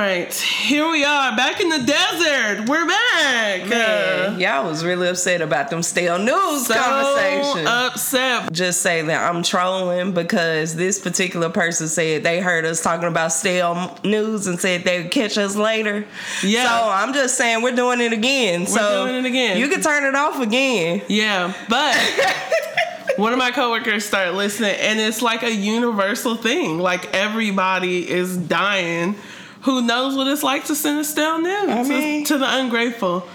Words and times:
right, 0.00 0.32
here 0.32 0.90
we 0.90 1.04
are 1.04 1.36
back 1.36 1.60
in 1.60 1.68
the 1.68 1.78
desert. 1.78 2.68
We're 2.68 2.86
back. 2.86 3.66
Man, 3.68 4.34
Uh, 4.34 4.36
y'all 4.38 4.66
was 4.66 4.82
really 4.84 5.08
upset 5.08 5.42
about 5.42 5.68
them 5.70 5.82
stale 5.82 6.18
news 6.18 6.66
so 6.66 6.74
conversation. 6.74 7.66
upset. 7.66 8.50
Just 8.52 8.80
say 8.80 9.02
that 9.02 9.30
I'm 9.30 9.42
trolling 9.42 10.12
because 10.12 10.74
this 10.74 10.98
particular 10.98 11.50
person 11.50 11.86
said 11.88 12.22
they 12.22 12.40
heard 12.40 12.64
us 12.64 12.82
talking 12.82 13.08
about 13.08 13.32
stale 13.32 13.98
news 14.02 14.46
and 14.46 14.58
said 14.58 14.84
they'd 14.84 15.10
catch 15.10 15.36
us 15.36 15.54
later. 15.56 16.06
Yeah. 16.42 16.66
So 16.66 16.88
I'm 16.90 17.12
just 17.12 17.36
saying 17.36 17.62
we're 17.62 17.76
doing 17.76 18.00
it 18.00 18.12
again. 18.12 18.60
We're 18.62 18.66
so 18.68 19.06
doing 19.06 19.24
it 19.24 19.28
again. 19.28 19.58
You 19.58 19.68
can 19.68 19.82
turn 19.82 20.04
it 20.04 20.14
off 20.14 20.40
again. 20.40 21.02
Yeah, 21.08 21.52
but 21.68 21.94
one 23.16 23.32
of 23.34 23.38
my 23.38 23.50
coworkers 23.50 24.06
started 24.06 24.32
listening, 24.32 24.76
and 24.80 24.98
it's 24.98 25.20
like 25.20 25.42
a 25.42 25.52
universal 25.52 26.36
thing. 26.36 26.78
Like 26.78 27.12
everybody 27.14 28.08
is 28.08 28.36
dying. 28.36 29.16
Who 29.62 29.82
knows 29.82 30.16
what 30.16 30.26
it's 30.26 30.42
like 30.42 30.64
to 30.66 30.74
send 30.74 31.00
a 31.00 31.04
stale 31.04 31.38
news 31.38 31.68
I 31.68 31.82
to- 31.82 31.88
mean- 31.88 32.24
to, 32.24 32.38
the 32.38 32.46
ungrateful, 32.60 33.26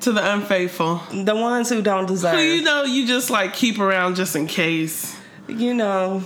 to 0.00 0.12
the 0.12 0.34
unfaithful. 0.34 1.00
The 1.12 1.34
ones 1.36 1.68
who 1.68 1.82
don't 1.82 2.06
deserve. 2.06 2.34
Who 2.36 2.40
you 2.42 2.62
know 2.62 2.82
you 2.84 3.06
just 3.06 3.30
like 3.30 3.54
keep 3.54 3.78
around 3.78 4.16
just 4.16 4.34
in 4.36 4.46
case. 4.46 5.16
you 5.48 5.72
know, 5.74 6.22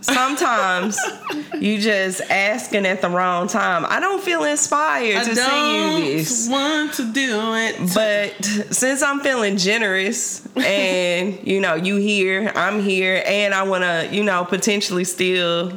sometimes 0.00 0.98
you 1.60 1.80
just 1.80 2.20
asking 2.22 2.86
at 2.86 3.00
the 3.00 3.08
wrong 3.08 3.46
time. 3.48 3.84
I 3.88 4.00
don't 4.00 4.22
feel 4.22 4.44
inspired 4.44 5.16
I 5.16 5.24
to 5.24 5.36
send 5.36 6.04
you 6.04 6.16
this. 6.16 6.48
want 6.48 6.94
to 6.94 7.12
do 7.12 7.54
it. 7.54 7.94
But 7.94 8.44
since 8.74 9.02
I'm 9.02 9.20
feeling 9.20 9.56
generous 9.56 10.46
and 10.56 11.38
you 11.46 11.60
know, 11.60 11.74
you 11.74 11.96
here, 11.96 12.50
I'm 12.54 12.80
here, 12.82 13.22
and 13.26 13.54
I 13.54 13.62
wanna, 13.64 14.08
you 14.10 14.24
know, 14.24 14.44
potentially 14.44 15.04
still 15.04 15.72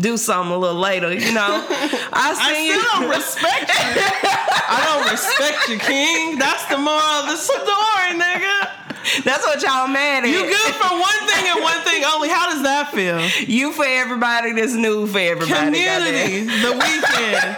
do 0.00 0.16
something 0.16 0.52
a 0.52 0.58
little 0.58 0.80
later, 0.80 1.12
you 1.12 1.32
know. 1.32 1.66
I 2.12 2.32
I 2.32 2.52
send 2.52 2.66
still 2.66 2.84
don't 2.92 3.10
respect 3.10 3.68
you. 3.68 4.02
I 4.72 4.78
don't 4.86 5.10
respect 5.10 5.68
you, 5.68 5.78
King. 5.78 6.38
That's 6.38 6.64
the 6.66 6.78
moral 6.78 7.22
of 7.22 7.26
the 7.26 7.36
story, 7.36 8.18
nigga. 8.18 8.80
That's 9.24 9.44
what 9.46 9.62
y'all 9.62 9.88
mad 9.88 10.24
at. 10.24 10.30
You 10.30 10.42
good 10.42 10.74
for 10.74 10.92
one 10.92 11.20
thing 11.26 11.44
and 11.48 11.62
one 11.62 11.80
thing 11.82 12.04
only. 12.04 12.28
How 12.28 12.52
does 12.52 12.62
that 12.62 12.92
feel? 12.92 13.20
You 13.48 13.72
for 13.72 13.84
everybody 13.84 14.52
that's 14.52 14.74
new 14.74 15.06
for 15.06 15.18
everybody. 15.18 15.52
Community, 15.52 16.44
the 16.44 16.72
weekend. 16.72 17.56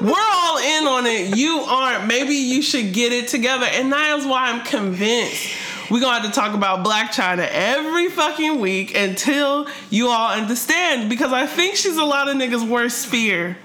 We're 0.00 0.30
all 0.34 0.58
in 0.58 0.86
on 0.86 1.06
it. 1.06 1.36
You 1.36 1.60
aren't. 1.60 2.06
Maybe 2.06 2.34
you 2.34 2.62
should 2.62 2.92
get 2.92 3.12
it 3.12 3.28
together. 3.28 3.66
And 3.66 3.92
that 3.92 4.18
is 4.18 4.26
why 4.26 4.50
I'm 4.50 4.64
convinced 4.64 5.54
we're 5.90 6.00
gonna 6.00 6.20
have 6.20 6.32
to 6.32 6.40
talk 6.40 6.54
about 6.54 6.84
Blac 6.84 7.08
Chyna 7.08 7.48
every 7.50 8.08
fucking 8.08 8.60
week 8.60 8.96
until 8.96 9.66
you 9.90 10.08
all 10.08 10.30
understand. 10.32 11.08
Because 11.10 11.32
I 11.32 11.46
think 11.46 11.76
she's 11.76 11.96
a 11.96 12.04
lot 12.04 12.28
of 12.28 12.36
niggas' 12.36 12.66
worst 12.68 13.06
fear. 13.06 13.56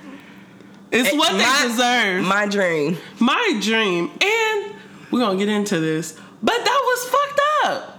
It's 0.92 1.14
what 1.14 1.34
My- 1.34 1.38
they 1.38 1.68
deserve. 1.68 2.24
My 2.26 2.46
dream. 2.48 2.98
my 3.20 3.60
dream, 3.62 4.10
and 4.22 4.74
we're 5.12 5.20
gonna 5.20 5.38
get 5.38 5.50
into 5.50 5.80
this, 5.80 6.14
but 6.42 6.56
that 6.56 6.82
was 6.84 7.10
fucked 7.10 7.42
up. 7.66 7.94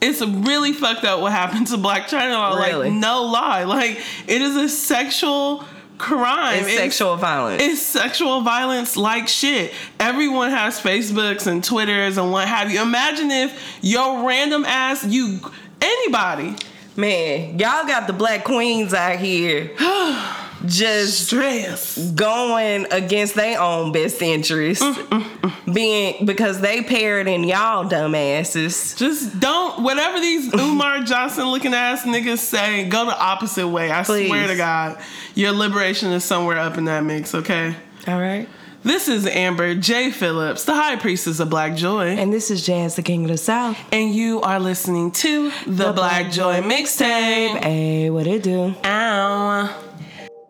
It's 0.00 0.20
really 0.20 0.74
fucked 0.74 1.04
up 1.04 1.20
what 1.20 1.32
happened 1.32 1.68
to 1.68 1.76
Blac 1.76 2.08
Chyna. 2.10 2.58
Really? 2.58 2.90
Like, 2.90 2.98
no 2.98 3.22
lie. 3.22 3.64
Like, 3.64 3.98
it 4.26 4.42
is 4.42 4.54
a 4.56 4.68
sexual 4.68 5.64
crime. 5.98 6.64
Sexual 6.64 7.16
violence. 7.16 7.62
It's 7.62 7.82
sexual 7.82 8.40
violence 8.40 8.96
like 8.96 9.28
shit. 9.28 9.72
Everyone 10.00 10.50
has 10.50 10.80
Facebooks 10.80 11.46
and 11.46 11.62
Twitters 11.62 12.18
and 12.18 12.32
what 12.32 12.48
have 12.48 12.70
you. 12.70 12.82
Imagine 12.82 13.30
if 13.30 13.78
your 13.82 14.26
random 14.26 14.64
ass, 14.64 15.04
you, 15.04 15.40
anybody, 15.80 16.56
Man, 16.96 17.58
y'all 17.58 17.84
got 17.86 18.06
the 18.06 18.12
black 18.12 18.44
queens 18.44 18.94
out 18.94 19.18
here 19.18 19.72
just 20.66 21.26
stress. 21.26 21.96
going 22.12 22.86
against 22.90 23.34
their 23.34 23.60
own 23.60 23.92
best 23.92 24.20
interest. 24.22 24.82
Mm, 24.82 25.74
Being 25.74 26.26
because 26.26 26.60
they 26.60 26.82
paired 26.82 27.26
in 27.26 27.44
y'all 27.44 27.84
dumbasses. 27.88 28.96
Just 28.96 29.38
don't, 29.40 29.82
whatever 29.82 30.20
these 30.20 30.52
Umar 30.60 31.02
Johnson 31.02 31.46
looking 31.46 31.74
ass 31.74 32.02
niggas 32.04 32.38
say, 32.38 32.88
go 32.88 33.06
the 33.06 33.18
opposite 33.18 33.66
way. 33.68 33.90
I 33.90 34.02
Please. 34.04 34.28
swear 34.28 34.46
to 34.46 34.56
God, 34.56 35.00
your 35.34 35.52
liberation 35.52 36.12
is 36.12 36.22
somewhere 36.24 36.58
up 36.58 36.76
in 36.78 36.84
that 36.84 37.02
mix, 37.04 37.34
okay? 37.34 37.74
All 38.06 38.20
right. 38.20 38.48
This 38.82 39.08
is 39.08 39.26
Amber 39.26 39.74
J. 39.74 40.10
Phillips, 40.10 40.64
the 40.66 40.74
high 40.74 40.96
priestess 40.96 41.40
of 41.40 41.48
Black 41.48 41.74
Joy, 41.74 42.08
And 42.08 42.30
this 42.30 42.50
is 42.50 42.66
Jazz, 42.66 42.96
the 42.96 43.02
King 43.02 43.24
of 43.24 43.30
the 43.30 43.38
South. 43.38 43.78
and 43.90 44.14
you 44.14 44.42
are 44.42 44.60
listening 44.60 45.10
to 45.12 45.50
the, 45.66 45.92
Black 45.94 46.30
Joy 46.30 46.60
Mixtape. 46.60 47.64
Hey, 47.64 48.10
what 48.10 48.26
it 48.26 48.42
do? 48.42 48.74
Ow. 48.84 49.83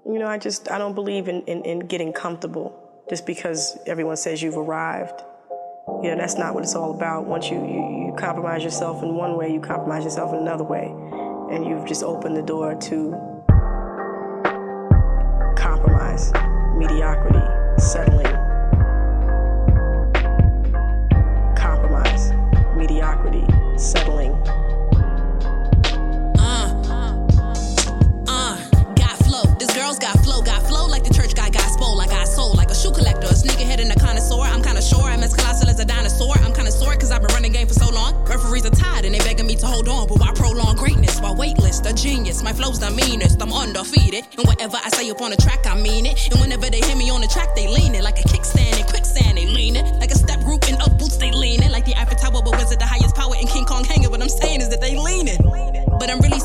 You 0.07 0.19
know, 0.19 0.27
I 0.27 0.37
just 0.37 0.71
I 0.71 0.77
don't 0.77 0.95
believe 0.95 1.29
in, 1.29 1.41
in, 1.43 1.65
in 1.65 1.79
getting 1.81 2.13
comfortable 2.13 2.79
just 3.09 3.25
because 3.25 3.79
everyone 3.87 4.17
says 4.17 4.43
you've 4.43 4.59
arrived. 4.59 5.23
You 6.03 6.11
know, 6.11 6.17
that's 6.19 6.37
not 6.37 6.55
what 6.55 6.63
it's 6.63 6.75
all 6.75 6.95
about. 6.95 7.25
Once 7.25 7.49
you, 7.49 7.57
you, 7.57 8.09
you 8.09 8.15
compromise 8.19 8.63
yourself 8.63 9.03
in 9.03 9.15
one 9.15 9.39
way, 9.39 9.51
you 9.51 9.61
compromise 9.61 10.05
yourself 10.05 10.35
in 10.35 10.41
another 10.41 10.65
way. 10.65 10.95
And 11.51 11.65
you've 11.65 11.87
just 11.87 12.03
opened 12.03 12.37
the 12.37 12.43
door 12.43 12.75
to 12.75 13.13
compromise, 15.57 16.33
mediocrity, 16.77 17.41
settling. 17.79 18.27
Compromise, 21.57 22.33
mediocrity, 22.77 23.47
settling. 23.79 24.14
Sneakerhead 33.75 33.81
and 33.81 33.93
a 33.93 34.01
connoisseur. 34.01 34.41
I'm 34.41 34.63
kinda 34.63 34.83
sure 34.83 35.03
I'm 35.03 35.23
as 35.23 35.35
colossal 35.35 35.69
as 35.69 35.79
a 35.81 35.85
dinosaur. 35.85 36.35
I'm 36.39 36.53
kinda 36.53 36.73
sore 36.73 36.95
cause 36.97 37.11
I've 37.11 37.23
been 37.23 37.35
running 37.35 37.53
game 37.53 37.67
for 37.67 37.75
so 37.75 37.91
long. 37.91 38.15
Referees 38.25 38.67
are 38.67 38.71
tired 38.71 39.05
and 39.05 39.15
they 39.15 39.19
begging 39.19 39.47
me 39.47 39.57
to 39.57 39.67
hold 39.67 39.89
on. 39.89 40.07
But 40.09 40.19
why 40.19 40.33
prolong 40.35 40.77
greatness? 40.77 41.21
Why 41.21 41.31
waitlist? 41.31 41.89
A 41.89 41.93
genius. 41.93 42.43
My 42.43 42.53
flow's 42.53 42.79
the 42.79 42.91
meanest. 42.91 43.43
I'm 43.43 43.53
undefeated. 43.53 44.25
And 44.39 44.47
whatever 44.47 44.79
I 44.85 44.89
say 44.91 45.11
up 45.11 45.21
on 45.21 45.31
the 45.31 45.37
track, 45.37 45.67
I 45.67 45.75
mean 45.75 46.07
it. 46.07 46.31
And 46.31 46.41
whenever 46.41 46.71
they 46.71 46.81
hear 46.81 46.97
me 46.97 47.11
on 47.11 47.21
the 47.21 47.29
track, 47.29 47.55
they 47.55 47.69
lean 47.69 47.95
it. 47.95 48.03
Like 48.03 48.19
a 48.19 48.29
kickstand 48.29 48.79
and 48.81 48.87
quicksand, 48.87 49.39
they 49.39 49.47
lean 49.47 49.77
it. 49.77 49.85
Like 50.01 50.11
a 50.11 50.19
step 50.19 50.41
group 50.41 50.69
in 50.69 50.77
up 50.81 50.99
boots, 50.99 51.17
they 51.17 51.31
lean 51.31 51.63
it. 51.63 51.71
Like 51.71 51.85
the 51.85 51.97
Eiffel 51.97 52.17
Tower, 52.17 52.43
but 52.43 52.57
was 52.57 52.73
it 52.73 52.79
the 52.79 52.87
highest 52.87 53.15
power 53.15 53.35
in 53.41 53.47
King 53.47 53.65
Kong 53.65 53.85
hanging? 53.85 54.11
What 54.11 54.23
I'm 54.23 54.29
saying 54.29 54.61
is 54.61 54.69
that 54.71 54.81
they 54.81 54.97
lean 54.97 55.29
it. 55.29 55.41
But 55.99 56.11
I'm 56.11 56.21
really. 56.21 56.44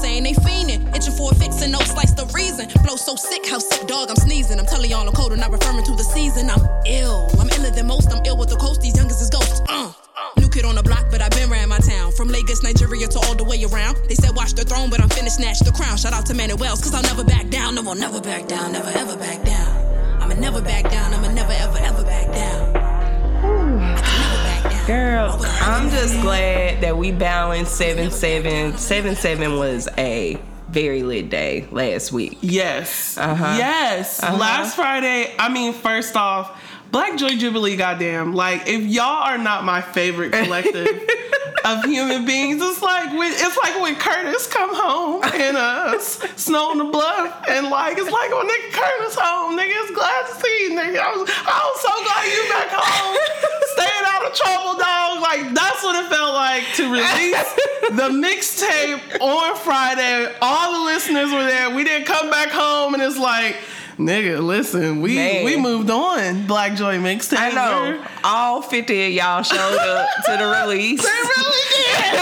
Itching 0.99 1.15
for 1.15 1.31
a 1.31 1.35
fix 1.35 1.61
and 1.61 1.71
no 1.71 1.79
slice 1.79 2.11
the 2.11 2.25
reason. 2.35 2.67
Flow 2.83 2.97
so 2.97 3.15
sick, 3.15 3.47
how 3.47 3.57
sick 3.57 3.87
dog 3.87 4.09
I'm 4.09 4.17
sneezing. 4.17 4.59
I'm 4.59 4.65
telling 4.65 4.91
y'all 4.91 5.07
I'm 5.07 5.13
cold 5.13 5.31
and 5.31 5.39
not 5.39 5.49
referring 5.49 5.85
to 5.85 5.95
the 5.95 6.03
season. 6.03 6.49
I'm 6.49 6.59
ill. 6.85 7.31
I'm 7.39 7.47
iller 7.55 7.71
than 7.71 7.87
most. 7.87 8.11
I'm 8.11 8.19
ill 8.25 8.35
with 8.35 8.49
the 8.49 8.57
coast. 8.57 8.81
These 8.81 8.97
youngest 8.97 9.21
is 9.21 9.29
ghosts. 9.29 9.61
Uh. 9.69 9.93
New 10.35 10.49
kid 10.49 10.65
on 10.65 10.75
the 10.75 10.83
block, 10.83 11.05
but 11.09 11.21
I've 11.21 11.31
been 11.31 11.49
ran 11.49 11.69
my 11.69 11.79
town. 11.79 12.11
From 12.11 12.27
Lagos, 12.27 12.63
Nigeria 12.63 13.07
to 13.07 13.19
all 13.19 13.33
the 13.33 13.45
way 13.45 13.63
around. 13.63 13.95
They 14.09 14.15
said 14.15 14.35
watch 14.35 14.55
the 14.55 14.65
throne, 14.65 14.89
but 14.89 14.99
I'm 14.99 15.07
finna 15.07 15.29
snatch 15.29 15.59
the 15.59 15.71
crown. 15.71 15.95
Shout 15.95 16.11
out 16.11 16.25
to 16.25 16.33
Manny 16.33 16.55
Wells, 16.55 16.81
cause 16.81 16.93
I'll 16.93 17.03
never 17.03 17.23
back 17.23 17.47
down. 17.47 17.75
No, 17.75 17.81
I'll 17.87 17.95
never 17.95 18.19
back 18.19 18.49
down. 18.49 18.73
Never 18.73 18.91
ever 18.91 19.15
back 19.15 19.45
down. 19.45 20.21
I'ma 20.21 20.33
never 20.33 20.61
back 20.61 20.91
down. 20.91 21.13
I'ma 21.13 21.31
never 21.31 21.53
ever 21.53 21.77
ever 21.77 22.03
back 22.03 22.27
down. 22.33 22.75
I 22.75 23.95
can 23.95 24.19
never 24.19 24.43
back 24.43 24.63
down. 24.63 24.85
Girl, 24.85 25.39
I'm 25.61 25.89
just 25.91 26.19
glad 26.19 26.81
that 26.81 26.97
we 26.97 27.13
balanced 27.13 27.77
7 27.77 28.11
7. 28.11 28.77
7 28.77 29.15
7 29.15 29.55
was 29.55 29.87
a 29.97 30.37
very 30.69 31.03
lit 31.03 31.29
day 31.29 31.67
last 31.71 32.11
week. 32.11 32.37
Yes. 32.41 33.17
Uh-huh. 33.17 33.55
Yes. 33.57 34.21
Last 34.21 34.75
Friday, 34.75 35.33
I 35.37 35.49
mean, 35.49 35.73
first 35.73 36.15
off, 36.15 36.61
Black 36.91 37.17
Joy 37.17 37.37
Jubilee, 37.37 37.75
goddamn. 37.75 38.33
Like, 38.33 38.67
if 38.67 38.81
y'all 38.83 39.23
are 39.23 39.37
not 39.37 39.63
my 39.63 39.81
favorite 39.81 40.31
collective 40.31 40.87
of 41.65 41.83
human 41.85 42.25
beings, 42.25 42.59
it's 42.61 42.81
like 42.81 43.11
when 43.11 43.31
it's 43.31 43.57
like 43.57 43.79
when 43.81 43.95
Curtis 43.95 44.47
come 44.47 44.73
home 44.73 45.23
and 45.23 45.57
uh 45.57 45.99
Snow 45.99 46.71
on 46.71 46.77
the 46.79 46.85
Bluff, 46.85 47.45
and 47.47 47.69
like 47.69 47.97
it's 47.97 48.09
like 48.09 48.31
when 48.31 48.47
nigga 48.47 48.71
Curtis 48.71 49.15
home, 49.19 49.57
nigga. 49.57 49.73
It's 49.75 49.91
glad 49.91 50.25
to 50.27 50.33
see 50.41 50.63
you, 50.63 50.69
nigga. 50.71 50.97
I 50.99 51.15
was 51.15 51.29
I 51.29 51.59
was 51.61 51.81
so 51.81 51.93
glad 51.93 52.25
you 52.25 52.43
back 52.49 52.69
home, 52.73 53.17
staying 53.77 54.05
out 54.09 54.25
of 54.25 54.33
trouble, 54.33 54.79
dog. 54.79 55.21
Like 55.21 55.53
that's 55.53 55.83
what 55.83 55.93
it 56.03 56.09
felt 56.09 56.33
like 56.33 56.63
to 56.77 56.89
release 56.89 57.53
the 58.01 58.09
mixtape 58.17 59.21
on 59.21 59.55
Friday. 59.57 60.33
All 60.41 60.79
the 60.79 60.85
listeners 60.85 61.31
were 61.31 61.45
there. 61.45 61.69
We 61.69 61.83
didn't 61.83 62.07
come 62.07 62.31
back 62.31 62.49
home, 62.49 62.95
and 62.95 63.03
it's 63.03 63.17
like. 63.17 63.57
Nigga, 63.99 64.39
listen, 64.41 65.01
we 65.01 65.15
Man. 65.15 65.43
we 65.43 65.57
moved 65.57 65.89
on. 65.89 66.47
Black 66.47 66.75
Joy 66.77 66.97
mixtape. 66.99 67.37
I 67.37 67.51
know 67.51 68.01
all 68.23 68.61
50 68.61 69.07
of 69.07 69.11
y'all 69.11 69.43
showed 69.43 69.57
up 69.59 70.07
to 70.25 70.31
the 70.37 70.47
release. 70.47 71.03
They 71.09 71.19
really 71.19 71.63
did. 71.75 72.15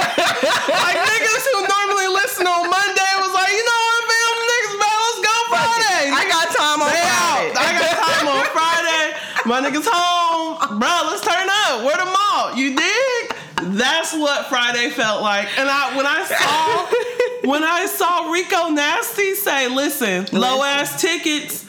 like 0.74 0.98
niggas 0.98 1.46
who 1.54 1.60
normally 1.70 2.08
listen 2.18 2.48
on 2.48 2.66
Monday 2.66 3.12
was 3.22 3.30
like, 3.34 3.52
you 3.54 3.62
know 3.62 3.82
what, 3.86 4.04
man, 4.10 4.34
niggas, 4.50 4.76
man, 4.82 4.98
let's 5.06 5.22
go 5.22 5.36
Friday. 5.54 6.04
I 6.18 6.24
got 6.26 6.46
time 6.50 6.82
on 6.82 6.90
Friday. 6.90 7.14
out. 7.14 7.54
I 7.62 7.70
got 7.78 7.94
time 8.02 8.28
on 8.28 8.46
Friday. 8.58 9.06
My 9.46 9.62
niggas 9.62 9.86
home, 9.92 10.80
bro. 10.80 10.94
Let's 11.14 11.22
turn 11.22 11.48
up. 11.70 11.86
Where 11.86 11.98
the 11.98 12.10
mall? 12.10 12.58
You 12.58 12.76
dig? 12.76 13.78
That's 13.78 14.14
what 14.14 14.48
Friday 14.48 14.90
felt 14.90 15.22
like. 15.22 15.48
And 15.60 15.70
I 15.70 15.96
when 15.96 16.06
I 16.08 16.24
saw 16.26 17.50
when 17.52 17.64
I 17.64 17.86
saw 17.86 18.32
Rico 18.32 18.70
Nasty 18.70 19.36
say, 19.36 19.68
"Listen, 19.68 20.26
low 20.32 20.64
ass 20.64 21.00
tickets." 21.00 21.66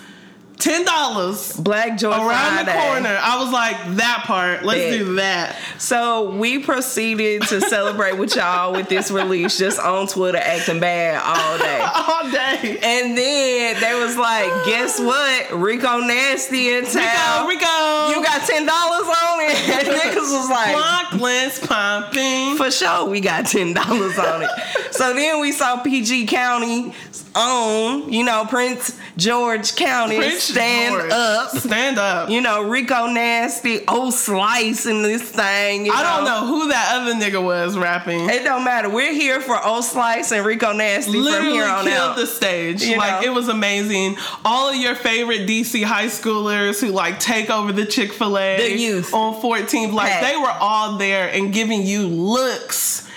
Ten 0.58 0.84
dollars 0.84 1.52
Black 1.56 1.96
Joy 1.99 2.10
around 2.10 2.66
the 2.66 2.72
corner. 2.72 3.16
I 3.20 3.43
was 3.43 3.52
like, 3.52 3.96
that 3.96 4.25
part. 4.26 4.64
Let's 4.64 4.81
Bet. 4.81 4.99
do 4.99 5.14
that. 5.16 5.56
So 5.78 6.31
we 6.31 6.58
proceeded 6.58 7.43
to 7.43 7.60
celebrate 7.60 8.14
with 8.19 8.34
y'all 8.37 8.72
with 8.72 8.88
this 8.88 9.10
release, 9.10 9.56
just 9.58 9.78
on 9.78 10.06
Twitter 10.08 10.38
acting 10.38 10.81
bad 10.81 11.22
all 11.25 11.58
day. 11.58 11.78
All 12.08 12.31
day. 12.31 12.78
And 12.82 13.16
then 13.16 13.81
they 13.81 13.94
was 14.05 14.16
like, 14.16 14.49
guess 14.66 14.99
what? 14.99 15.52
Rico 15.52 15.99
Nasty 16.00 16.70
in 16.70 16.84
town. 16.84 17.46
Rico, 17.46 17.64
Rico. 17.66 18.08
You 18.11 18.25
got 18.25 18.46
ten 18.46 18.66
dollars 18.66 19.06
on 19.06 19.40
it. 19.40 19.58
And 19.78 19.87
niggas 19.87 20.32
was 20.32 20.50
like, 20.50 20.75
Blocklands 20.75 21.66
pumping. 21.66 22.56
for 22.56 22.70
sure 22.70 23.08
we 23.08 23.20
got 23.20 23.46
ten 23.46 23.75
dollars 23.75 24.19
on 24.19 24.43
it. 24.43 24.50
so 24.90 25.14
then 25.14 25.40
we 25.40 25.52
saw 25.52 25.81
PG 25.82 26.26
County 26.26 26.93
own, 27.38 28.12
you 28.12 28.25
know, 28.25 28.44
Prince 28.49 28.99
George 29.17 29.76
County 29.76 30.17
Prince 30.17 30.43
stand 30.43 30.94
George. 30.94 31.12
up. 31.12 31.50
Stand 31.50 31.99
up. 31.99 32.29
You 32.31 32.40
know, 32.40 32.62
Rico 32.62 33.06
Nasty, 33.06 33.87
old 33.87 34.14
slice 34.14 34.87
in 34.87 35.02
this 35.02 35.23
thing. 35.23 35.88
I 35.90 36.02
don't 36.02 36.25
know 36.25 36.46
who 36.46 36.69
that 36.69 37.00
other 37.00 37.14
nigga 37.14 37.43
was 37.43 37.76
rapping. 37.76 38.29
It 38.29 38.44
don't 38.44 38.64
matter. 38.64 38.88
We're 38.90 39.12
here 39.12 39.40
for 39.40 39.62
old 39.64 39.85
slice 39.85 40.32
and 40.32 40.44
Rico 40.44 40.73
Nasty 40.73 41.12
from 41.12 41.23
Literally 41.23 41.52
here 41.52 41.64
on 41.67 41.85
killed 41.85 42.11
out. 42.11 42.17
the 42.17 42.26
stage. 42.26 42.82
You 42.82 42.96
like 42.99 43.23
know? 43.23 43.31
it 43.32 43.35
was 43.35 43.49
amazing. 43.49 44.17
All 44.44 44.70
of 44.70 44.76
your 44.76 44.94
favorite 44.94 45.46
DC 45.49 45.82
high 45.85 46.06
schoolers 46.06 46.81
who 46.81 46.88
like 46.88 47.20
take 47.20 47.50
over 47.50 47.73
the 47.73 47.87
Chick 47.87 48.12
Fil 48.12 48.37
A, 48.38 48.56
The 48.58 48.79
youth. 48.79 49.14
on 49.14 49.40
14th, 49.40 49.93
like 49.93 50.20
they 50.20 50.37
were 50.37 50.50
all 50.61 50.96
there 50.99 51.29
and 51.32 51.52
giving 51.52 51.82
you 51.82 52.06
looks. 52.06 53.08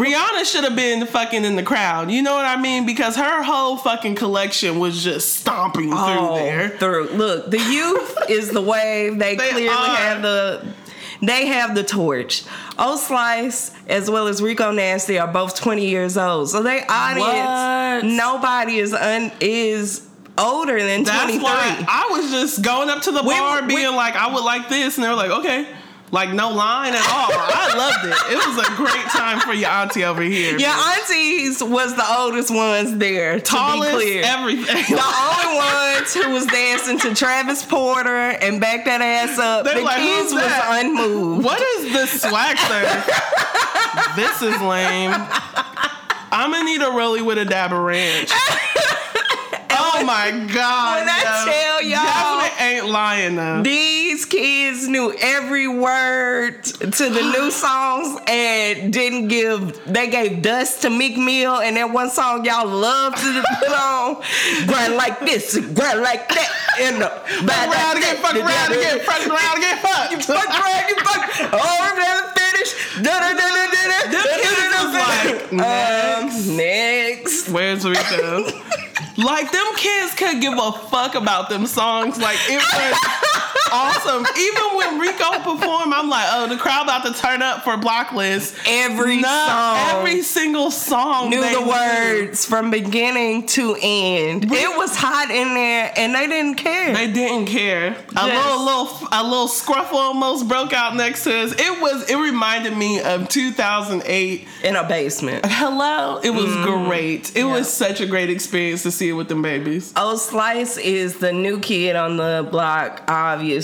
Rihanna 0.00 0.44
should 0.44 0.64
have 0.64 0.76
been 0.76 1.06
fucking 1.06 1.44
in 1.44 1.56
the 1.56 1.62
crowd. 1.62 2.10
You 2.10 2.22
know 2.22 2.34
what 2.34 2.44
I 2.46 2.56
mean? 2.60 2.86
Because 2.86 3.16
her 3.16 3.42
whole 3.42 3.76
fucking 3.76 4.14
collection 4.14 4.78
was 4.78 5.02
just 5.02 5.36
stomping 5.36 5.88
through 5.90 5.98
Oh, 5.98 6.36
there. 6.36 6.68
through. 6.70 7.08
Look, 7.10 7.50
the 7.50 7.58
youth 7.60 8.18
is 8.28 8.50
the 8.50 8.60
wave. 8.62 9.18
They, 9.18 9.36
They 9.36 9.48
clearly 9.50 9.68
are. 9.68 9.96
have 9.96 10.22
the. 10.22 10.66
They 11.22 11.46
have 11.46 11.74
the 11.74 11.82
torch. 11.82 12.44
Old 12.78 13.00
Slice 13.00 13.70
as 13.88 14.10
well 14.10 14.26
as 14.28 14.42
Rico 14.42 14.70
Nasty 14.70 15.18
are 15.18 15.26
both 15.26 15.54
20 15.58 15.86
years 15.88 16.18
old. 16.18 16.50
So 16.50 16.62
they 16.62 16.82
audience, 16.86 18.04
What? 18.04 18.04
nobody 18.04 18.76
is 18.78 18.92
un, 18.92 19.32
is 19.40 20.06
older 20.36 20.78
than 20.78 21.04
That's 21.04 21.22
23. 21.22 21.42
why 21.42 21.84
I 21.88 22.08
was 22.10 22.30
just 22.30 22.60
going 22.62 22.90
up 22.90 23.00
to 23.04 23.12
the 23.12 23.22
We- 23.22 23.30
bar 23.30 23.62
we- 23.62 23.76
being 23.76 23.94
like, 23.96 24.14
I 24.14 24.30
would 24.34 24.44
like 24.44 24.68
this. 24.68 24.96
And 24.98 25.04
they 25.04 25.08
were 25.08 25.14
like, 25.14 25.30
okay. 25.30 25.66
Like 26.12 26.32
no 26.32 26.50
line 26.50 26.94
at 26.94 27.02
all. 27.02 27.30
I 27.34 27.74
loved 27.76 28.06
it. 28.06 28.32
It 28.32 28.38
was 28.46 28.66
a 28.66 28.76
great 28.76 29.06
time 29.10 29.40
for 29.40 29.52
your 29.52 29.70
auntie 29.70 30.04
over 30.04 30.22
here. 30.22 30.56
Your 30.56 30.70
aunties 30.70 31.62
was 31.62 31.96
the 31.96 32.04
oldest 32.08 32.50
ones 32.50 32.96
there. 32.98 33.36
To 33.36 33.44
tallest, 33.44 33.90
be 33.90 33.96
clear. 33.96 34.22
everything. 34.24 34.96
the 34.96 35.02
only 35.02 35.56
ones 35.56 36.14
who 36.14 36.30
was 36.30 36.46
dancing 36.46 36.98
to 37.00 37.14
Travis 37.14 37.64
Porter 37.64 38.16
and 38.16 38.60
back 38.60 38.84
that 38.84 39.00
ass 39.00 39.38
up. 39.38 39.64
They 39.64 39.74
the 39.74 39.80
like, 39.82 39.98
kids 39.98 40.32
was 40.32 40.52
unmoved. 40.68 41.44
what 41.44 41.60
is 41.60 41.92
this 41.92 42.22
swag 42.22 42.56
this 44.14 44.42
is 44.42 44.60
lame. 44.62 45.12
I'm 46.32 46.50
gonna 46.52 46.64
need 46.64 46.82
a 46.82 46.86
rollie 46.86 47.24
with 47.24 47.38
a 47.38 47.44
dab 47.44 47.72
of 47.72 47.78
ranch. 47.80 48.30
Oh 49.78 50.04
my 50.04 50.30
god! 50.30 51.00
When 51.00 51.08
I 51.08 51.22
tell 51.44 51.82
y'all- 51.82 52.00
ain't 52.76 52.88
lying 52.88 53.36
though. 53.36 53.62
These 53.62 54.24
kids 54.26 54.88
knew 54.88 55.14
every 55.20 55.68
word 55.68 56.64
to 56.64 57.10
the 57.10 57.32
new 57.36 57.50
songs 57.50 58.20
and 58.26 58.92
didn't 58.92 59.28
give. 59.28 59.80
They 59.86 60.08
gave 60.08 60.42
dust 60.42 60.82
to 60.82 60.90
Meek 60.90 61.16
Mill 61.16 61.56
and 61.60 61.76
that 61.76 61.90
one 61.90 62.10
song 62.10 62.44
y'all 62.44 62.66
love 62.68 63.14
to 63.14 63.44
put 63.58 63.70
on. 63.70 64.22
Grind 64.66 64.94
like 64.96 65.20
this, 65.20 65.56
grind 65.74 66.00
like 66.02 66.28
that. 66.28 66.50
In 66.80 66.98
the 66.98 67.08
Fuck 67.08 67.72
around 67.72 67.96
again, 67.96 68.16
fuck 68.16 68.36
around 68.36 68.72
again, 68.72 69.00
fuck 69.00 69.26
around 69.26 69.58
again, 69.58 69.78
fuck. 69.78 70.10
You 70.10 70.20
fuck 70.20 70.48
around, 70.48 70.88
you 70.88 70.96
fuck. 70.96 71.50
Oh, 71.52 71.92
never 71.96 72.28
finish. 72.38 73.02
Da 73.02 73.20
da 73.20 73.32
da 73.32 73.48
da 73.48 73.66
da 73.72 73.86
kids 74.12 74.66
was 74.84 74.92
like, 74.94 75.52
next. 75.52 76.48
Um, 76.48 76.56
next. 76.56 77.48
Where's 77.48 77.84
Rico? 77.86 78.46
like 79.16 79.50
them 79.50 79.66
kids 79.76 80.14
could 80.14 80.40
give 80.40 80.54
a 80.58 80.72
fuck 80.72 81.14
about 81.14 81.48
them 81.48 81.66
songs. 81.66 82.18
Like 82.18 82.38
it 82.48 82.56
was 82.74 83.00
awesome. 83.72 84.26
Even 84.38 84.76
when 84.76 84.98
Rico 84.98 85.30
performed, 85.38 85.92
I'm 85.92 86.08
like, 86.08 86.26
oh, 86.30 86.46
the 86.48 86.56
crowd 86.56 86.84
about 86.84 87.04
to 87.06 87.12
turn 87.12 87.42
up 87.42 87.62
for 87.64 87.72
Blocklist. 87.76 88.56
Every 88.66 89.18
Not 89.20 89.48
song. 89.48 89.98
every 90.00 90.22
single 90.22 90.70
song 90.70 91.30
knew 91.30 91.40
the 91.40 91.60
knew. 91.60 91.68
words 91.68 92.44
from 92.44 92.70
beginning 92.70 93.46
to 93.48 93.76
end. 93.80 94.44
It 94.52 94.76
was 94.76 94.96
hot 94.96 95.30
in 95.30 95.54
there, 95.54 95.92
and 95.96 96.14
they 96.14 96.26
didn't 96.26 96.56
care. 96.56 96.94
They 96.94 97.10
didn't 97.12 97.46
care. 97.46 97.96
A 98.16 98.26
Yes. 98.26 98.44
little, 98.46 98.64
little, 98.64 99.08
a 99.12 99.22
little 99.22 99.48
scruffle 99.48 99.94
almost 99.94 100.48
broke 100.48 100.72
out 100.72 100.94
next 100.96 101.24
to 101.24 101.36
us. 101.42 101.52
It 101.58 101.80
was. 101.80 102.08
It 102.10 102.16
reminded 102.16 102.76
me 102.76 103.00
of 103.00 103.28
2008. 103.28 104.46
in 104.62 104.74
a 104.74 104.82
basement. 104.84 105.44
Hello. 105.46 106.18
It 106.22 106.30
was 106.30 106.52
great. 106.56 107.30
It 107.36 107.42
Mm. 107.44 107.48
Yeah. 107.48 107.52
was 107.58 107.72
such 107.72 108.00
a 108.00 108.06
great 108.06 108.30
experience 108.30 108.82
to 108.82 108.90
see 108.90 109.08
it 109.08 109.12
with 109.12 109.28
them 109.28 109.42
babies. 109.42 109.92
Old 109.96 110.20
Slice 110.20 110.76
is 110.76 111.16
the 111.16 111.32
new 111.32 111.58
kid 111.60 111.94
on 111.94 112.16
the 112.16 112.46
block, 112.50 113.02
obviously. 113.06 113.55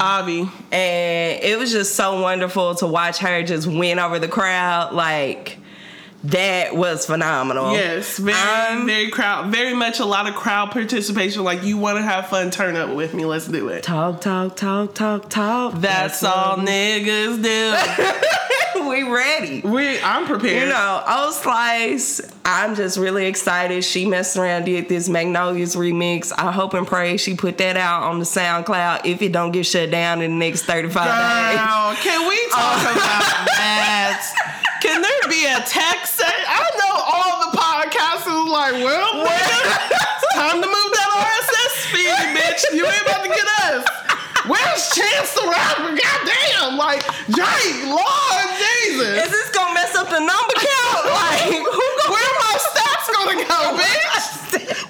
Avi. 0.00 0.48
And 0.72 1.42
it 1.42 1.58
was 1.58 1.72
just 1.72 1.94
so 1.94 2.20
wonderful 2.20 2.74
to 2.76 2.86
watch 2.86 3.18
her 3.18 3.42
just 3.42 3.66
win 3.66 3.98
over 3.98 4.18
the 4.18 4.28
crowd. 4.28 4.92
Like, 4.92 5.59
that 6.24 6.76
was 6.76 7.06
phenomenal. 7.06 7.72
Yes, 7.72 8.18
very, 8.18 8.36
Um, 8.36 8.86
very 8.86 9.08
crowd, 9.10 9.46
very 9.50 9.74
much 9.74 10.00
a 10.00 10.04
lot 10.04 10.28
of 10.28 10.34
crowd 10.34 10.70
participation. 10.70 11.44
Like 11.44 11.62
you 11.62 11.78
want 11.78 11.98
to 11.98 12.02
have 12.02 12.28
fun, 12.28 12.50
turn 12.50 12.76
up 12.76 12.94
with 12.94 13.14
me. 13.14 13.24
Let's 13.24 13.46
do 13.48 13.68
it. 13.68 13.82
Talk, 13.82 14.20
talk, 14.20 14.56
talk, 14.56 14.94
talk, 14.94 15.28
talk. 15.30 15.74
That's 15.80 16.22
all 16.22 16.56
niggas 16.58 17.42
do. 17.42 18.86
we 18.88 19.02
ready. 19.04 19.60
we, 19.62 20.00
I'm 20.00 20.26
prepared. 20.26 20.62
You 20.64 20.68
know, 20.68 21.02
Old 21.08 21.34
Slice, 21.34 22.20
I'm 22.44 22.74
just 22.74 22.98
really 22.98 23.26
excited. 23.26 23.82
She 23.84 24.06
messed 24.06 24.36
around, 24.36 24.64
did 24.64 24.88
this 24.88 25.08
Magnolias 25.08 25.74
remix. 25.76 26.32
I 26.36 26.52
hope 26.52 26.74
and 26.74 26.86
pray 26.86 27.16
she 27.16 27.34
put 27.34 27.56
that 27.58 27.76
out 27.76 28.02
on 28.04 28.18
the 28.18 28.24
SoundCloud 28.24 29.06
if 29.06 29.22
it 29.22 29.32
don't 29.32 29.52
get 29.52 29.64
shut 29.66 29.90
down 29.90 30.20
in 30.22 30.32
the 30.32 30.36
next 30.46 30.62
35 30.64 31.04
days. 31.04 32.02
Can 32.04 32.28
we 32.28 32.36
talk 32.50 32.60
Oh. 32.60 32.92
about 32.92 33.46
that? 33.46 34.56
Can 34.80 35.02
there 35.02 35.28
be 35.28 35.44
a 35.44 35.60
text? 35.68 36.16
Say, 36.16 36.24
I 36.24 36.64
know 36.80 36.94
all 37.04 37.34
the 37.44 37.52
podcasters 37.52 38.48
like, 38.48 38.80
well, 38.80 39.12
nigga, 39.28 39.76
it's 39.92 40.34
time 40.34 40.56
to 40.56 40.66
move 40.66 40.90
that 40.96 41.10
RSS 41.20 41.74
feed, 41.92 42.26
bitch. 42.32 42.64
You 42.72 42.86
ain't 42.88 43.02
about 43.04 43.22
to 43.22 43.28
get 43.28 43.48
us. 43.68 43.84
Where's 44.48 44.88
Chance 44.96 45.34
the 45.36 45.44
Rapper? 45.52 45.92
Goddamn, 46.00 46.78
like, 46.80 47.04
Jay, 47.28 47.92
Lord 47.92 48.48
Jesus. 48.56 49.20
Is 49.20 49.30
this 49.30 49.50
gonna 49.52 49.74
mess 49.74 49.94
up 49.94 50.08
the 50.08 50.18
number 50.18 50.56
count? 50.56 51.04
Like, 51.12 51.44
who 51.44 51.60
gonna 51.60 51.70
Where 51.70 51.76
my 51.76 51.89
go, 53.26 53.76
bitch? 53.76 54.40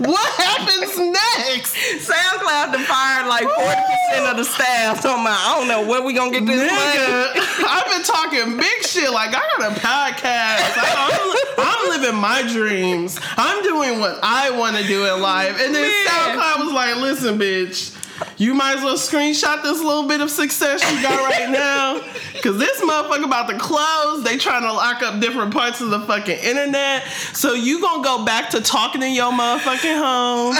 What 0.00 0.32
happens 0.40 0.96
next? 0.96 1.74
SoundCloud 2.08 2.72
done 2.72 2.84
fired 2.84 3.26
like 3.26 3.46
40% 3.46 4.30
of 4.30 4.36
the 4.38 4.44
staff. 4.44 5.02
Talking 5.02 5.22
about, 5.22 5.38
I 5.38 5.58
don't 5.58 5.68
know 5.68 5.86
where 5.86 6.02
we 6.02 6.14
gonna 6.14 6.30
get 6.30 6.46
this 6.46 6.56
money. 6.56 6.98
Nigga, 6.98 7.64
I've 7.68 7.86
been 7.86 8.02
talking 8.02 8.56
big 8.56 8.82
shit. 8.82 9.10
Like 9.10 9.30
I 9.30 9.42
got 9.58 9.76
a 9.76 9.80
podcast. 9.80 10.72
I, 10.78 11.54
am 11.58 11.92
I'm 11.92 12.00
living 12.00 12.18
my 12.18 12.42
dreams. 12.50 13.20
I'm 13.36 13.62
doing 13.62 14.00
what 14.00 14.18
I 14.22 14.50
want 14.50 14.76
to 14.76 14.86
do 14.86 15.04
in 15.04 15.20
life. 15.20 15.60
And 15.60 15.74
then 15.74 15.82
Man. 15.82 16.06
SoundCloud 16.06 16.64
was 16.64 16.72
like, 16.72 16.96
"Listen, 16.96 17.38
bitch." 17.38 17.99
You 18.36 18.54
might 18.54 18.78
as 18.78 18.84
well 18.84 18.96
screenshot 18.96 19.62
this 19.62 19.78
little 19.80 20.06
bit 20.08 20.20
of 20.20 20.30
success 20.30 20.82
you 20.90 21.02
got 21.02 21.18
right 21.30 21.50
now. 21.50 22.00
Cause 22.42 22.58
this 22.58 22.80
motherfucker 22.80 23.24
about 23.24 23.48
to 23.50 23.58
close. 23.58 24.24
They 24.24 24.36
trying 24.36 24.62
to 24.62 24.72
lock 24.72 25.02
up 25.02 25.20
different 25.20 25.52
parts 25.52 25.80
of 25.80 25.90
the 25.90 26.00
fucking 26.00 26.38
internet. 26.38 27.04
So 27.34 27.52
you 27.54 27.80
gonna 27.80 28.02
go 28.02 28.24
back 28.24 28.50
to 28.50 28.60
talking 28.60 29.02
in 29.02 29.12
your 29.12 29.32
motherfucking 29.32 29.98
home. 29.98 30.54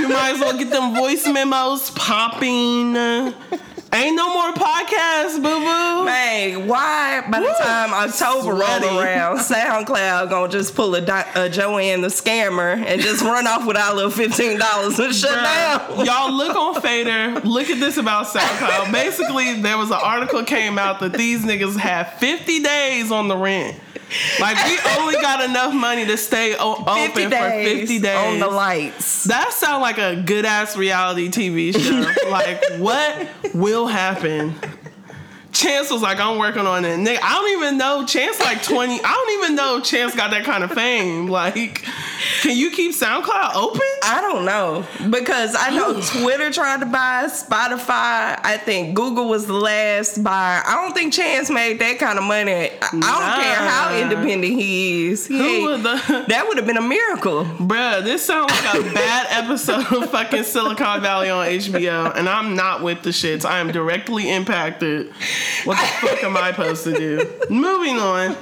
You 0.00 0.08
might 0.08 0.34
as 0.34 0.40
well 0.40 0.56
get 0.58 0.70
them 0.70 0.94
voice 0.94 1.26
memos 1.26 1.90
popping. 1.90 2.94
Ain't 3.92 4.14
no 4.14 4.32
more 4.32 4.52
podcasts, 4.52 5.34
boo 5.42 5.58
boo. 5.58 6.04
Man, 6.04 6.68
why 6.68 7.22
by 7.28 7.40
the 7.40 7.46
Woo. 7.46 7.52
time 7.58 7.92
October 7.92 8.54
Sweaty. 8.56 8.86
roll 8.86 9.00
around, 9.00 9.38
SoundCloud 9.38 10.30
gonna 10.30 10.48
just 10.50 10.76
pull 10.76 10.94
a, 10.94 11.00
Di- 11.00 11.28
a 11.34 11.48
Joanne 11.50 12.00
the 12.00 12.06
scammer 12.08 12.76
and 12.76 13.00
just 13.02 13.20
run 13.22 13.48
off 13.48 13.66
with 13.66 13.76
our 13.76 13.92
little 13.92 14.10
fifteen 14.12 14.60
dollars 14.60 14.96
and 15.00 15.12
shut 15.12 15.34
down? 15.34 16.06
Y'all 16.06 16.32
look 16.32 16.54
on 16.56 16.80
Fader. 16.82 17.40
Look 17.40 17.68
at 17.68 17.80
this 17.80 17.96
about 17.96 18.26
SoundCloud. 18.26 18.92
Basically, 18.92 19.60
there 19.60 19.76
was 19.76 19.90
an 19.90 19.98
article 20.00 20.44
came 20.44 20.78
out 20.78 21.00
that 21.00 21.12
these 21.14 21.44
niggas 21.44 21.76
have 21.76 22.12
50 22.14 22.62
days 22.62 23.10
on 23.10 23.26
the 23.26 23.36
rent. 23.36 23.76
Like 24.40 24.56
we 24.66 24.78
only 24.98 25.14
got 25.20 25.48
enough 25.48 25.74
money 25.74 26.04
to 26.06 26.16
stay 26.16 26.54
o- 26.58 26.84
open 26.86 27.30
for 27.30 27.50
50 27.50 27.98
days. 27.98 28.16
on 28.16 28.38
the 28.38 28.48
lights. 28.48 29.24
That 29.24 29.52
sounds 29.52 29.82
like 29.82 29.98
a 29.98 30.16
good 30.16 30.44
ass 30.44 30.76
reality 30.76 31.28
TV 31.28 31.72
show. 31.72 32.28
like 32.30 32.62
what 32.78 33.28
will 33.54 33.86
happen? 33.86 34.54
Chance 35.60 35.90
was 35.90 36.00
like, 36.00 36.18
I'm 36.18 36.38
working 36.38 36.66
on 36.66 36.84
it. 36.86 36.96
Nigga, 36.98 37.18
I 37.22 37.34
don't 37.34 37.50
even 37.62 37.76
know 37.78 38.06
Chance 38.06 38.40
like 38.40 38.62
20. 38.62 38.94
I 38.94 39.12
don't 39.12 39.44
even 39.44 39.56
know 39.56 39.80
Chance 39.80 40.14
got 40.16 40.30
that 40.30 40.44
kind 40.44 40.64
of 40.64 40.72
fame. 40.72 41.28
Like 41.28 41.84
Can 42.42 42.56
you 42.56 42.70
keep 42.70 42.92
SoundCloud 42.92 43.54
open? 43.54 43.80
I 44.02 44.20
don't 44.22 44.44
know 44.46 44.86
because 45.10 45.54
I 45.58 45.70
know 45.70 46.00
Twitter 46.00 46.50
tried 46.50 46.80
to 46.80 46.86
buy 46.86 47.24
Spotify. 47.26 48.40
I 48.42 48.58
think 48.64 48.94
Google 48.94 49.28
was 49.28 49.46
the 49.46 49.52
last 49.52 50.22
buyer. 50.24 50.62
I 50.66 50.82
don't 50.82 50.94
think 50.94 51.12
Chance 51.12 51.50
made 51.50 51.78
that 51.80 51.98
kind 51.98 52.18
of 52.18 52.24
money. 52.24 52.52
I, 52.52 52.70
I 52.82 52.88
don't 52.90 53.42
care 53.44 53.56
how 53.68 53.94
independent 53.94 54.54
he 54.58 55.08
is. 55.08 55.26
He 55.26 55.36
Who 55.36 55.76
the- 55.76 56.24
that 56.28 56.46
would 56.48 56.56
have 56.56 56.66
been 56.66 56.78
a 56.78 56.82
miracle. 56.82 57.44
Bruh, 57.44 58.02
this 58.02 58.24
sounds 58.24 58.50
like 58.50 58.74
a 58.74 58.94
bad 58.94 59.26
episode 59.30 59.92
of 59.92 60.10
fucking 60.10 60.44
Silicon 60.44 61.02
Valley 61.02 61.28
on 61.28 61.46
HBO, 61.46 62.16
and 62.16 62.28
I'm 62.28 62.56
not 62.56 62.82
with 62.82 63.02
the 63.02 63.10
shits. 63.10 63.44
I 63.44 63.58
am 63.58 63.70
directly 63.70 64.30
impacted. 64.30 65.12
What 65.64 65.78
the 65.78 66.06
fuck 66.08 66.24
am 66.24 66.36
I 66.36 66.50
supposed 66.50 66.84
to 66.84 66.92
do? 66.92 67.30
Moving 67.50 67.98
on. 67.98 68.36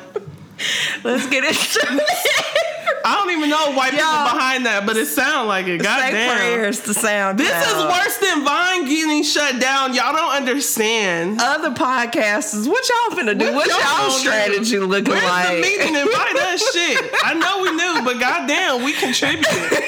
Let's 1.04 1.26
get 1.28 1.44
into 1.44 1.54
it. 2.02 2.64
I 3.04 3.14
don't 3.14 3.30
even 3.30 3.48
know 3.48 3.72
white 3.72 3.92
people 3.92 4.04
Y'all. 4.04 4.24
behind 4.34 4.66
that, 4.66 4.84
but 4.84 4.96
it 4.96 5.06
sounds 5.06 5.46
like 5.48 5.66
it. 5.66 5.80
Say 5.80 5.84
Goddamn. 5.86 6.36
prayers 6.36 6.80
to 6.80 6.92
sound. 6.94 7.38
This 7.38 7.48
is 7.54 7.82
worse 7.84 8.18
than 8.18 8.44
Vine 8.44 8.84
getting 8.86 9.22
shut 9.22 9.60
down. 9.60 9.94
Y'all 9.94 10.12
don't 10.12 10.34
understand. 10.34 11.38
Other 11.40 11.70
podcasters, 11.70 12.68
what 12.68 12.84
y'all 12.88 13.16
finna 13.16 13.38
do? 13.38 13.46
What 13.46 13.68
What's 13.68 13.70
y'all 13.70 14.08
y'all 14.08 14.10
strategy 14.10 14.72
do? 14.72 14.84
looking 14.86 15.12
Where's 15.14 15.24
like? 15.24 15.48
the 15.56 15.60
meeting? 15.62 15.94
Invite 15.94 16.36
us. 16.36 16.72
Shit. 16.72 17.10
I 17.24 17.34
know 17.34 17.62
we 17.62 17.70
knew, 17.70 18.02
but 18.04 18.18
goddamn, 18.20 18.82
we 18.84 18.92
contributed. 18.94 19.46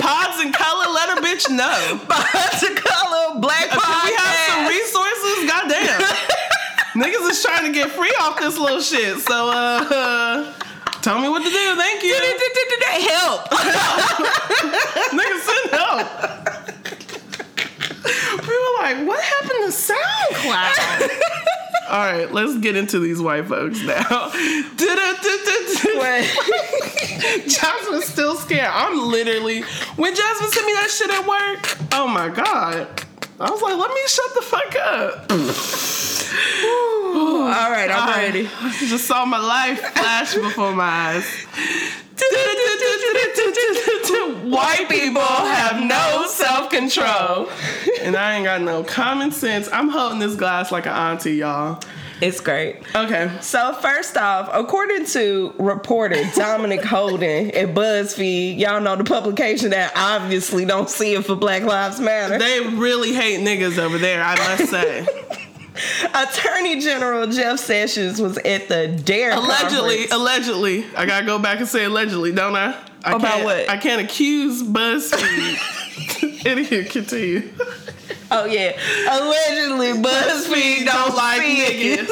Pods 0.00 0.40
in 0.42 0.52
Color, 0.52 0.86
let 0.92 1.18
a 1.18 1.20
bitch 1.20 1.48
know. 1.50 1.98
to 2.00 2.74
color 2.74 3.38
black 3.40 3.68
Can 3.70 3.78
we 3.78 4.14
have 4.16 4.36
some 4.48 4.64
podcast. 4.64 4.68
resources? 4.68 5.50
Goddamn. 5.50 6.00
Niggas 7.02 7.30
is 7.30 7.42
trying 7.42 7.64
to 7.66 7.72
get 7.72 7.90
free 7.90 8.14
off 8.20 8.38
this 8.38 8.58
little 8.58 8.80
shit. 8.80 9.18
So, 9.20 9.48
uh, 9.50 10.52
tell 11.00 11.20
me 11.20 11.28
what 11.28 11.42
to 11.42 11.50
do. 11.50 11.76
Thank 11.76 12.02
you. 12.02 12.14
Help! 13.08 13.48
Niggas 15.12 15.40
send 15.40 15.70
help. 15.70 16.08
We 18.04 18.48
were 18.48 18.82
like, 18.82 19.06
what 19.06 19.22
happened 19.22 19.60
to 19.66 19.70
SoundCloud? 19.70 21.48
All 21.92 21.98
right, 21.98 22.32
let's 22.32 22.56
get 22.58 22.74
into 22.74 22.98
these 22.98 23.20
white 23.20 23.46
folks 23.46 23.82
now. 23.82 24.32
Jasmine's 27.46 28.06
still 28.06 28.34
scared. 28.34 28.70
I'm 28.72 29.10
literally 29.10 29.60
when 29.96 30.14
Jasmine 30.14 30.50
sent 30.50 30.66
me 30.66 30.72
that 30.72 30.90
shit 30.90 31.10
at 31.10 31.26
work. 31.28 31.76
Oh 31.92 32.08
my 32.08 32.30
god. 32.30 32.88
I 33.38 33.50
was 33.50 33.60
like, 33.60 33.76
let 33.76 33.90
me 33.90 34.00
shut 34.06 34.32
the 34.34 34.40
fuck 34.40 34.74
up. 34.76 35.30
All 37.12 37.70
right, 37.70 37.90
I'm 37.90 38.08
I 38.08 38.22
ready. 38.24 38.48
just 38.86 39.04
saw 39.06 39.26
my 39.26 39.38
life 39.38 39.80
flash 39.80 40.34
before 40.34 40.72
my 40.72 40.84
eyes. 40.84 41.26
White 44.52 44.86
people 44.88 45.22
have 45.22 45.82
no 45.82 46.26
self 46.28 46.70
control. 46.70 47.48
And 48.02 48.16
I 48.16 48.34
ain't 48.34 48.44
got 48.44 48.60
no 48.60 48.84
common 48.84 49.30
sense. 49.30 49.68
I'm 49.72 49.88
holding 49.88 50.18
this 50.18 50.36
glass 50.36 50.70
like 50.70 50.86
an 50.86 50.92
auntie, 50.92 51.36
y'all. 51.36 51.82
It's 52.22 52.38
great. 52.40 52.76
Okay. 52.94 53.32
So 53.40 53.72
first 53.74 54.16
off, 54.16 54.48
according 54.52 55.06
to 55.06 55.52
reporter 55.58 56.22
Dominic 56.36 56.84
Holden 56.84 57.50
at 57.50 57.74
BuzzFeed, 57.74 58.58
y'all 58.58 58.80
know 58.80 58.94
the 58.94 59.02
publication 59.02 59.70
that 59.70 59.92
obviously 59.96 60.64
don't 60.64 60.88
see 60.88 61.14
it 61.14 61.24
for 61.24 61.34
Black 61.34 61.64
Lives 61.64 61.98
Matter. 61.98 62.38
They 62.38 62.60
really 62.60 63.12
hate 63.12 63.40
niggas 63.40 63.76
over 63.76 63.98
there, 63.98 64.22
I 64.22 64.36
must 64.36 64.70
say. 64.70 65.04
Attorney 66.14 66.80
General 66.80 67.26
Jeff 67.28 67.58
Sessions 67.58 68.20
was 68.20 68.36
at 68.38 68.68
the 68.68 68.88
Dare 69.04 69.32
allegedly, 69.32 70.06
conference. 70.06 70.12
allegedly. 70.12 70.84
I 70.96 71.06
gotta 71.06 71.24
go 71.26 71.38
back 71.38 71.60
and 71.60 71.68
say 71.68 71.84
allegedly, 71.84 72.32
don't 72.32 72.54
I? 72.54 72.76
I 73.04 73.12
About 73.14 73.20
can't, 73.22 73.44
what? 73.44 73.68
I 73.70 73.76
can't 73.78 74.02
accuse 74.02 74.62
BuzzFeed. 74.62 75.56
Anywho, 76.42 76.90
continue. 76.90 77.48
Oh 78.30 78.44
yeah, 78.44 78.72
allegedly 79.10 79.92
BuzzFeed 80.02 80.84
don't 80.86 81.14
like 81.16 81.40
niggas. 81.42 82.08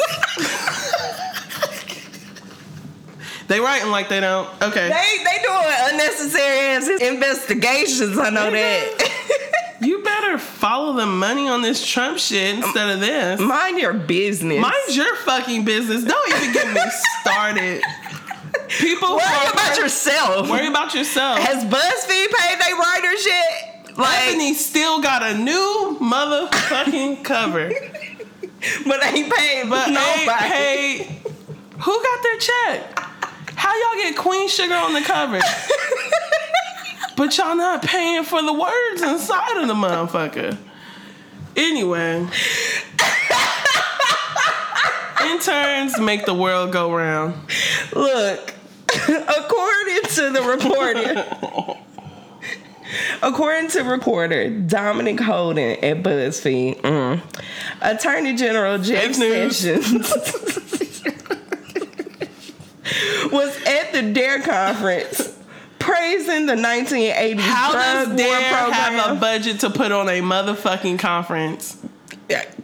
They 3.48 3.58
writing 3.58 3.90
like 3.90 4.08
they 4.08 4.20
don't. 4.20 4.48
Okay. 4.62 4.88
They 4.88 5.24
they 5.24 5.42
doing 5.42 5.74
unnecessary 5.92 6.58
ass 6.68 6.88
investigations. 7.00 8.16
I 8.16 8.30
know 8.30 8.48
that. 8.50 9.06
You 9.80 10.02
better 10.02 10.36
follow 10.38 10.92
the 10.94 11.06
money 11.06 11.48
on 11.48 11.62
this 11.62 11.84
Trump 11.86 12.18
shit 12.18 12.56
instead 12.56 12.90
of 12.90 13.00
this. 13.00 13.40
Mind 13.40 13.78
your 13.78 13.94
business. 13.94 14.60
Mind 14.60 14.74
your 14.96 15.16
fucking 15.16 15.64
business. 15.64 16.04
Don't 16.04 16.28
even 16.36 16.52
get 16.52 16.72
me 16.74 16.80
started. 17.22 17.82
People 18.68 19.16
Worry 19.16 19.48
about 19.52 19.76
yourself. 19.78 20.48
worry 20.50 20.66
about 20.68 20.94
yourself. 20.94 21.38
Has 21.38 21.64
BuzzFeed 21.64 22.30
paid 22.30 22.60
their 22.60 22.76
writers 22.76 23.26
yet? 23.26 23.96
Like, 23.98 24.16
Bethany 24.26 24.54
still 24.54 25.00
got 25.02 25.22
a 25.22 25.34
new 25.36 25.96
motherfucking 26.00 27.24
cover, 27.24 27.68
but 28.86 29.04
ain't 29.04 29.32
paid 29.32 29.68
but 29.68 29.88
nobody. 29.88 30.20
ain't 30.20 30.52
paid. 30.52 31.06
Who 31.80 32.02
got 32.02 32.22
their 32.22 32.38
check? 32.38 32.98
How 33.56 33.72
y'all 33.74 34.02
get 34.02 34.16
Queen 34.16 34.48
Sugar 34.48 34.74
on 34.74 34.92
the 34.94 35.00
cover? 35.00 35.40
but 37.16 37.36
y'all 37.36 37.56
not 37.56 37.82
paying 37.82 38.24
for 38.24 38.42
the 38.42 38.52
words 38.52 39.02
inside 39.02 39.58
of 39.58 39.68
the 39.68 39.74
motherfucker. 39.74 40.56
Anyway. 41.56 42.26
Interns 45.24 45.98
make 46.00 46.24
the 46.24 46.34
world 46.34 46.72
go 46.72 46.92
round. 46.92 47.34
Look, 47.94 48.54
according 48.88 50.02
to 50.02 50.30
the 50.30 50.42
reporter, 50.42 51.24
according 53.22 53.70
to 53.70 53.82
reporter 53.82 54.48
Dominic 54.60 55.20
Holden 55.20 55.84
at 55.84 56.02
BuzzFeed, 56.02 56.80
mm, 56.80 57.20
Attorney 57.82 58.34
General 58.34 58.78
Jeff 58.78 59.14
Sessions 59.14 59.92
was 63.30 63.56
at 63.66 63.92
the 63.92 64.10
Dare 64.12 64.40
conference 64.42 65.36
praising 65.80 66.46
the 66.46 66.54
1980s 66.54 67.38
How 67.40 67.72
drug 67.72 67.82
does 67.82 68.08
war 68.08 68.16
Dare 68.16 68.52
program. 68.52 68.92
have 68.92 69.16
a 69.16 69.20
budget 69.20 69.60
to 69.60 69.70
put 69.70 69.90
on 69.92 70.08
a 70.08 70.20
motherfucking 70.20 70.98
conference? 70.98 71.76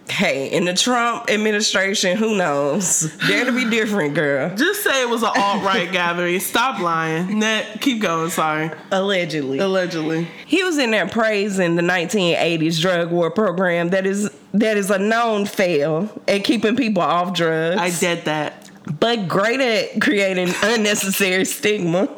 hey, 0.09 0.49
in 0.53 0.65
the 0.65 0.75
Trump 0.75 1.29
administration, 1.31 2.17
who 2.17 2.37
knows? 2.37 3.13
Dare 3.27 3.45
to 3.47 3.53
be 3.53 3.69
different, 3.69 4.15
girl. 4.15 4.49
Just 4.57 4.85
say 4.85 5.03
it 5.03 5.09
was 5.09 5.23
an 5.23 5.31
alt 5.37 5.63
right 5.63 5.91
gathering. 5.93 6.39
Stop 6.41 6.81
lying. 6.81 7.39
Net, 7.39 7.81
keep 7.81 8.01
going. 8.01 8.31
Sorry. 8.31 8.71
Allegedly. 8.93 9.59
Allegedly. 9.59 10.29
He 10.47 10.63
was 10.63 10.79
in 10.79 10.91
there 10.91 11.09
praising 11.09 11.77
the 11.77 11.83
1980s 11.83 12.81
drug 12.81 13.11
war 13.11 13.31
program 13.31 13.91
that 13.91 14.07
is 14.07 14.31
that 14.55 14.77
is 14.77 14.91
a 14.91 14.99
known 14.99 15.45
fail 15.45 16.09
at 16.29 16.45
keeping 16.45 16.77
people 16.77 17.03
off 17.03 17.35
drugs, 17.35 17.81
I 17.81 17.91
did 17.91 18.25
that. 18.27 18.66
But 18.87 19.29
great 19.29 19.61
at 19.61 20.01
creating 20.01 20.53
unnecessary 20.63 21.45
stigma. 21.45 22.09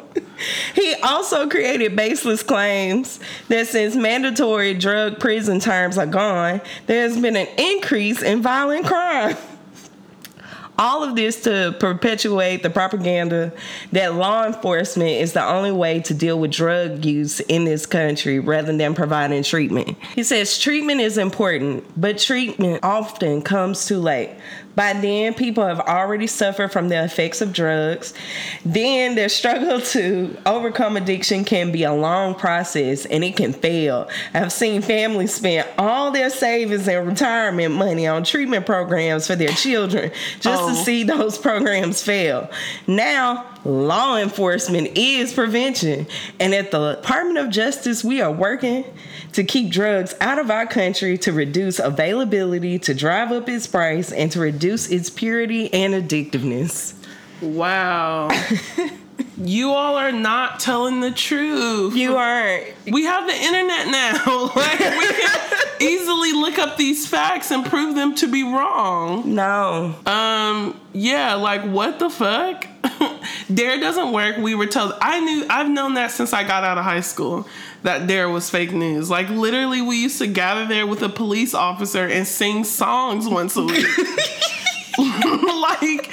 He 0.73 0.95
also 0.95 1.49
created 1.49 1.95
baseless 1.95 2.43
claims 2.43 3.19
that 3.47 3.67
since 3.67 3.95
mandatory 3.95 4.73
drug 4.73 5.19
prison 5.19 5.59
terms 5.59 5.97
are 5.97 6.05
gone, 6.05 6.61
there 6.85 7.01
has 7.03 7.19
been 7.19 7.35
an 7.35 7.47
increase 7.57 8.21
in 8.21 8.41
violent 8.41 8.85
crime. 8.85 9.35
All 10.77 11.03
of 11.03 11.17
this 11.17 11.43
to 11.43 11.75
perpetuate 11.77 12.63
the 12.63 12.69
propaganda 12.69 13.51
that 13.91 14.15
law 14.15 14.45
enforcement 14.45 15.09
is 15.09 15.33
the 15.33 15.43
only 15.43 15.73
way 15.73 15.99
to 16.03 16.13
deal 16.13 16.39
with 16.39 16.51
drug 16.51 17.03
use 17.03 17.41
in 17.41 17.65
this 17.65 17.85
country 17.85 18.39
rather 18.39 18.71
than 18.75 18.95
providing 18.95 19.43
treatment. 19.43 19.97
He 20.15 20.23
says 20.23 20.57
treatment 20.57 21.01
is 21.01 21.17
important, 21.17 21.83
but 21.99 22.17
treatment 22.17 22.79
often 22.81 23.41
comes 23.41 23.87
too 23.87 23.99
late. 23.99 24.29
By 24.75 24.93
then, 24.93 25.33
people 25.33 25.65
have 25.65 25.81
already 25.81 26.25
suffered 26.27 26.71
from 26.71 26.87
the 26.87 27.03
effects 27.03 27.41
of 27.41 27.51
drugs. 27.51 28.13
Then, 28.63 29.15
their 29.15 29.27
struggle 29.27 29.81
to 29.81 30.37
overcome 30.45 30.95
addiction 30.95 31.43
can 31.43 31.71
be 31.73 31.83
a 31.83 31.93
long 31.93 32.33
process 32.35 33.05
and 33.05 33.23
it 33.23 33.35
can 33.35 33.51
fail. 33.51 34.07
I've 34.33 34.53
seen 34.53 34.81
families 34.81 35.33
spend 35.33 35.67
all 35.77 36.11
their 36.11 36.29
savings 36.29 36.87
and 36.87 37.05
retirement 37.07 37.75
money 37.75 38.07
on 38.07 38.23
treatment 38.23 38.65
programs 38.65 39.27
for 39.27 39.35
their 39.35 39.49
children 39.49 40.11
just 40.39 40.63
to 40.63 40.71
Oh. 40.71 40.83
see 40.85 41.03
those 41.03 41.37
programs 41.49 42.01
fail. 42.01 42.49
Now, 42.87 43.45
law 43.65 44.17
enforcement 44.17 44.97
is 44.97 45.33
prevention. 45.33 46.07
And 46.39 46.53
at 46.53 46.71
the 46.71 46.93
Department 46.95 47.37
of 47.39 47.49
Justice, 47.49 48.03
we 48.03 48.21
are 48.21 48.31
working 48.31 48.85
to 49.33 49.43
keep 49.43 49.71
drugs 49.71 50.15
out 50.21 50.39
of 50.39 50.49
our 50.49 50.65
country 50.65 51.17
to 51.19 51.33
reduce 51.33 51.79
availability, 51.79 52.79
to 52.79 52.93
drive 52.93 53.31
up 53.31 53.49
its 53.49 53.67
price, 53.67 54.11
and 54.11 54.31
to 54.31 54.39
reduce 54.39 54.58
its 54.63 55.09
purity 55.09 55.73
and 55.73 55.93
addictiveness. 55.93 56.93
Wow. 57.41 58.29
you 59.37 59.69
all 59.71 59.95
are 59.95 60.11
not 60.11 60.59
telling 60.59 60.99
the 61.01 61.11
truth. 61.11 61.95
You 61.95 62.17
aren't. 62.17 62.67
we 62.91 63.05
have 63.05 63.27
the 63.27 63.35
internet 63.35 63.87
now. 63.87 64.51
like 64.55 64.79
we 64.79 65.07
can 65.13 65.57
easily 65.81 66.33
look 66.33 66.59
up 66.59 66.77
these 66.77 67.07
facts 67.07 67.51
and 67.51 67.65
prove 67.65 67.95
them 67.95 68.15
to 68.15 68.27
be 68.27 68.43
wrong. 68.43 69.35
No. 69.35 69.95
Um, 70.05 70.79
yeah, 70.93 71.35
like 71.35 71.63
what 71.63 71.99
the 71.99 72.09
fuck? 72.09 72.65
Dare 73.53 73.79
doesn't 73.79 74.11
work. 74.11 74.37
We 74.37 74.55
were 74.55 74.67
told. 74.67 74.93
I 75.01 75.19
knew. 75.19 75.45
I've 75.49 75.69
known 75.69 75.95
that 75.95 76.11
since 76.11 76.33
I 76.33 76.43
got 76.43 76.63
out 76.63 76.77
of 76.77 76.83
high 76.83 77.01
school. 77.01 77.47
That 77.83 78.07
there 78.07 78.29
was 78.29 78.49
fake 78.49 78.73
news. 78.73 79.09
Like 79.09 79.29
literally, 79.29 79.81
we 79.81 80.01
used 80.01 80.17
to 80.19 80.27
gather 80.27 80.65
there 80.67 80.85
with 80.85 81.01
a 81.01 81.09
police 81.09 81.53
officer 81.53 82.05
and 82.05 82.27
sing 82.27 82.63
songs 82.63 83.27
once 83.27 83.55
a 83.55 83.63
week. 83.63 83.87
like, 84.97 86.11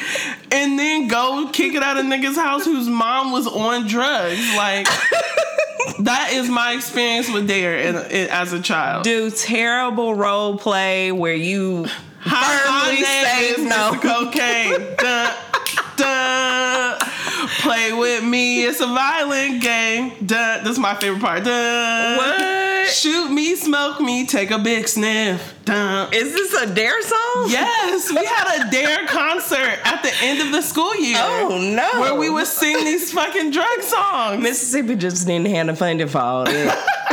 and 0.52 0.78
then 0.78 1.08
go 1.08 1.50
kick 1.52 1.74
it 1.74 1.82
out 1.82 1.96
of 1.96 2.04
niggas' 2.04 2.36
house 2.36 2.64
whose 2.64 2.88
mom 2.88 3.32
was 3.32 3.46
on 3.46 3.88
drugs. 3.88 4.54
Like, 4.56 4.86
that 6.00 6.30
is 6.32 6.48
my 6.48 6.74
experience 6.74 7.30
with 7.30 7.48
Dare 7.48 7.78
in, 7.78 7.96
in, 7.96 8.28
as 8.30 8.52
a 8.52 8.60
child. 8.60 9.04
Do 9.04 9.30
terrible 9.30 10.14
role 10.14 10.58
play 10.58 11.10
where 11.12 11.34
you 11.34 11.86
Hi, 12.20 12.86
firmly 12.86 13.02
say 13.04 13.64
no. 13.64 13.98
Cocaine. 14.00 15.52
Dun. 15.96 16.98
Play 17.60 17.92
with 17.92 18.24
me. 18.24 18.64
It's 18.64 18.80
a 18.80 18.86
violent 18.86 19.62
game. 19.62 20.12
This 20.20 20.72
is 20.72 20.78
my 20.78 20.94
favorite 20.94 21.20
part. 21.20 21.44
Dun. 21.44 22.16
What? 22.16 22.88
Shoot 22.88 23.30
me, 23.30 23.56
smoke 23.56 24.00
me, 24.00 24.26
take 24.26 24.52
a 24.52 24.58
big 24.58 24.86
sniff. 24.86 25.54
Dun. 25.64 26.12
Is 26.14 26.32
this 26.32 26.54
a 26.62 26.72
Dare 26.72 27.02
song? 27.02 27.46
Yes, 27.48 28.10
we 28.10 28.24
had 28.24 28.66
a 28.66 28.70
Dare 28.70 29.06
concert 29.08 29.80
at 29.84 30.02
the 30.02 30.12
end 30.22 30.40
of 30.40 30.52
the 30.52 30.62
school 30.62 30.94
year. 30.96 31.16
Oh 31.18 31.58
no. 31.58 32.00
Where 32.00 32.14
we 32.14 32.30
would 32.30 32.46
sing 32.46 32.76
these 32.84 33.12
fucking 33.12 33.50
drug 33.50 33.80
songs. 33.80 34.40
Mississippi 34.42 34.94
just 34.94 35.26
didn't 35.26 35.46
have 35.52 35.66
the 35.66 35.74
funding 35.74 36.06
for 36.08 36.18
all 36.18 36.44
that. 36.44 36.86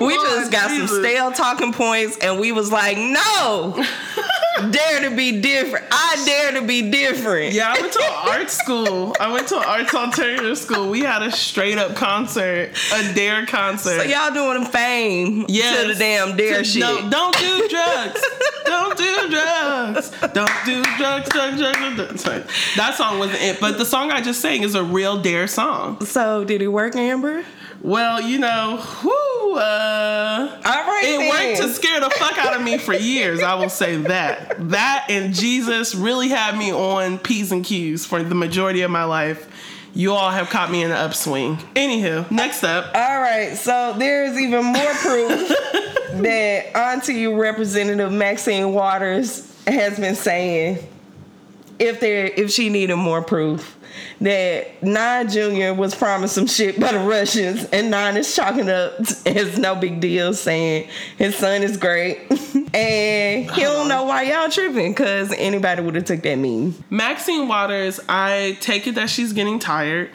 we 0.00 0.16
Lord 0.16 0.28
just 0.28 0.50
got 0.52 0.70
Jesus. 0.70 0.90
some 0.90 1.00
stale 1.00 1.32
talking 1.32 1.72
points 1.72 2.18
and 2.18 2.38
we 2.40 2.52
was 2.52 2.70
like, 2.72 2.96
no. 2.98 3.84
dare 4.70 5.08
to 5.08 5.14
be 5.16 5.40
different. 5.40 5.84
I 5.90 6.22
dare 6.24 6.60
to 6.60 6.66
be 6.66 6.90
different. 6.90 7.52
Yeah, 7.54 7.74
I 7.76 7.80
went 7.80 7.92
to 7.92 7.98
an 8.02 8.12
art 8.40 8.50
school. 8.50 9.16
I 9.18 9.32
went 9.32 9.48
to 9.48 9.56
an 9.58 9.64
arts 9.64 9.92
alternative 9.94 10.56
school. 10.58 10.90
We 10.90 11.00
had 11.00 11.22
a 11.22 11.30
straight 11.32 11.76
up 11.78 11.96
concert, 11.96 12.70
a 12.94 13.14
dare 13.14 13.46
concert. 13.46 13.96
So 14.00 14.02
y'all 14.04 14.32
doing 14.32 14.64
fame 14.66 15.44
Yes. 15.48 15.82
to 15.82 15.88
the 15.92 15.98
damn 15.98 16.36
dare 16.36 16.58
To- 16.58 16.64
shit. 16.64 16.80
No, 16.80 17.08
don't 17.10 17.36
do 17.38 17.68
drugs. 17.68 18.20
don't 18.64 18.96
do 18.96 19.28
drugs. 19.28 20.10
Don't 20.32 20.50
do 20.64 20.82
drugs, 20.98 21.28
drugs, 21.30 21.58
drugs, 21.58 21.94
drugs. 21.96 22.20
Sorry. 22.22 22.42
That 22.76 22.94
song 22.96 23.18
wasn't 23.18 23.42
it, 23.42 23.60
but 23.60 23.76
the 23.78 23.84
song 23.84 24.10
I 24.12 24.20
just 24.20 24.40
sang 24.40 24.62
is 24.62 24.74
a 24.74 24.84
real 24.84 25.20
dare 25.20 25.46
song. 25.48 26.04
So 26.04 26.44
did 26.44 26.62
it 26.62 26.68
work, 26.68 26.94
Amber? 26.96 27.44
Well, 27.82 28.20
you 28.22 28.38
know, 28.38 28.82
whoo, 29.02 29.33
uh, 29.58 30.60
All 30.64 30.72
right. 30.72 31.02
it 31.04 31.18
then. 31.18 31.30
worked 31.58 31.62
to 31.62 31.68
scare 31.74 32.00
the 32.00 32.10
fuck 32.10 32.38
out 32.38 32.54
of 32.56 32.62
me 32.62 32.78
for 32.78 32.92
years. 32.94 33.42
I 33.42 33.54
will 33.54 33.68
say 33.70 33.96
that. 33.96 34.70
That 34.70 35.06
and 35.08 35.34
Jesus 35.34 35.94
really 35.94 36.28
had 36.28 36.56
me 36.56 36.72
on 36.72 37.18
P's 37.18 37.52
and 37.52 37.64
Q's 37.64 38.04
for 38.06 38.22
the 38.22 38.34
majority 38.34 38.82
of 38.82 38.90
my 38.90 39.04
life. 39.04 39.48
You 39.94 40.12
all 40.12 40.30
have 40.30 40.50
caught 40.50 40.70
me 40.72 40.82
in 40.82 40.90
the 40.90 40.96
upswing. 40.96 41.56
Anywho, 41.76 42.28
next 42.30 42.64
up. 42.64 42.86
All 42.94 43.20
right, 43.20 43.56
so 43.56 43.94
there's 43.96 44.36
even 44.36 44.64
more 44.64 44.94
proof 44.94 45.48
that 46.22 46.76
Auntie 46.76 47.28
Representative 47.28 48.10
Maxine 48.12 48.72
Waters 48.72 49.50
has 49.66 49.98
been 49.98 50.16
saying 50.16 50.78
if 51.78 52.00
there 52.00 52.26
if 52.26 52.50
she 52.50 52.68
needed 52.70 52.96
more 52.96 53.22
proof 53.22 53.76
that 54.20 54.82
Nine 54.82 55.28
Jr. 55.28 55.72
was 55.72 55.94
promised 55.94 56.34
some 56.34 56.46
shit 56.46 56.78
by 56.78 56.92
the 56.92 56.98
Russians 56.98 57.64
and 57.66 57.90
Nine 57.90 58.16
is 58.16 58.34
chalking 58.34 58.68
up 58.68 59.00
as 59.26 59.58
no 59.58 59.74
big 59.74 60.00
deal, 60.00 60.34
saying 60.34 60.88
his 61.16 61.36
son 61.36 61.62
is 61.62 61.76
great. 61.76 62.18
and 62.74 63.50
he 63.50 63.62
don't 63.62 63.88
know 63.88 64.04
why 64.04 64.22
y'all 64.22 64.48
tripping 64.48 64.92
because 64.92 65.32
anybody 65.32 65.82
would 65.82 65.94
have 65.94 66.04
took 66.04 66.22
that 66.22 66.36
meme. 66.36 66.74
Maxine 66.90 67.48
Waters, 67.48 68.00
I 68.08 68.56
take 68.60 68.86
it 68.86 68.94
that 68.96 69.10
she's 69.10 69.32
getting 69.32 69.58
tired. 69.58 70.10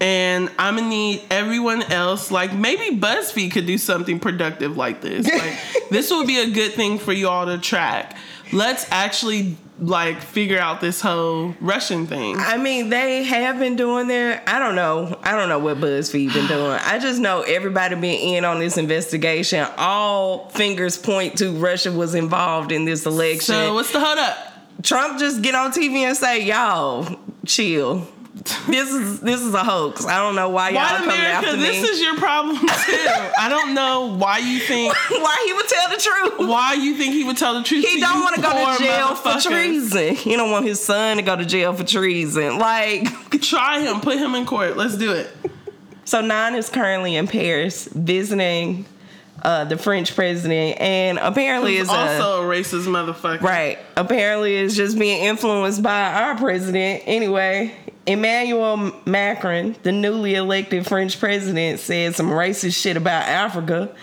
And 0.00 0.48
I'm 0.60 0.76
gonna 0.76 0.88
need 0.88 1.24
everyone 1.28 1.82
else, 1.82 2.30
like 2.30 2.54
maybe 2.54 2.96
BuzzFeed 2.96 3.50
could 3.50 3.66
do 3.66 3.78
something 3.78 4.20
productive 4.20 4.76
like 4.76 5.00
this. 5.00 5.26
Like 5.26 5.58
this 5.90 6.10
would 6.12 6.26
be 6.28 6.38
a 6.38 6.50
good 6.50 6.72
thing 6.72 6.98
for 6.98 7.12
you 7.12 7.28
all 7.28 7.46
to 7.46 7.58
track. 7.58 8.16
Let's 8.52 8.86
actually 8.92 9.56
like 9.80 10.20
figure 10.20 10.58
out 10.58 10.80
this 10.80 11.00
whole 11.00 11.54
Russian 11.60 12.06
thing. 12.06 12.36
I 12.38 12.56
mean, 12.56 12.88
they 12.88 13.22
have 13.24 13.58
been 13.58 13.76
doing 13.76 14.08
their. 14.08 14.42
I 14.46 14.58
don't 14.58 14.74
know. 14.74 15.18
I 15.22 15.32
don't 15.32 15.48
know 15.48 15.58
what 15.58 15.78
BuzzFeed 15.78 16.32
been 16.34 16.46
doing. 16.48 16.78
I 16.84 16.98
just 16.98 17.20
know 17.20 17.42
everybody 17.42 17.94
been 17.94 18.04
in 18.04 18.44
on 18.44 18.58
this 18.58 18.76
investigation. 18.76 19.66
All 19.76 20.48
fingers 20.50 20.96
point 20.98 21.38
to 21.38 21.52
Russia 21.52 21.92
was 21.92 22.14
involved 22.14 22.72
in 22.72 22.84
this 22.84 23.06
election. 23.06 23.54
So 23.54 23.74
what's 23.74 23.92
the 23.92 24.00
hold 24.00 24.18
up? 24.18 24.36
Trump 24.82 25.18
just 25.18 25.42
get 25.42 25.54
on 25.54 25.72
TV 25.72 25.98
and 25.98 26.16
say, 26.16 26.44
"Y'all, 26.44 27.18
chill. 27.46 28.06
This 28.68 28.90
is 28.90 29.20
this 29.20 29.40
is 29.40 29.54
a 29.54 29.64
hoax. 29.64 30.04
I 30.04 30.18
don't 30.18 30.34
know 30.34 30.48
why 30.50 30.70
y'all 30.70 30.86
coming 30.98 31.08
America, 31.10 31.48
after 31.48 31.56
this 31.56 31.76
me. 31.76 31.80
This 31.80 31.90
is 31.90 32.00
your 32.02 32.16
problem 32.18 32.56
too. 32.58 32.66
I 32.68 33.48
don't 33.48 33.74
know 33.74 34.14
why 34.16 34.38
you 34.38 34.60
think 34.60 34.94
why 35.10 35.42
he 35.46 35.52
would 35.54 35.68
tell 35.68 35.88
the 35.88 35.96
truth." 35.96 36.48
why 36.48 36.74
you 36.74 36.94
think 36.96 37.14
he 37.14 37.24
would 37.24 37.36
tell 37.36 37.54
the 37.54 37.62
truth. 37.62 37.84
He 37.86 38.00
don't 38.00 38.20
want 38.20 38.36
to 38.36 38.42
go 38.42 38.50
to 38.52 38.82
jail 38.82 39.14
for 39.14 39.40
treason. 39.40 40.14
He 40.14 40.36
don't 40.36 40.50
want 40.50 40.66
his 40.66 40.80
son 40.80 41.16
to 41.16 41.22
go 41.22 41.34
to 41.36 41.44
jail 41.44 41.72
for 41.74 41.84
treason. 41.84 42.58
Like, 42.58 43.08
Try 43.40 43.80
him, 43.80 44.00
put 44.00 44.18
him 44.18 44.34
in 44.34 44.46
court. 44.46 44.76
Let's 44.76 44.96
do 44.96 45.12
it. 45.12 45.30
So 46.04 46.20
Nine 46.20 46.54
is 46.54 46.70
currently 46.70 47.16
in 47.16 47.26
Paris 47.26 47.86
visiting 47.88 48.86
uh, 49.42 49.64
the 49.64 49.76
French 49.76 50.14
president, 50.14 50.80
and 50.80 51.18
apparently 51.18 51.76
is 51.76 51.88
a, 51.88 51.92
also 51.92 52.42
a 52.42 52.44
racist 52.46 52.86
motherfucker. 52.86 53.40
right. 53.40 53.78
Apparently 53.96 54.54
is 54.54 54.76
just 54.76 54.98
being 54.98 55.22
influenced 55.24 55.82
by 55.82 56.12
our 56.12 56.36
president. 56.36 57.02
Anyway, 57.06 57.74
Emmanuel 58.08 58.94
Macron, 59.04 59.76
the 59.82 59.92
newly 59.92 60.34
elected 60.34 60.86
French 60.86 61.20
president, 61.20 61.78
said 61.78 62.14
some 62.14 62.30
racist 62.30 62.80
shit 62.80 62.96
about 62.96 63.28
Africa. 63.28 63.94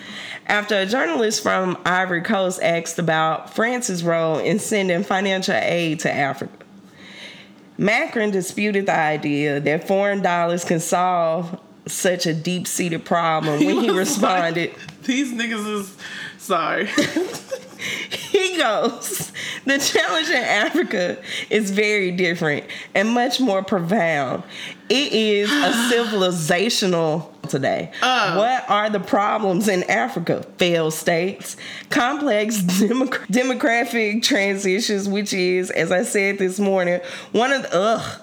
After 0.46 0.76
a 0.76 0.86
journalist 0.86 1.42
from 1.42 1.76
Ivory 1.84 2.22
Coast 2.22 2.62
asked 2.62 3.00
about 3.00 3.52
France's 3.52 4.04
role 4.04 4.38
in 4.38 4.60
sending 4.60 5.02
financial 5.02 5.56
aid 5.56 5.98
to 6.00 6.12
Africa. 6.12 6.52
Macron 7.78 8.30
disputed 8.30 8.86
the 8.86 8.96
idea 8.96 9.58
that 9.58 9.88
foreign 9.88 10.22
dollars 10.22 10.64
can 10.64 10.78
solve 10.78 11.60
such 11.88 12.26
a 12.26 12.34
deep 12.34 12.68
seated 12.68 13.04
problem 13.04 13.58
when 13.58 13.80
he 13.80 13.90
was 13.90 13.96
responded. 13.96 14.70
like, 14.70 15.02
These 15.02 15.32
niggas 15.32 15.80
is 15.80 15.96
sorry. 16.38 16.86
he 18.10 18.56
goes, 18.56 19.32
The 19.66 19.78
challenge 19.78 20.28
in 20.28 20.36
Africa 20.36 21.18
is 21.50 21.72
very 21.72 22.12
different 22.12 22.66
and 22.94 23.08
much 23.10 23.40
more 23.40 23.64
profound. 23.64 24.44
It 24.88 25.12
is 25.12 25.50
a 25.50 25.72
civilizational 25.92 27.28
today. 27.48 27.90
Oh. 28.02 28.38
what 28.38 28.68
are 28.70 28.90
the 28.90 29.00
problems 29.00 29.66
in 29.68 29.82
Africa? 29.84 30.44
Failed 30.58 30.94
states, 30.94 31.56
complex 31.90 32.58
democ- 32.62 33.26
demographic 33.26 34.22
transitions, 34.22 35.08
which 35.08 35.32
is, 35.32 35.70
as 35.72 35.90
I 35.90 36.04
said 36.04 36.38
this 36.38 36.60
morning, 36.60 37.00
one 37.32 37.52
of 37.52 37.62
the, 37.62 37.76
ugh. 37.76 38.22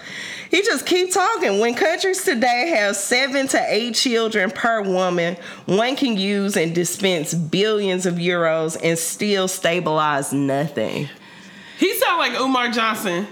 He 0.50 0.62
just 0.62 0.86
keep 0.86 1.12
talking. 1.12 1.60
When 1.60 1.74
countries 1.74 2.24
today 2.24 2.74
have 2.78 2.96
seven 2.96 3.48
to 3.50 3.66
eight 3.70 3.96
children 3.96 4.52
per 4.52 4.84
woman, 4.84 5.36
one 5.66 5.96
can 5.96 6.16
use 6.16 6.56
and 6.56 6.76
dispense 6.76 7.34
billions 7.34 8.06
of 8.06 8.16
euros 8.16 8.78
and 8.84 8.98
still 9.00 9.48
stabilize 9.48 10.32
nothing. 10.32 11.10
He 11.84 11.94
sound 11.96 12.18
like 12.18 12.40
Umar 12.40 12.70
Johnson. 12.70 13.28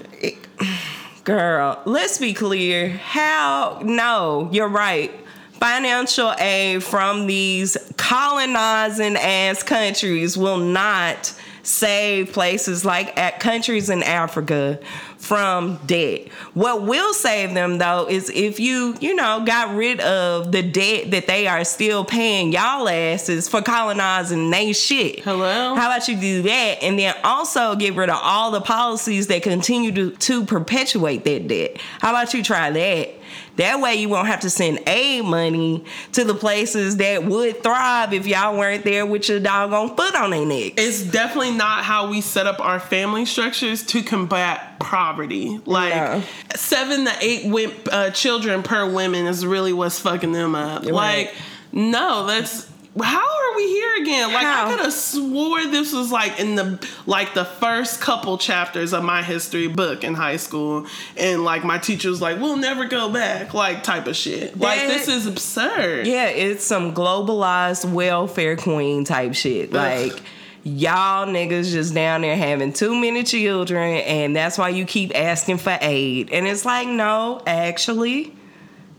Girl, 1.24 1.82
let's 1.86 2.18
be 2.18 2.34
clear. 2.34 2.90
How? 2.90 3.80
No, 3.82 4.50
you're 4.52 4.68
right. 4.68 5.10
Financial 5.54 6.34
aid 6.38 6.84
from 6.84 7.28
these 7.28 7.78
colonizing 7.96 9.16
ass 9.16 9.64
countries 9.64 10.38
will 10.38 10.58
not 10.58 11.34
save 11.64 12.34
places 12.34 12.84
like 12.84 13.18
at 13.18 13.40
countries 13.40 13.90
in 13.90 14.04
Africa 14.04 14.80
from 15.22 15.80
debt. 15.86 16.28
What 16.56 16.82
will 16.82 17.14
save 17.14 17.54
them 17.54 17.78
though 17.78 18.08
is 18.10 18.30
if 18.30 18.60
you, 18.60 18.98
you 19.00 19.16
know, 19.16 19.44
got 19.46 19.76
rid 19.76 20.00
of 20.02 20.52
the 20.52 20.64
debt 20.64 21.12
that 21.12 21.28
they 21.28 21.48
are 21.48 21.64
still 21.64 22.04
paying 22.04 22.52
y'all 22.52 22.90
asses 22.90 23.48
for 23.48 23.62
colonizing 23.62 24.50
they 24.50 24.74
shit. 24.74 25.20
Hello? 25.20 25.76
How 25.76 25.96
about 25.96 26.08
you 26.08 26.20
do 26.20 26.42
that 26.42 26.80
and 26.82 26.98
then 26.98 27.14
also 27.24 27.76
get 27.76 27.96
rid 27.96 28.10
of 28.10 28.18
all 28.22 28.50
the 28.50 28.62
policies 28.62 29.28
that 29.28 29.44
continue 29.44 29.92
to, 29.92 30.12
to 30.12 30.44
perpetuate 30.44 31.24
that 31.24 31.48
debt? 31.48 31.78
How 32.00 32.10
about 32.10 32.34
you 32.34 32.44
try 32.44 32.72
that? 32.72 33.21
That 33.62 33.80
way 33.80 33.94
you 33.96 34.10
won't 34.10 34.26
have 34.26 34.40
to 34.40 34.50
send 34.50 34.80
aid 34.88 35.24
money 35.24 35.86
to 36.14 36.24
the 36.24 36.34
places 36.34 36.98
that 36.98 37.24
would 37.26 37.62
thrive 37.62 38.12
if 38.12 38.26
y'all 38.26 38.58
weren't 38.58 38.84
there 38.84 39.06
with 39.06 39.30
your 39.30 39.40
doggone 39.40 39.96
foot 39.96 40.16
on 40.16 40.32
their 40.32 40.44
neck. 40.48 40.74
It's 40.78 41.04
definitely 41.04 41.52
not 41.52 41.84
how 41.84 42.10
we 42.10 42.22
set 42.22 42.48
up 42.48 42.60
our 42.60 42.80
family 42.80 43.24
structures 43.26 43.84
to 43.86 44.02
combat 44.02 44.80
poverty. 44.80 45.62
Like 45.66 45.94
No. 45.94 46.24
seven 46.56 47.06
to 47.06 47.14
eight 47.22 47.44
wim- 47.46 47.88
uh, 47.92 48.10
children 48.10 48.64
per 48.64 48.90
women 48.92 49.28
is 49.28 49.46
really 49.46 49.74
what's 49.74 50.00
fucking 50.00 50.32
them 50.32 50.56
up. 50.56 50.84
You're 50.84 50.94
like, 50.94 51.28
right. 51.28 51.36
no, 51.72 52.26
that's 52.26 52.66
how 53.00 53.20
are 53.26 53.56
we 53.56 53.68
here 53.68 54.02
again? 54.02 54.34
Like 54.34 54.44
How? 54.44 54.66
I 54.68 54.70
could 54.72 54.80
have 54.84 54.94
swore 54.94 55.64
this 55.66 55.94
was 55.94 56.12
like 56.12 56.40
in 56.40 56.56
the 56.56 56.86
like 57.06 57.34
the 57.34 57.46
first 57.46 58.02
couple 58.02 58.38
chapters 58.38 58.92
of 58.94 59.04
my 59.04 59.24
history 59.24 59.68
book 59.68 60.04
in 60.04 60.14
high 60.14 60.38
school, 60.38 60.86
and 61.16 61.46
like 61.46 61.64
my 61.64 61.78
teacher 61.78 62.10
was 62.10 62.22
like, 62.22 62.40
"We'll 62.40 62.58
never 62.58 62.86
go 62.86 63.10
back," 63.10 63.54
like 63.54 63.84
type 63.84 64.08
of 64.08 64.16
shit. 64.16 64.60
Like 64.60 64.80
That- 64.80 64.88
this 64.90 65.08
is 65.08 65.26
absurd. 65.26 66.06
Yeah, 66.06 66.26
it's 66.28 66.66
some 66.66 66.94
globalized 66.94 67.90
welfare 67.90 68.58
queen 68.58 69.06
type 69.06 69.36
shit. 69.36 69.72
Like 69.72 70.22
y'all 70.64 71.26
niggas 71.28 71.72
just 71.72 71.94
down 71.94 72.22
there 72.22 72.36
having 72.36 72.72
too 72.72 72.94
many 72.94 73.24
children 73.24 73.96
and 74.02 74.36
that's 74.36 74.60
why 74.60 74.70
you 74.70 74.86
keep 74.86 75.12
asking 75.16 75.58
for 75.58 75.76
aid. 75.82 76.30
And 76.32 76.46
it's 76.46 76.66
like, 76.66 76.88
no, 76.88 77.42
actually, 77.48 78.32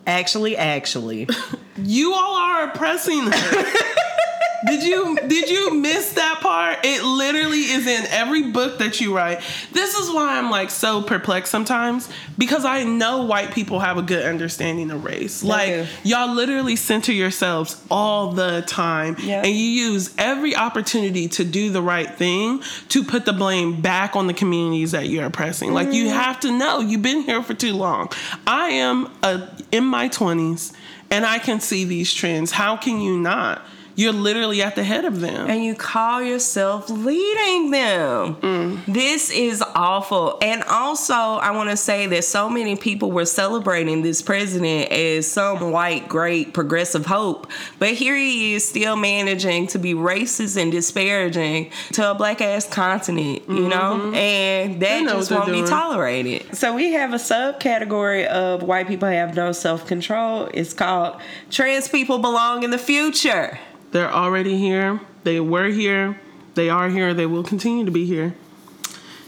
actually, 0.07 0.57
actually. 0.57 1.29
You 1.79 2.13
all 2.13 2.37
are 2.37 2.69
oppressing 2.69 3.23
her. 3.23 3.65
did 4.67 4.83
you 4.83 5.17
did 5.27 5.49
you 5.49 5.75
miss 5.75 6.13
that 6.13 6.41
part? 6.41 6.79
It 6.85 7.03
literally 7.03 7.61
is 7.61 7.87
in 7.87 8.07
every 8.07 8.51
book 8.51 8.79
that 8.79 9.01
you 9.01 9.17
write. 9.17 9.41
This 9.73 9.97
is 9.97 10.11
why 10.11 10.39
I'm 10.39 10.51
like 10.51 10.71
so 10.71 11.03
perplexed 11.03 11.51
sometimes 11.51 12.09
because 12.39 12.65
I 12.65 12.85
know 12.85 13.25
white 13.25 13.53
people 13.53 13.81
have 13.81 13.99
a 13.99 14.03
good 14.03 14.25
understanding 14.25 14.91
of 14.91 15.05
race. 15.05 15.43
Like 15.43 15.87
y'all 16.03 16.35
literally 16.35 16.77
center 16.77 17.13
yourselves 17.13 17.83
all 17.91 18.33
the 18.33 18.63
time 18.67 19.17
Yeah. 19.19 19.43
and 19.45 19.55
you 19.55 19.67
use 19.67 20.15
every 20.19 20.55
opportunity 20.55 21.29
to 21.29 21.45
do 21.45 21.71
the 21.71 21.83
right 21.83 22.13
thing 22.13 22.63
to 22.89 23.05
put 23.05 23.25
the 23.25 23.33
blame 23.33 23.81
back 23.81 24.17
on 24.17 24.27
the 24.27 24.35
communities 24.35 24.93
that 24.93 25.09
you're 25.09 25.27
oppressing. 25.27 25.73
Like 25.73 25.93
you 25.93 26.07
mm-hmm. 26.07 26.17
have 26.17 26.41
to 26.41 26.57
know 26.57 26.81
you've 26.81 27.03
been 27.03 27.23
here 27.23 27.43
for 27.43 27.55
too 27.55 27.75
long. 27.75 28.11
I 28.47 28.71
am 28.71 29.11
a, 29.23 29.49
in 29.71 29.85
my 29.85 30.09
20s 30.09 30.73
and 31.11 31.27
I 31.27 31.39
can 31.39 31.61
see 31.61 31.85
these 31.85 32.13
trends. 32.13 32.53
How 32.53 32.77
can 32.77 33.01
you 33.01 33.19
not? 33.19 33.63
You're 33.95 34.13
literally 34.13 34.63
at 34.63 34.75
the 34.75 34.85
head 34.85 35.05
of 35.05 35.21
them. 35.21 35.51
and 35.51 35.65
you 35.65 35.75
call 35.75 36.23
yourself 36.23 36.89
leading 36.89 37.71
them. 37.71 38.37
Mm. 38.37 38.85
This 38.87 39.31
is 39.31 39.63
awful. 39.75 40.39
And 40.41 40.63
also, 40.65 41.15
I 41.15 41.51
want 41.51 41.71
to 41.71 41.77
say 41.77 42.07
that 42.07 42.25
so 42.25 42.49
many 42.49 42.77
people 42.77 43.11
were 43.11 43.27
celebrating 43.27 44.03
this 44.03 44.23
president 44.23 44.91
as 44.91 45.27
some 45.27 45.71
white, 45.73 46.09
great, 46.09 46.55
progressive 46.55 47.07
hope. 47.07 47.51
But 47.79 47.91
here 47.91 48.17
he 48.17 48.55
is 48.55 48.67
still 48.69 48.97
managing 48.97 49.67
to 49.69 49.79
be 49.79 49.95
racist 49.95 50.61
and 50.61 50.73
disparaging 50.73 51.71
to 51.93 52.11
a 52.11 52.15
black 52.15 52.41
ass 52.41 52.69
continent, 52.69 53.43
you 53.49 53.55
mm-hmm. 53.55 53.69
know? 53.69 54.13
And 54.15 54.81
that 54.81 55.03
know 55.03 55.15
just 55.15 55.31
won't 55.31 55.47
they're 55.47 55.63
be 55.63 55.69
tolerated. 55.69 56.57
So 56.57 56.75
we 56.75 56.93
have 56.93 57.13
a 57.13 57.17
subcategory 57.17 58.27
of 58.27 58.63
white 58.63 58.89
people 58.89 59.09
have 59.09 59.35
no 59.35 59.53
self 59.53 59.87
control. 59.87 60.49
It's 60.55 60.73
called 60.73 61.21
trans 61.51 61.89
people 61.89 62.19
belong 62.19 62.63
in 62.63 62.71
the 62.71 62.79
future. 62.79 63.59
They're 63.93 64.13
already 64.13 64.59
here. 64.59 65.01
They 65.25 65.39
were 65.41 65.69
here. 65.69 66.19
They 66.55 66.69
are 66.69 66.89
here. 66.89 67.15
They 67.15 67.27
will 67.27 67.45
continue 67.45 67.85
to 67.85 67.91
be 67.91 68.05
here. 68.05 68.35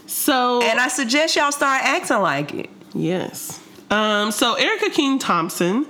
So 0.05 0.61
And 0.61 0.79
I 0.79 0.87
suggest 0.87 1.35
y'all 1.35 1.51
start 1.51 1.83
acting 1.83 2.19
like 2.19 2.53
it. 2.53 2.69
Yes. 2.93 3.61
Um, 3.89 4.31
so 4.31 4.55
Eyricka 4.55 4.91
King 4.93 5.19
Thompson 5.19 5.87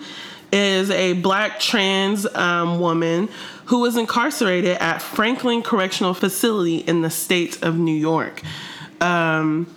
is 0.52 0.90
a 0.92 1.14
black 1.14 1.60
trans 1.60 2.26
um, 2.36 2.80
woman 2.80 3.30
who 3.66 3.80
was 3.80 3.98
incarcerated 3.98 4.78
at 4.78 5.02
Franklin 5.02 5.62
Correctional 5.62 6.14
Facility 6.14 6.78
in 6.78 7.02
the 7.02 7.10
state 7.10 7.64
of 7.64 7.78
New 7.78 7.96
York. 7.96 8.42
Um, 9.02 9.74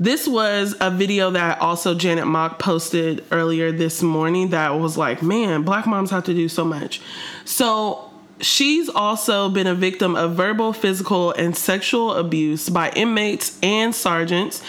this 0.00 0.26
was 0.26 0.74
a 0.80 0.90
video 0.90 1.30
that 1.30 1.60
also 1.60 1.94
Janet 1.94 2.26
Mock 2.26 2.58
posted 2.58 3.24
earlier 3.30 3.70
this 3.70 4.02
morning 4.02 4.48
that 4.48 4.70
was 4.70 4.96
like, 4.96 5.22
man, 5.22 5.62
black 5.62 5.86
moms 5.86 6.10
have 6.10 6.24
to 6.24 6.34
do 6.34 6.48
so 6.48 6.64
much. 6.64 7.00
So 7.44 8.11
she's 8.42 8.88
also 8.88 9.48
been 9.48 9.66
a 9.66 9.74
victim 9.74 10.16
of 10.16 10.34
verbal, 10.34 10.72
physical, 10.72 11.32
and 11.32 11.56
sexual 11.56 12.12
abuse 12.14 12.68
by 12.68 12.90
inmates 12.90 13.58
and 13.62 13.94
sergeants. 13.94 14.62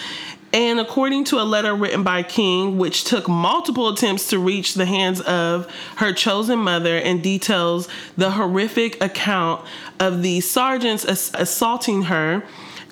And 0.52 0.78
according 0.78 1.24
to 1.24 1.40
a 1.40 1.42
letter 1.42 1.74
written 1.74 2.04
by 2.04 2.22
King, 2.22 2.78
which 2.78 3.02
took 3.02 3.28
multiple 3.28 3.88
attempts 3.88 4.28
to 4.28 4.38
reach 4.38 4.74
the 4.74 4.86
hands 4.86 5.20
of 5.22 5.68
her 5.96 6.12
chosen 6.12 6.60
mother 6.60 6.96
and 6.96 7.20
details 7.20 7.88
the 8.16 8.30
horrific 8.30 9.02
account 9.02 9.64
of 9.98 10.22
the 10.22 10.40
sergeants 10.40 11.04
ass- 11.04 11.32
assaulting 11.34 12.02
her 12.02 12.44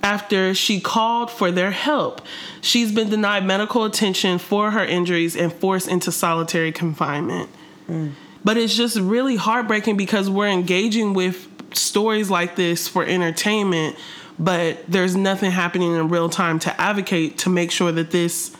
after 0.02 0.52
she 0.54 0.80
called 0.80 1.30
for 1.30 1.52
their 1.52 1.70
help. 1.70 2.20
She's 2.60 2.90
been 2.90 3.08
denied 3.08 3.44
medical 3.44 3.84
attention 3.84 4.38
for 4.38 4.72
her 4.72 4.84
injuries 4.84 5.36
and 5.36 5.52
forced 5.52 5.86
into 5.86 6.10
solitary 6.10 6.72
confinement. 6.72 7.48
Mm. 7.88 8.12
But 8.44 8.56
it's 8.56 8.74
just 8.74 8.96
really 8.98 9.36
heartbreaking 9.36 9.96
because 9.96 10.28
we're 10.28 10.48
engaging 10.48 11.14
with 11.14 11.48
stories 11.76 12.30
like 12.30 12.56
this 12.56 12.88
for 12.88 13.04
entertainment, 13.04 13.96
but 14.38 14.84
there's 14.88 15.16
nothing 15.16 15.50
happening 15.50 15.94
in 15.94 16.08
real 16.08 16.28
time 16.28 16.58
to 16.60 16.80
advocate 16.80 17.38
to 17.38 17.50
make 17.50 17.70
sure 17.70 17.92
that 17.92 18.10
this 18.10 18.56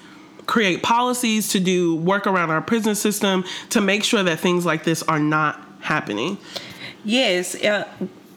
create 0.47 0.83
policies 0.83 1.49
to 1.49 1.61
do 1.61 1.95
work 1.97 2.27
around 2.27 2.51
our 2.51 2.61
prison 2.61 2.95
system 2.95 3.45
to 3.71 3.81
make 3.81 4.05
sure 4.05 4.23
that 4.23 4.39
things 4.39 4.67
like 4.67 4.85
this 4.85 5.03
are 5.05 5.19
not 5.19 5.61
happening. 5.81 6.39
Yes. 7.05 7.55
Uh, 7.55 7.89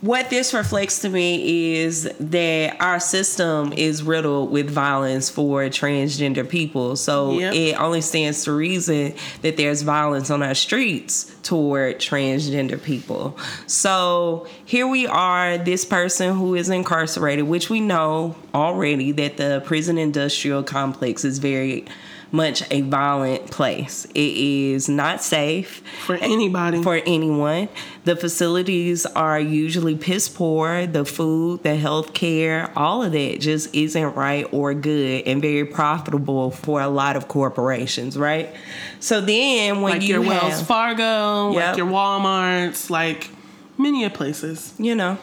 what 0.01 0.29
this 0.29 0.53
reflects 0.53 0.99
to 0.99 1.09
me 1.09 1.73
is 1.81 2.03
that 2.19 2.77
our 2.79 2.99
system 2.99 3.73
is 3.73 4.03
riddled 4.03 4.51
with 4.51 4.69
violence 4.69 5.29
for 5.29 5.63
transgender 5.63 6.47
people. 6.47 6.95
So 6.95 7.39
Yep. 7.39 7.53
it 7.53 7.79
only 7.79 8.01
stands 8.01 8.43
to 8.43 8.51
reason 8.51 9.13
that 9.41 9.57
there's 9.57 9.81
violence 9.81 10.29
on 10.29 10.43
our 10.43 10.53
streets 10.55 11.33
toward 11.43 11.99
transgender 11.99 12.81
people. 12.81 13.37
So 13.67 14.47
here 14.65 14.87
we 14.87 15.07
are, 15.07 15.57
this 15.57 15.85
person 15.85 16.35
who 16.35 16.55
is 16.55 16.69
incarcerated, 16.69 17.45
which 17.47 17.69
we 17.69 17.79
know 17.79 18.35
already 18.53 19.11
that 19.13 19.37
the 19.37 19.61
prison 19.65 19.97
industrial 19.97 20.63
complex 20.63 21.23
is 21.25 21.39
very 21.39 21.85
much 22.35 22.63
a 22.71 22.81
violent 22.81 23.49
place. 23.49 24.05
It 24.13 24.37
is 24.37 24.87
not 24.89 25.21
safe 25.23 25.81
For 26.05 26.15
anybody. 26.15 26.83
for 26.83 26.95
anyone. 27.05 27.69
The 28.03 28.15
facilities 28.15 29.05
are 29.05 29.39
usually 29.39 29.95
piss 29.95 30.29
poor. 30.29 30.85
The 30.85 31.05
food, 31.05 31.63
the 31.63 31.75
health 31.75 32.13
care, 32.13 32.71
all 32.75 33.01
of 33.01 33.13
that 33.13 33.39
just 33.39 33.73
isn't 33.73 34.13
right 34.15 34.45
or 34.51 34.73
good 34.73 35.23
and 35.25 35.41
very 35.41 35.65
profitable 35.65 36.51
for 36.51 36.81
a 36.81 36.87
lot 36.87 37.15
of 37.15 37.27
corporations, 37.27 38.17
right? 38.17 38.53
So 38.99 39.21
then 39.21 39.81
when 39.81 39.93
like 39.93 40.01
you 40.03 40.21
your 40.21 40.23
have, 40.23 40.43
Wells 40.43 40.61
Fargo, 40.61 41.51
Yep. 41.53 41.67
like 41.69 41.77
your 41.77 41.87
Walmarts, 41.87 42.89
like 42.91 43.29
many 43.77 44.03
a 44.03 44.09
places. 44.11 44.73
you 44.77 44.93
know. 44.95 45.17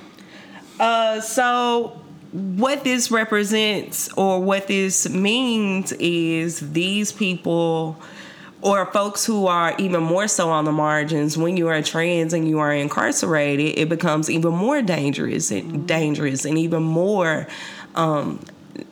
Uh, 0.81 1.20
so 1.20 2.02
what 2.33 2.83
this 2.83 3.11
represents 3.11 4.11
or 4.14 4.40
what 4.40 4.66
this 4.66 5.09
means 5.09 5.92
is 5.92 6.73
these 6.73 7.12
people 7.12 7.97
or 8.62 8.87
folks 8.92 9.27
who 9.27 9.49
are 9.49 9.75
even 9.79 10.03
more 10.03 10.29
so 10.29 10.49
on 10.49 10.64
the 10.64 10.73
margins 10.73 11.37
when 11.37 11.57
you 11.57 11.68
are 11.68 11.83
trans 11.83 12.33
and 12.33 12.49
you 12.49 12.59
are 12.59 12.73
incarcerated 12.73 13.79
it 13.79 13.88
becomes 13.88 14.31
even 14.31 14.53
more 14.53 14.81
dangerous 14.81 15.51
and 15.51 15.87
dangerous 15.87 16.45
and 16.47 16.57
even 16.57 16.83
more 16.83 17.47
um, 17.97 18.40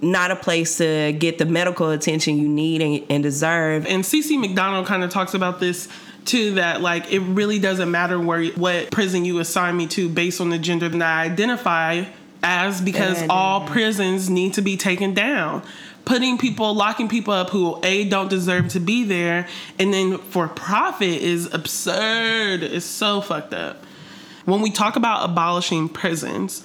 not 0.02 0.30
a 0.30 0.36
place 0.36 0.76
to 0.78 1.12
get 1.12 1.38
the 1.38 1.46
medical 1.46 1.90
attention 1.90 2.36
you 2.36 2.48
need 2.48 2.82
and, 2.82 3.06
and 3.10 3.22
deserve. 3.22 3.86
And 3.86 4.04
CeCe 4.04 4.38
McDonald 4.38 4.86
kind 4.86 5.02
of 5.02 5.10
talks 5.10 5.34
about 5.34 5.60
this 5.60 5.88
too 6.26 6.54
that 6.54 6.82
like 6.82 7.10
it 7.10 7.20
really 7.20 7.58
doesn't 7.58 7.90
matter 7.90 8.20
where 8.20 8.44
what 8.52 8.90
prison 8.90 9.24
you 9.24 9.38
assign 9.38 9.76
me 9.76 9.86
to 9.86 10.08
based 10.08 10.40
on 10.40 10.50
the 10.50 10.58
gender 10.58 10.86
that 10.88 11.00
I 11.02 11.24
identify 11.24 12.04
as 12.42 12.80
because 12.80 13.22
And 13.22 13.30
all 13.30 13.66
prisons 13.66 14.30
need 14.30 14.54
to 14.54 14.62
be 14.62 14.76
taken 14.76 15.14
down. 15.14 15.62
Putting 16.04 16.38
people, 16.38 16.74
locking 16.74 17.08
people 17.08 17.34
up 17.34 17.50
who 17.50 17.78
A 17.84 18.08
don't 18.08 18.28
deserve 18.28 18.68
to 18.68 18.80
be 18.80 19.04
there, 19.04 19.46
and 19.78 19.92
then 19.92 20.18
for 20.18 20.48
profit 20.48 21.08
is 21.22 21.52
absurd. 21.52 22.62
It's 22.62 22.86
so 22.86 23.20
fucked 23.20 23.54
up. 23.54 23.84
When 24.46 24.62
we 24.62 24.70
talk 24.70 24.96
about 24.96 25.28
abolishing 25.28 25.88
prisons, 25.88 26.64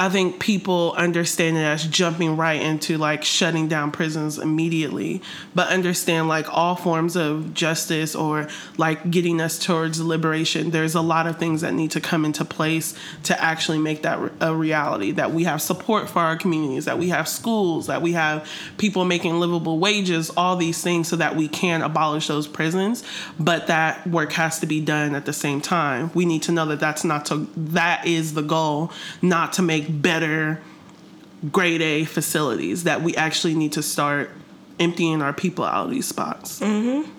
I 0.00 0.08
think 0.10 0.38
people 0.38 0.92
understand 0.96 1.56
it 1.56 1.62
as 1.62 1.84
jumping 1.84 2.36
right 2.36 2.62
into 2.62 2.98
like 2.98 3.24
shutting 3.24 3.66
down 3.66 3.90
prisons 3.90 4.38
immediately, 4.38 5.20
but 5.56 5.66
understand 5.70 6.28
like 6.28 6.46
all 6.56 6.76
forms 6.76 7.16
of 7.16 7.52
justice 7.52 8.14
or 8.14 8.46
like 8.76 9.10
getting 9.10 9.40
us 9.40 9.58
towards 9.58 10.00
liberation. 10.00 10.70
There's 10.70 10.94
a 10.94 11.00
lot 11.00 11.26
of 11.26 11.40
things 11.40 11.62
that 11.62 11.74
need 11.74 11.90
to 11.90 12.00
come 12.00 12.24
into 12.24 12.44
place 12.44 12.94
to 13.24 13.42
actually 13.42 13.78
make 13.78 14.02
that 14.02 14.20
a 14.40 14.54
reality. 14.54 15.10
That 15.10 15.32
we 15.32 15.42
have 15.44 15.60
support 15.60 16.08
for 16.08 16.20
our 16.20 16.36
communities, 16.36 16.84
that 16.84 17.00
we 17.00 17.08
have 17.08 17.26
schools, 17.26 17.88
that 17.88 18.00
we 18.00 18.12
have 18.12 18.48
people 18.76 19.04
making 19.04 19.40
livable 19.40 19.80
wages, 19.80 20.30
all 20.36 20.54
these 20.54 20.80
things 20.80 21.08
so 21.08 21.16
that 21.16 21.34
we 21.34 21.48
can 21.48 21.82
abolish 21.82 22.28
those 22.28 22.46
prisons. 22.46 23.02
But 23.40 23.66
that 23.66 24.06
work 24.06 24.30
has 24.34 24.60
to 24.60 24.66
be 24.66 24.80
done 24.80 25.16
at 25.16 25.26
the 25.26 25.32
same 25.32 25.60
time. 25.60 26.12
We 26.14 26.24
need 26.24 26.42
to 26.42 26.52
know 26.52 26.66
that 26.66 26.78
that's 26.78 27.02
not 27.02 27.26
to, 27.26 27.48
that 27.56 28.06
is 28.06 28.34
the 28.34 28.42
goal, 28.42 28.92
not 29.22 29.54
to 29.54 29.62
make 29.62 29.87
better 29.88 30.60
grade 31.52 31.82
A 31.82 32.04
facilities, 32.04 32.84
that 32.84 33.02
we 33.02 33.14
actually 33.16 33.54
need 33.54 33.72
to 33.72 33.82
start 33.82 34.30
emptying 34.80 35.22
our 35.22 35.32
people 35.32 35.64
out 35.64 35.86
of 35.86 35.90
these 35.90 36.06
spots. 36.06 36.60
Mm-hmm. 36.60 37.10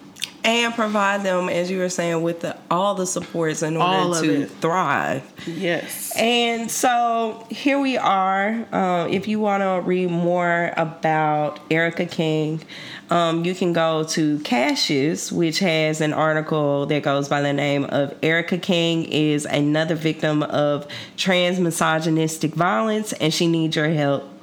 And 0.43 0.73
provide 0.73 1.23
them, 1.23 1.49
as 1.49 1.69
you 1.69 1.79
were 1.79 1.89
saying, 1.89 2.21
with 2.21 2.41
the, 2.41 2.57
all 2.71 2.95
the 2.95 3.05
supports 3.05 3.61
in 3.61 3.75
order 3.77 4.21
to 4.21 4.41
it. 4.43 4.49
thrive. 4.61 5.23
Yes. 5.45 6.13
And 6.15 6.71
so 6.71 7.45
here 7.49 7.79
we 7.79 7.97
are. 7.97 8.65
Uh, 8.71 9.07
if 9.09 9.27
you 9.27 9.39
want 9.39 9.63
to 9.63 9.81
read 9.85 10.09
more 10.09 10.73
about 10.77 11.69
Eyricka 11.69 12.09
King, 12.09 12.61
um, 13.09 13.43
you 13.43 13.55
can 13.55 13.73
go 13.73 14.03
to 14.05 14.39
Cassius, 14.39 15.31
which 15.31 15.59
has 15.59 15.99
an 15.99 16.13
article 16.13 16.85
that 16.85 17.03
goes 17.03 17.27
by 17.27 17.41
the 17.41 17.53
name 17.53 17.85
of 17.85 18.19
Eyricka 18.21 18.61
King 18.61 19.05
is 19.05 19.45
another 19.45 19.95
victim 19.95 20.43
of 20.43 20.87
trans 21.17 21.59
misogynistic 21.59 22.53
violence 22.53 23.13
and 23.13 23.33
she 23.33 23.47
needs 23.47 23.75
your 23.75 23.89
help. 23.89 24.38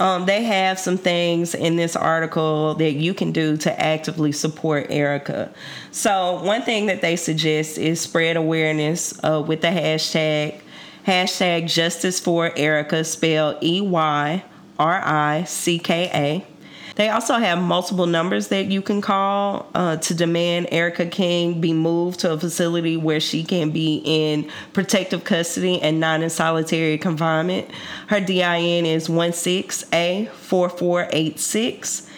Um, 0.00 0.26
they 0.26 0.42
have 0.42 0.78
some 0.78 0.96
things 0.96 1.54
in 1.54 1.76
this 1.76 1.94
article 1.94 2.74
that 2.74 2.92
you 2.92 3.14
can 3.14 3.30
do 3.30 3.56
to 3.58 3.80
actively 3.80 4.32
support 4.32 4.88
Eyricka. 4.88 5.50
So, 5.92 6.42
one 6.42 6.62
thing 6.62 6.86
that 6.86 7.00
they 7.00 7.14
suggest 7.16 7.78
is 7.78 8.00
spread 8.00 8.36
awareness 8.36 9.18
uh, 9.22 9.42
with 9.46 9.60
the 9.60 9.68
hashtag 9.68 10.60
hashtag 11.06 11.68
Justice 11.68 12.18
for 12.18 12.50
Eyricka, 12.50 13.06
spelled 13.06 13.62
E 13.62 13.80
Y 13.80 14.44
R 14.78 15.02
I 15.04 15.44
C 15.44 15.78
K 15.78 16.10
A. 16.12 16.53
They 16.96 17.08
also 17.08 17.34
have 17.34 17.60
multiple 17.60 18.06
numbers 18.06 18.46
that 18.48 18.66
you 18.66 18.80
can 18.80 19.00
call 19.00 19.66
uh, 19.74 19.96
to 19.96 20.14
demand 20.14 20.68
Eyricka 20.68 21.10
King 21.10 21.60
be 21.60 21.72
moved 21.72 22.20
to 22.20 22.32
a 22.32 22.38
facility 22.38 22.96
where 22.96 23.18
she 23.18 23.42
can 23.42 23.70
be 23.70 24.00
in 24.04 24.48
protective 24.72 25.24
custody 25.24 25.82
and 25.82 25.98
not 25.98 26.22
in 26.22 26.30
solitary 26.30 26.96
confinement. 26.98 27.68
Her 28.06 28.20
DIN 28.20 28.86
is 28.86 29.08
16A4486. 29.08 32.08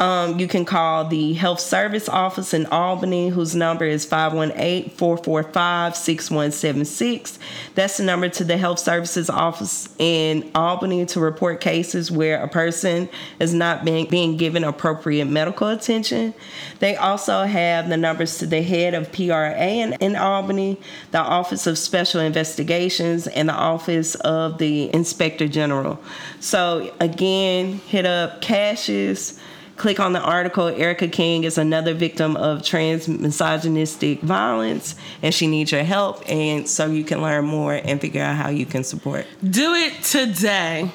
Um, 0.00 0.40
you 0.40 0.48
can 0.48 0.64
call 0.64 1.04
the 1.04 1.34
Health 1.34 1.60
Service 1.60 2.08
Office 2.08 2.52
in 2.52 2.66
Albany, 2.66 3.28
whose 3.28 3.54
number 3.54 3.84
is 3.84 4.04
518 4.04 4.90
445 4.90 5.94
6176. 5.94 7.38
That's 7.76 7.98
the 7.98 8.02
number 8.02 8.28
to 8.30 8.42
the 8.42 8.56
Health 8.56 8.80
Services 8.80 9.30
Office 9.30 9.94
in 9.98 10.50
Albany 10.52 11.06
to 11.06 11.20
report 11.20 11.60
cases 11.60 12.10
where 12.10 12.42
a 12.42 12.48
person 12.48 13.08
is 13.38 13.54
not 13.54 13.84
being, 13.84 14.06
being 14.06 14.36
given 14.36 14.64
appropriate 14.64 15.26
medical 15.26 15.68
attention. 15.68 16.34
They 16.80 16.96
also 16.96 17.44
have 17.44 17.88
the 17.88 17.96
numbers 17.96 18.38
to 18.38 18.46
the 18.46 18.62
head 18.62 18.94
of 18.94 19.12
PRA 19.12 19.56
in, 19.56 19.92
in 19.94 20.16
Albany, 20.16 20.80
the 21.12 21.20
Office 21.20 21.68
of 21.68 21.78
Special 21.78 22.20
Investigations, 22.20 23.28
and 23.28 23.48
the 23.48 23.54
Office 23.54 24.16
of 24.16 24.58
the 24.58 24.92
Inspector 24.92 25.46
General. 25.48 26.00
So, 26.40 26.92
again, 26.98 27.74
hit 27.86 28.06
up 28.06 28.40
Cassius 28.40 29.38
click 29.76 29.98
on 29.98 30.12
the 30.12 30.20
article 30.20 30.66
eyricka 30.66 31.10
king 31.10 31.44
is 31.44 31.58
another 31.58 31.94
victim 31.94 32.36
of 32.36 32.62
trans 32.62 33.08
misogynistic 33.08 34.20
violence 34.20 34.94
and 35.22 35.34
she 35.34 35.46
needs 35.46 35.72
your 35.72 35.82
help 35.82 36.22
and 36.28 36.68
so 36.68 36.86
you 36.86 37.04
can 37.04 37.20
learn 37.20 37.44
more 37.44 37.74
and 37.74 38.00
figure 38.00 38.22
out 38.22 38.36
how 38.36 38.48
you 38.48 38.66
can 38.66 38.84
support 38.84 39.26
Do 39.42 39.74
it 39.74 40.02
today. 40.02 40.90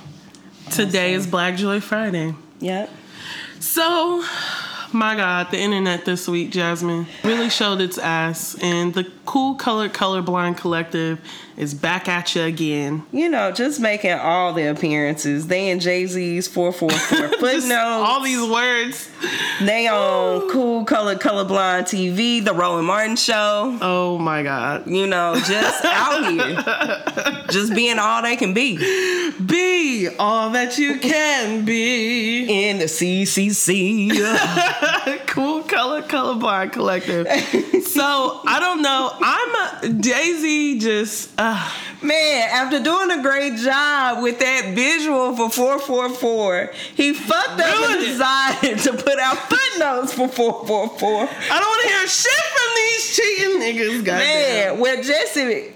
Today 0.71 1.13
is 1.13 1.25
Black 1.27 1.55
Joy 1.55 1.79
Friday. 1.79 2.35
yep 2.59 2.89
So, 3.59 4.23
my 4.93 5.15
God, 5.15 5.51
the 5.51 5.59
internet 5.59 6.05
this 6.05 6.27
week, 6.27 6.51
Jasmine, 6.51 7.07
really 7.23 7.49
showed 7.49 7.81
its 7.81 7.97
ass, 7.97 8.55
and 8.61 8.93
the 8.93 9.11
cool 9.25 9.55
colored 9.55 9.93
colorblind 9.93 10.57
collective 10.57 11.19
is 11.59 11.73
back 11.73 12.07
at 12.07 12.33
you 12.35 12.41
again. 12.43 13.03
you 13.11 13.29
know 13.29 13.51
just 13.51 13.79
making 13.81 14.13
all 14.13 14.53
the 14.53 14.63
appearances 14.63 15.47
they 15.47 15.69
and 15.69 15.81
jay-z's 15.81 16.47
444 16.47 17.19
Just 17.19 17.39
footnotes 17.39 17.71
all 17.73 18.23
these 18.23 18.41
words. 18.49 19.09
they 19.61 19.87
on 19.87 20.49
cool 20.49 20.85
color 20.85 21.15
colorblind 21.15 21.83
tv 21.83 22.43
the 22.43 22.53
roland 22.53 22.87
martin 22.87 23.17
show 23.17 23.77
Oh 23.81 24.17
my 24.17 24.41
God. 24.41 24.87
you 24.87 25.05
know 25.05 25.35
just 25.35 25.83
out 25.85 26.31
here 26.31 27.43
just 27.51 27.75
being 27.75 27.99
all 27.99 28.21
they 28.21 28.37
can 28.37 28.53
be 28.53 28.77
Be 29.45 30.07
all 30.17 30.51
that 30.51 30.77
you 30.77 30.97
can 30.99 31.65
be. 31.65 32.67
in 32.69 32.77
the 32.79 32.85
ccc 32.85 34.09
cool 35.27 35.58
color 35.69 36.01
colorblind 36.01 36.73
collective. 36.73 37.27
so 37.85 38.41
I 38.45 38.59
don't 38.59 38.81
know. 38.81 39.11
I'm 39.21 39.83
a 39.83 39.93
Daisy. 39.93 40.79
Just 40.79 41.31
uh, 41.37 41.71
Man, 42.01 42.49
after 42.49 42.81
doing 42.81 43.11
a 43.11 43.21
great 43.21 43.57
job 43.57 44.23
with 44.23 44.39
that 44.39 44.73
visual 44.73 45.35
for 45.35 45.49
444, 45.49 46.71
he 46.95 47.13
fucked 47.13 47.59
up 47.59 47.89
and 47.89 48.05
decided 48.05 48.79
to 48.79 48.93
put 48.93 49.19
out 49.19 49.37
footnotes 49.49 50.13
for 50.13 50.29
444. 50.29 51.09
I 51.09 51.59
don't 51.59 51.67
want 51.67 51.81
to 51.81 51.87
hear 51.89 52.07
shit 52.07 52.43
from 52.55 52.75
these 52.75 53.15
cheating 53.15 53.59
niggas. 53.59 54.05
Goddamn. 54.05 54.19
Man, 54.19 54.79
well, 54.79 55.03
Jesse, 55.03 55.73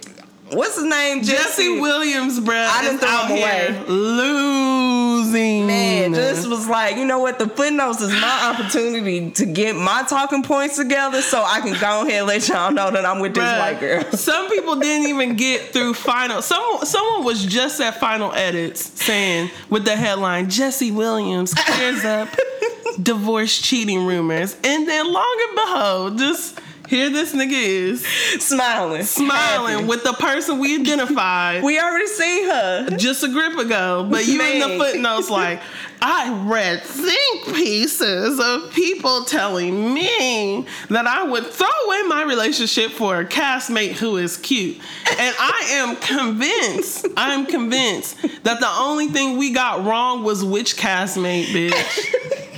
what's 0.52 0.76
his 0.76 0.86
name? 0.86 1.24
Jesse 1.24 1.80
Williams, 1.80 2.40
bruh, 2.40 2.68
I 2.68 2.98
threw 2.98 3.08
out 3.08 3.30
him 3.30 3.38
here 3.38 3.84
losing. 3.88 5.68
Man, 5.68 6.14
just 6.14 6.48
was 6.48 6.68
like, 6.68 6.98
you 6.98 7.06
know 7.06 7.20
what? 7.20 7.40
The 7.40 7.48
footnotes 7.48 8.02
is 8.02 8.12
my 8.12 8.54
opportunity 8.54 9.32
to 9.32 9.46
get 9.46 9.76
my 9.76 10.04
talking 10.08 10.44
points 10.44 10.78
together 10.78 11.22
so 11.22 11.44
I 11.44 11.62
can 11.62 11.80
go 11.80 12.02
ahead 12.02 12.20
and 12.20 12.28
let 12.28 12.48
y'all 12.48 12.72
know 12.72 12.92
that 12.92 13.06
I'm 13.06 13.20
with 13.20 13.34
this 13.34 13.44
Bruh, 13.44 13.60
white 13.60 13.80
girl. 13.80 14.04
Some 14.12 14.50
people 14.50 14.76
didn't 14.76 15.08
even 15.08 15.36
get 15.36 15.74
through 15.74 15.96
final. 15.96 16.42
Someone, 16.42 16.86
someone 16.86 17.24
was 17.24 17.46
just 17.46 17.80
at 17.82 18.00
final 18.00 18.32
edits 18.34 18.82
saying 19.04 19.50
with 19.70 19.86
the 19.86 19.96
headline 19.96 20.50
Jesse 20.50 20.92
Williams 20.92 21.54
clears 21.54 22.06
up 22.06 22.30
divorce 23.02 23.60
cheating 23.60 24.06
rumors, 24.06 24.56
and 24.64 24.88
then 24.88 25.12
long 25.12 25.38
and 25.48 25.56
behold, 25.56 26.18
just 26.18 26.60
here 26.90 27.10
this 27.10 27.34
nigga 27.34 27.52
is 27.54 28.06
Smiling. 28.40 29.04
smiling 29.04 29.74
Happy. 29.76 29.86
with 29.88 30.04
the 30.04 30.14
person 30.14 30.60
we 30.60 30.76
identified 30.80 31.64
We 31.64 31.80
already 31.80 32.08
seen 32.08 32.46
her. 32.46 32.90
just 32.98 33.24
a 33.24 33.30
grip 33.30 33.58
ago, 33.58 34.08
but 34.10 34.26
you 34.28 34.42
in 34.42 34.60
the 34.60 34.78
footnotes 34.78 35.30
like. 35.30 35.62
I 36.06 36.34
read 36.50 36.84
think 36.84 37.46
pieces 37.56 38.38
of 38.38 38.74
people 38.74 39.24
telling 39.24 39.94
me 39.94 40.66
that 40.90 41.08
I 41.08 41.24
would 41.24 41.46
throw 41.46 41.68
away 41.86 42.02
my 42.08 42.24
relationship 42.28 42.92
for 42.92 43.22
a 43.22 43.26
castmate 43.26 43.94
who 43.94 44.18
is 44.18 44.36
cute. 44.36 44.76
And 45.18 45.34
I 45.40 45.68
am 45.72 45.96
convinced, 45.96 47.08
I'm 47.16 47.46
convinced 47.46 48.18
that 48.44 48.60
the 48.60 48.68
only 48.68 49.08
thing 49.08 49.38
we 49.38 49.54
got 49.54 49.86
wrong 49.86 50.24
was 50.26 50.44
which 50.44 50.76
castmate, 50.76 51.46
bitch. 51.46 52.50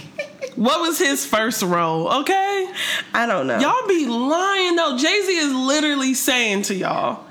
What 0.56 0.82
was 0.82 0.98
his 1.00 1.26
first 1.26 1.62
role, 1.62 2.08
okay? 2.22 2.72
I 3.13 3.26
don't 3.26 3.48
know. 3.48 3.60
Y'all 3.60 3.88
be 3.88 4.06
lying 4.06 4.76
though. 4.76 4.98
Jay 4.98 5.22
Z 5.26 5.38
is 5.38 5.54
literally 5.54 6.13
saying 6.13 6.63
to 6.63 6.76
y'all, 6.76 7.26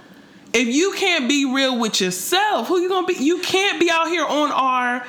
if 0.52 0.68
you 0.68 0.92
can't 0.92 1.28
be 1.28 1.44
real 1.52 1.78
with 1.78 2.00
yourself, 2.00 2.68
who 2.68 2.80
you 2.80 2.88
gonna 2.88 3.06
be? 3.06 3.14
You 3.14 3.38
can't 3.40 3.80
be 3.80 3.90
out 3.90 4.08
here 4.08 4.24
on 4.24 4.52
our 4.52 5.06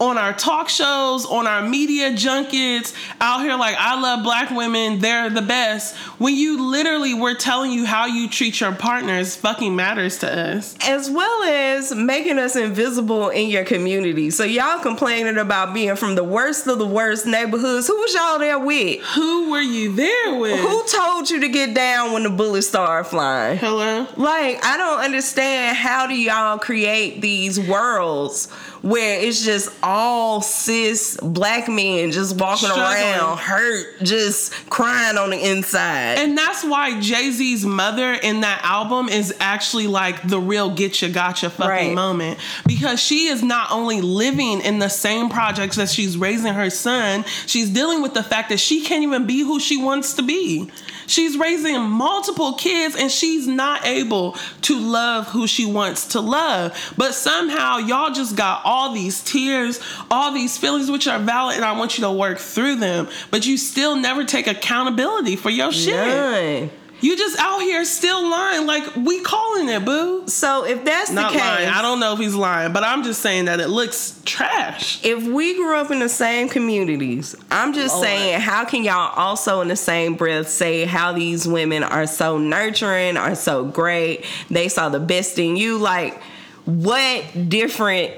on 0.00 0.18
our 0.18 0.32
talk 0.32 0.68
shows, 0.68 1.24
on 1.26 1.46
our 1.46 1.66
media 1.66 2.14
junkets, 2.14 2.92
out 3.20 3.40
here 3.40 3.56
like 3.56 3.76
I 3.78 4.00
love 4.00 4.22
black 4.22 4.50
women, 4.50 4.98
they're 4.98 5.30
the 5.30 5.42
best. 5.42 5.96
When 6.18 6.34
you 6.34 6.70
literally 6.70 7.14
were 7.14 7.34
telling 7.34 7.72
you 7.72 7.86
how 7.86 8.06
you 8.06 8.28
treat 8.28 8.60
your 8.60 8.72
partners 8.72 9.36
fucking 9.36 9.74
matters 9.74 10.18
to 10.18 10.56
us. 10.56 10.76
as 10.86 11.10
well 11.10 11.42
as 11.44 11.94
making 11.94 12.38
us 12.38 12.56
invisible 12.56 13.30
in 13.30 13.48
your 13.48 13.64
community. 13.64 14.30
So 14.30 14.44
y'all 14.44 14.80
complaining 14.80 15.38
about 15.38 15.72
being 15.72 15.96
from 15.96 16.14
the 16.14 16.24
worst 16.24 16.66
of 16.66 16.78
the 16.78 16.86
worst 16.86 17.26
neighborhoods. 17.26 17.86
Who 17.86 17.96
was 17.96 18.14
y'all 18.14 18.38
there 18.38 18.58
with? 18.58 19.00
Who 19.14 19.50
were 19.50 19.60
you 19.60 19.94
there 19.94 20.38
with? 20.38 20.60
Who 20.60 20.84
told 20.86 21.30
you 21.30 21.40
to 21.40 21.48
get 21.48 21.74
down 21.74 22.12
when 22.12 22.22
the 22.22 22.30
bullets 22.30 22.68
started 22.68 23.08
flying? 23.08 23.58
Hello? 23.58 24.06
Like, 24.16 24.64
I 24.64 24.76
don't 24.76 25.00
understand 25.00 25.76
how 25.76 26.06
do 26.06 26.14
y'all 26.14 26.58
create 26.58 27.20
these 27.20 27.58
worlds 27.58 28.48
where 28.86 29.20
it's 29.20 29.44
just 29.44 29.68
all 29.82 30.40
cis 30.40 31.16
black 31.20 31.68
men 31.68 32.12
just 32.12 32.36
walking 32.40 32.68
Struggling. 32.68 33.02
around 33.02 33.38
hurt, 33.38 34.00
just 34.02 34.52
crying 34.70 35.18
on 35.18 35.30
the 35.30 35.38
inside. 35.50 36.18
And 36.18 36.38
that's 36.38 36.62
why 36.64 37.00
Jay 37.00 37.30
Z's 37.32 37.64
mother 37.66 38.12
in 38.12 38.42
that 38.42 38.60
album 38.62 39.08
is 39.08 39.34
actually 39.40 39.88
like 39.88 40.26
the 40.28 40.38
real 40.38 40.70
get 40.70 41.02
you 41.02 41.08
gotcha 41.08 41.50
fucking 41.50 41.68
Right. 41.68 41.94
moment 41.94 42.38
because 42.66 43.00
she 43.00 43.26
is 43.26 43.42
not 43.42 43.72
only 43.72 44.00
living 44.00 44.60
in 44.60 44.78
the 44.78 44.88
same 44.88 45.28
projects 45.30 45.76
that 45.76 45.88
she's 45.88 46.16
raising 46.16 46.54
her 46.54 46.70
son, 46.70 47.24
she's 47.46 47.70
dealing 47.70 48.02
with 48.02 48.14
the 48.14 48.22
fact 48.22 48.50
that 48.50 48.60
she 48.60 48.82
can't 48.82 49.02
even 49.02 49.26
be 49.26 49.40
who 49.40 49.58
she 49.58 49.76
wants 49.76 50.14
to 50.14 50.22
be. 50.22 50.70
She's 51.06 51.36
raising 51.36 51.80
multiple 51.82 52.54
kids 52.54 52.96
and 52.96 53.10
she's 53.10 53.46
not 53.46 53.86
able 53.86 54.36
to 54.62 54.78
love 54.78 55.28
who 55.28 55.46
she 55.46 55.66
wants 55.66 56.08
to 56.08 56.20
love. 56.20 56.94
But 56.96 57.14
somehow 57.14 57.78
y'all 57.78 58.12
just 58.12 58.36
got 58.36 58.62
all 58.64 58.92
these 58.92 59.22
tears, 59.22 59.80
all 60.10 60.32
these 60.32 60.58
feelings 60.58 60.90
which 60.90 61.06
are 61.06 61.18
valid 61.18 61.56
and 61.56 61.64
I 61.64 61.72
want 61.78 61.98
you 61.98 62.04
to 62.04 62.12
work 62.12 62.38
through 62.38 62.76
them, 62.76 63.08
but 63.30 63.46
you 63.46 63.56
still 63.56 63.96
never 63.96 64.24
take 64.24 64.46
accountability 64.46 65.36
for 65.36 65.50
your 65.50 65.72
shit. 65.72 65.94
None. 65.94 66.70
You 67.00 67.16
just 67.16 67.38
out 67.38 67.60
here 67.60 67.84
still 67.84 68.28
lying, 68.28 68.66
like 68.66 68.96
we 68.96 69.20
calling 69.20 69.68
it, 69.68 69.84
boo. 69.84 70.26
So 70.28 70.64
if 70.64 70.82
that's 70.84 71.10
Not 71.10 71.32
the 71.32 71.38
case, 71.38 71.46
lying. 71.46 71.68
I 71.68 71.82
don't 71.82 72.00
know 72.00 72.14
if 72.14 72.18
he's 72.18 72.34
lying, 72.34 72.72
but 72.72 72.84
I'm 72.84 73.02
just 73.02 73.20
saying 73.20 73.44
that 73.44 73.60
it 73.60 73.68
looks 73.68 74.18
trash. 74.24 75.04
if 75.04 75.22
we 75.22 75.54
grew 75.56 75.76
up 75.76 75.90
in 75.90 75.98
the 75.98 76.08
same 76.08 76.48
communities, 76.48 77.36
I'm 77.50 77.74
just 77.74 77.94
Lord. 77.94 78.06
saying, 78.06 78.40
how 78.40 78.64
can 78.64 78.82
y'all 78.82 79.12
also 79.14 79.60
in 79.60 79.68
the 79.68 79.76
same 79.76 80.14
breath 80.14 80.48
say 80.48 80.86
how 80.86 81.12
these 81.12 81.46
women 81.46 81.82
are 81.82 82.06
so 82.06 82.38
nurturing, 82.38 83.18
are 83.18 83.34
so 83.34 83.66
great, 83.66 84.24
they 84.50 84.68
saw 84.68 84.88
the 84.88 85.00
best 85.00 85.38
in 85.38 85.56
you? 85.56 85.76
Like, 85.76 86.20
what 86.64 87.24
different 87.48 88.12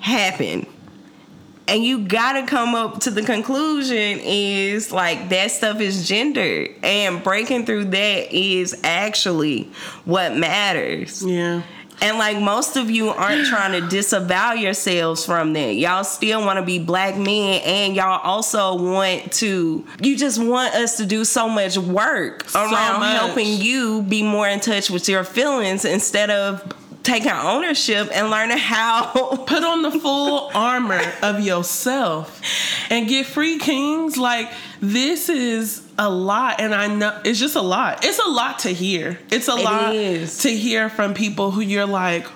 happened? 0.00 0.66
And 1.72 1.82
you 1.82 2.00
gotta 2.00 2.46
come 2.46 2.74
up 2.74 3.00
to 3.00 3.10
the 3.10 3.22
conclusion 3.22 4.20
is 4.22 4.92
like 4.92 5.30
that 5.30 5.50
stuff 5.52 5.80
is 5.80 6.06
gendered, 6.06 6.68
and 6.82 7.24
breaking 7.24 7.64
through 7.64 7.86
that 7.86 8.30
is 8.30 8.78
actually 8.84 9.70
what 10.04 10.36
matters. 10.36 11.22
Yeah. 11.22 11.62
And 12.02 12.18
like 12.18 12.38
most 12.38 12.76
of 12.76 12.90
you 12.90 13.08
aren't 13.08 13.46
trying 13.46 13.80
to 13.80 13.88
disavow 13.88 14.52
yourselves 14.52 15.24
from 15.24 15.54
that. 15.54 15.76
Y'all 15.76 16.04
still 16.04 16.44
want 16.44 16.58
to 16.58 16.64
be 16.64 16.78
black 16.78 17.16
men 17.16 17.62
and 17.64 17.96
y'all 17.96 18.20
also 18.20 18.74
want 18.74 19.32
to 19.34 19.86
you 20.02 20.16
just 20.18 20.42
want 20.42 20.74
us 20.74 20.98
to 20.98 21.06
do 21.06 21.24
so 21.24 21.48
much 21.48 21.78
work 21.78 22.54
around 22.54 23.00
much. 23.00 23.18
helping 23.18 23.46
you 23.46 24.02
be 24.02 24.22
more 24.22 24.46
in 24.46 24.60
touch 24.60 24.90
with 24.90 25.08
your 25.08 25.24
feelings 25.24 25.86
instead 25.86 26.28
of 26.28 26.62
taking 27.02 27.30
ownership 27.32 28.08
and 28.12 28.30
learning 28.30 28.58
how 28.58 29.06
Put 29.46 29.64
on 29.64 29.82
the 29.82 29.90
full 29.90 30.50
armor 30.54 31.00
of 31.22 31.40
yourself 31.40 32.40
and 32.90 33.08
get 33.08 33.26
free, 33.26 33.58
kings. 33.58 34.16
Like, 34.16 34.50
this 34.80 35.28
is 35.28 35.82
a 35.98 36.08
lot. 36.08 36.60
And 36.60 36.74
I 36.74 36.86
know 36.88 37.20
it's 37.24 37.38
just 37.38 37.56
a 37.56 37.60
lot. 37.62 38.04
It's 38.04 38.18
a 38.18 38.28
lot 38.28 38.60
to 38.60 38.72
hear. 38.72 39.18
It's 39.30 39.48
a 39.48 39.52
It 39.56 39.64
lot 39.64 39.94
is. 39.94 40.38
to 40.38 40.50
hear 40.56 40.88
from 40.88 41.14
people 41.14 41.50
who 41.50 41.60
you're 41.60 41.86
like, 41.86 42.26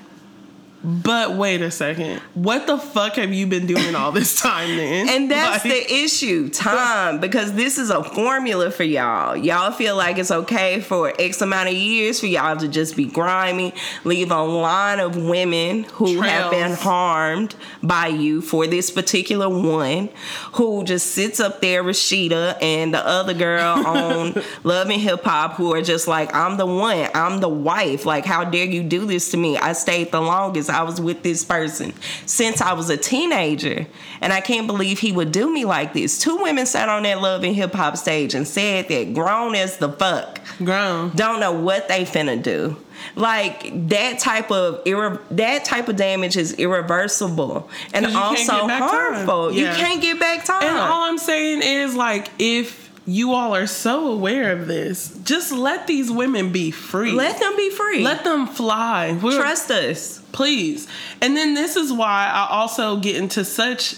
but 0.86 1.32
wait 1.32 1.62
a 1.62 1.70
second. 1.72 2.20
What 2.34 2.68
the 2.68 2.78
fuck 2.78 3.16
have 3.16 3.34
you 3.34 3.48
been 3.48 3.66
doing 3.66 3.96
all 3.96 4.12
this 4.12 4.40
time 4.40 4.76
then? 4.76 5.08
And 5.08 5.28
that's 5.28 5.64
Like, 5.64 5.74
the 5.74 5.94
issue, 5.94 6.48
time, 6.48 7.18
because 7.18 7.54
this 7.54 7.76
is 7.76 7.90
a 7.90 8.04
formula 8.04 8.70
for 8.70 8.84
y'all. 8.84 9.36
Y'all 9.36 9.72
feel 9.72 9.96
like 9.96 10.16
it's 10.18 10.30
okay 10.30 10.78
for 10.80 11.12
X 11.18 11.42
amount 11.42 11.70
of 11.70 11.74
years 11.74 12.20
for 12.20 12.26
y'all 12.26 12.56
to 12.56 12.68
just 12.68 12.94
be 12.96 13.04
grimy, 13.06 13.74
leave 14.04 14.30
a 14.30 14.40
line 14.42 15.00
of 15.00 15.16
women 15.16 15.82
who 15.94 16.20
have 16.20 16.52
been 16.52 16.72
harmed 16.72 17.56
by 17.82 18.06
you 18.06 18.40
for 18.40 18.68
this 18.68 18.88
particular 18.88 19.48
one, 19.48 20.08
who 20.52 20.84
just 20.84 21.08
sits 21.08 21.40
up 21.40 21.60
there, 21.60 21.82
Rashida, 21.82 22.62
and 22.62 22.94
the 22.94 23.04
other 23.04 23.34
girl 23.34 23.74
on 23.86 24.40
Love 24.62 24.88
and 24.88 25.00
Hip 25.00 25.24
Hop, 25.24 25.54
who 25.54 25.74
are 25.74 25.82
just 25.82 26.06
like, 26.06 26.32
I'm 26.32 26.58
the 26.58 26.66
one, 26.66 27.08
I'm 27.12 27.40
the 27.40 27.48
wife. 27.48 28.06
Like, 28.06 28.24
how 28.24 28.44
dare 28.44 28.66
you 28.66 28.84
do 28.84 29.04
this 29.04 29.32
to 29.32 29.36
me? 29.36 29.58
I 29.58 29.72
stayed 29.72 30.12
the 30.12 30.20
longest. 30.20 30.70
I 30.76 30.82
was 30.82 31.00
with 31.00 31.22
this 31.22 31.44
person 31.44 31.94
since 32.26 32.60
I 32.60 32.74
was 32.74 32.90
a 32.90 32.96
teenager. 32.96 33.86
And 34.20 34.32
I 34.32 34.40
can't 34.40 34.66
believe 34.66 34.98
he 34.98 35.12
would 35.12 35.32
do 35.32 35.52
me 35.52 35.64
like 35.64 35.92
this. 35.92 36.18
Two 36.18 36.36
women 36.36 36.66
sat 36.66 36.88
on 36.88 37.02
that 37.04 37.20
Love 37.20 37.44
and 37.44 37.54
Hip 37.54 37.72
Hop 37.72 37.96
stage 37.96 38.34
and 38.34 38.46
said 38.46 38.88
that 38.88 39.14
grown 39.14 39.54
as 39.54 39.78
the 39.78 39.90
fuck 39.90 40.40
grown. 40.58 41.10
don't 41.14 41.40
know 41.40 41.52
what 41.52 41.88
they 41.88 42.04
finna 42.04 42.42
do. 42.42 42.76
Like 43.14 43.88
that 43.88 44.18
type 44.18 44.50
of 44.50 44.82
irre- 44.84 45.20
that 45.32 45.64
type 45.64 45.88
of 45.88 45.96
damage 45.96 46.36
is 46.36 46.54
irreversible 46.54 47.68
and 47.92 48.06
also 48.06 48.36
get 48.36 48.66
back 48.68 48.80
time. 48.80 49.14
harmful. 49.14 49.52
You 49.52 49.66
can't 49.66 50.00
get 50.00 50.18
back 50.18 50.44
time. 50.44 50.62
And 50.62 50.76
all 50.78 51.02
I'm 51.02 51.18
saying 51.18 51.62
is 51.62 51.94
like 51.94 52.28
if 52.38 52.85
you 53.06 53.32
all 53.32 53.54
are 53.54 53.66
so 53.66 54.10
aware 54.12 54.52
of 54.52 54.66
this, 54.66 55.16
just 55.24 55.52
let 55.52 55.86
these 55.86 56.10
women 56.10 56.52
be 56.52 56.70
free. 56.70 57.12
Let 57.12 57.38
them 57.38 57.56
be 57.56 57.70
free. 57.70 58.02
Let 58.02 58.24
them 58.24 58.46
fly. 58.46 59.18
We're, 59.22 59.38
trust 59.38 59.70
us. 59.70 60.20
please. 60.32 60.88
And 61.22 61.36
then 61.36 61.54
this 61.54 61.76
is 61.76 61.92
why 61.92 62.30
I 62.32 62.48
also 62.50 62.96
get 62.96 63.16
into 63.16 63.44
such 63.44 63.96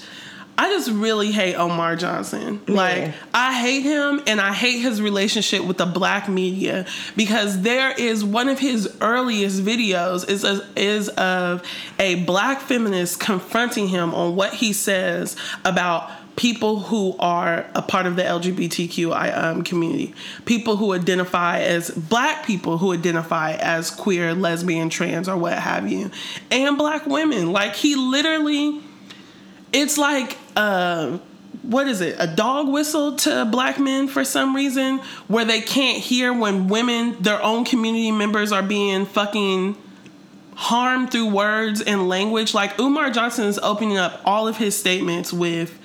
I 0.60 0.70
just 0.70 0.90
really 0.90 1.30
hate 1.30 1.54
Omar 1.54 1.94
Johnson. 1.94 2.60
Like 2.66 3.14
I 3.32 3.54
hate 3.60 3.82
him 3.82 4.20
and 4.26 4.40
I 4.40 4.52
hate 4.52 4.80
his 4.80 5.00
relationship 5.00 5.64
with 5.64 5.78
the 5.78 5.86
black 5.86 6.28
media 6.28 6.84
because 7.14 7.62
there 7.62 7.92
is 7.92 8.24
one 8.24 8.48
of 8.48 8.58
his 8.58 8.92
earliest 9.00 9.62
videos 9.62 10.28
is 10.28 10.42
a, 10.42 10.66
is 10.74 11.10
of 11.10 11.62
a 12.00 12.24
black 12.24 12.60
feminist 12.60 13.20
confronting 13.20 13.86
him 13.86 14.12
on 14.12 14.34
what 14.34 14.52
he 14.52 14.72
says 14.72 15.36
about 15.64 16.10
people 16.38 16.78
who 16.78 17.16
are 17.18 17.66
a 17.74 17.82
part 17.82 18.06
of 18.06 18.14
the 18.14 18.22
LGBTQI 18.22 19.36
um, 19.36 19.64
community, 19.64 20.14
people 20.44 20.76
who 20.76 20.94
identify 20.94 21.58
as 21.58 21.90
black 21.90 22.46
people 22.46 22.78
who 22.78 22.92
identify 22.92 23.54
as 23.54 23.90
queer, 23.90 24.34
lesbian, 24.34 24.88
trans, 24.88 25.28
or 25.28 25.36
what 25.36 25.58
have 25.58 25.90
you, 25.90 26.10
and 26.52 26.78
black 26.78 27.04
women. 27.06 27.50
Like 27.50 27.74
he 27.74 27.96
literally, 27.96 28.80
it's 29.72 29.98
like 29.98 30.38
uh, 30.54 31.18
what 31.62 31.88
is 31.88 32.00
it? 32.00 32.14
A 32.20 32.28
dog 32.28 32.68
whistle 32.68 33.16
to 33.16 33.44
black 33.44 33.80
men 33.80 34.06
for 34.06 34.24
some 34.24 34.54
reason, 34.54 34.98
where 35.26 35.44
they 35.44 35.60
can't 35.60 35.98
hear 35.98 36.32
when 36.32 36.68
women, 36.68 37.20
their 37.20 37.42
own 37.42 37.64
community 37.64 38.12
members, 38.12 38.52
are 38.52 38.62
being 38.62 39.06
fucking 39.06 39.76
harmed 40.54 41.10
through 41.10 41.30
words 41.30 41.80
and 41.80 42.08
language. 42.08 42.54
Like 42.54 42.78
Umar 42.78 43.10
Johnson 43.10 43.46
is 43.46 43.58
opening 43.58 43.96
up 43.96 44.20
all 44.24 44.46
of 44.46 44.56
his 44.56 44.76
statements 44.78 45.32
with 45.32 45.76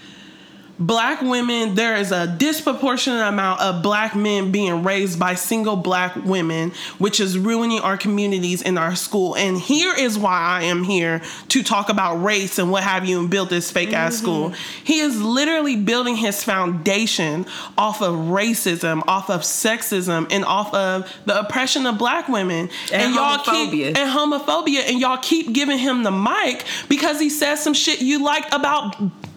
black 0.88 1.22
women 1.22 1.76
there 1.76 1.96
is 1.96 2.12
a 2.12 2.28
disproportionate 2.28 3.22
amount 3.22 3.62
of 3.62 3.82
black 3.82 4.16
men 4.16 4.52
being 4.52 4.84
raised 4.84 5.18
by 5.18 5.36
single 5.36 5.76
black 5.76 6.16
women 6.26 6.72
which 6.98 7.20
is 7.20 7.38
ruining 7.38 7.80
our 7.80 7.98
communities 7.98 8.62
and 8.62 8.78
our 8.78 8.96
school. 8.96 9.36
And 9.36 9.58
here 9.58 9.94
is 9.96 10.18
why 10.18 10.40
i 10.40 10.64
am 10.64 10.84
here 10.84 11.22
to 11.50 11.64
talk 11.64 11.90
about 11.90 12.16
race 12.18 12.60
and 12.60 12.70
what 12.72 12.84
have 12.84 13.06
you 13.06 13.20
and 13.20 13.30
build 13.30 13.50
this 13.50 13.72
fake 13.72 13.94
ass 13.94 14.16
mm-hmm. 14.16 14.24
school. 14.24 14.50
He 14.84 15.00
is 15.00 15.22
literally 15.22 15.78
building 15.78 16.16
his 16.16 16.44
foundation 16.44 17.46
off 17.78 18.02
of 18.02 18.16
racism 18.16 19.04
off 19.08 19.30
of 19.30 19.42
sexism 19.42 20.28
and 20.32 20.44
off 20.46 20.74
of 20.74 21.12
the 21.26 21.40
oppression 21.40 21.86
of 21.86 21.98
black 21.98 22.28
women. 22.28 22.70
And 22.92 23.14
y'all 23.14 23.38
homophobia. 23.38 23.72
keep 23.72 23.98
and 23.98 24.10
homophobia 24.10 24.90
and 24.90 25.00
y'all 25.00 25.18
keep 25.18 25.54
giving 25.54 25.78
him 25.78 26.04
the 26.04 26.12
mic 26.12 26.66
because 26.90 27.20
he 27.20 27.30
says 27.30 27.64
some 27.64 27.74
shit 27.74 28.02
you 28.02 28.24
like 28.24 28.52
about 28.54 28.96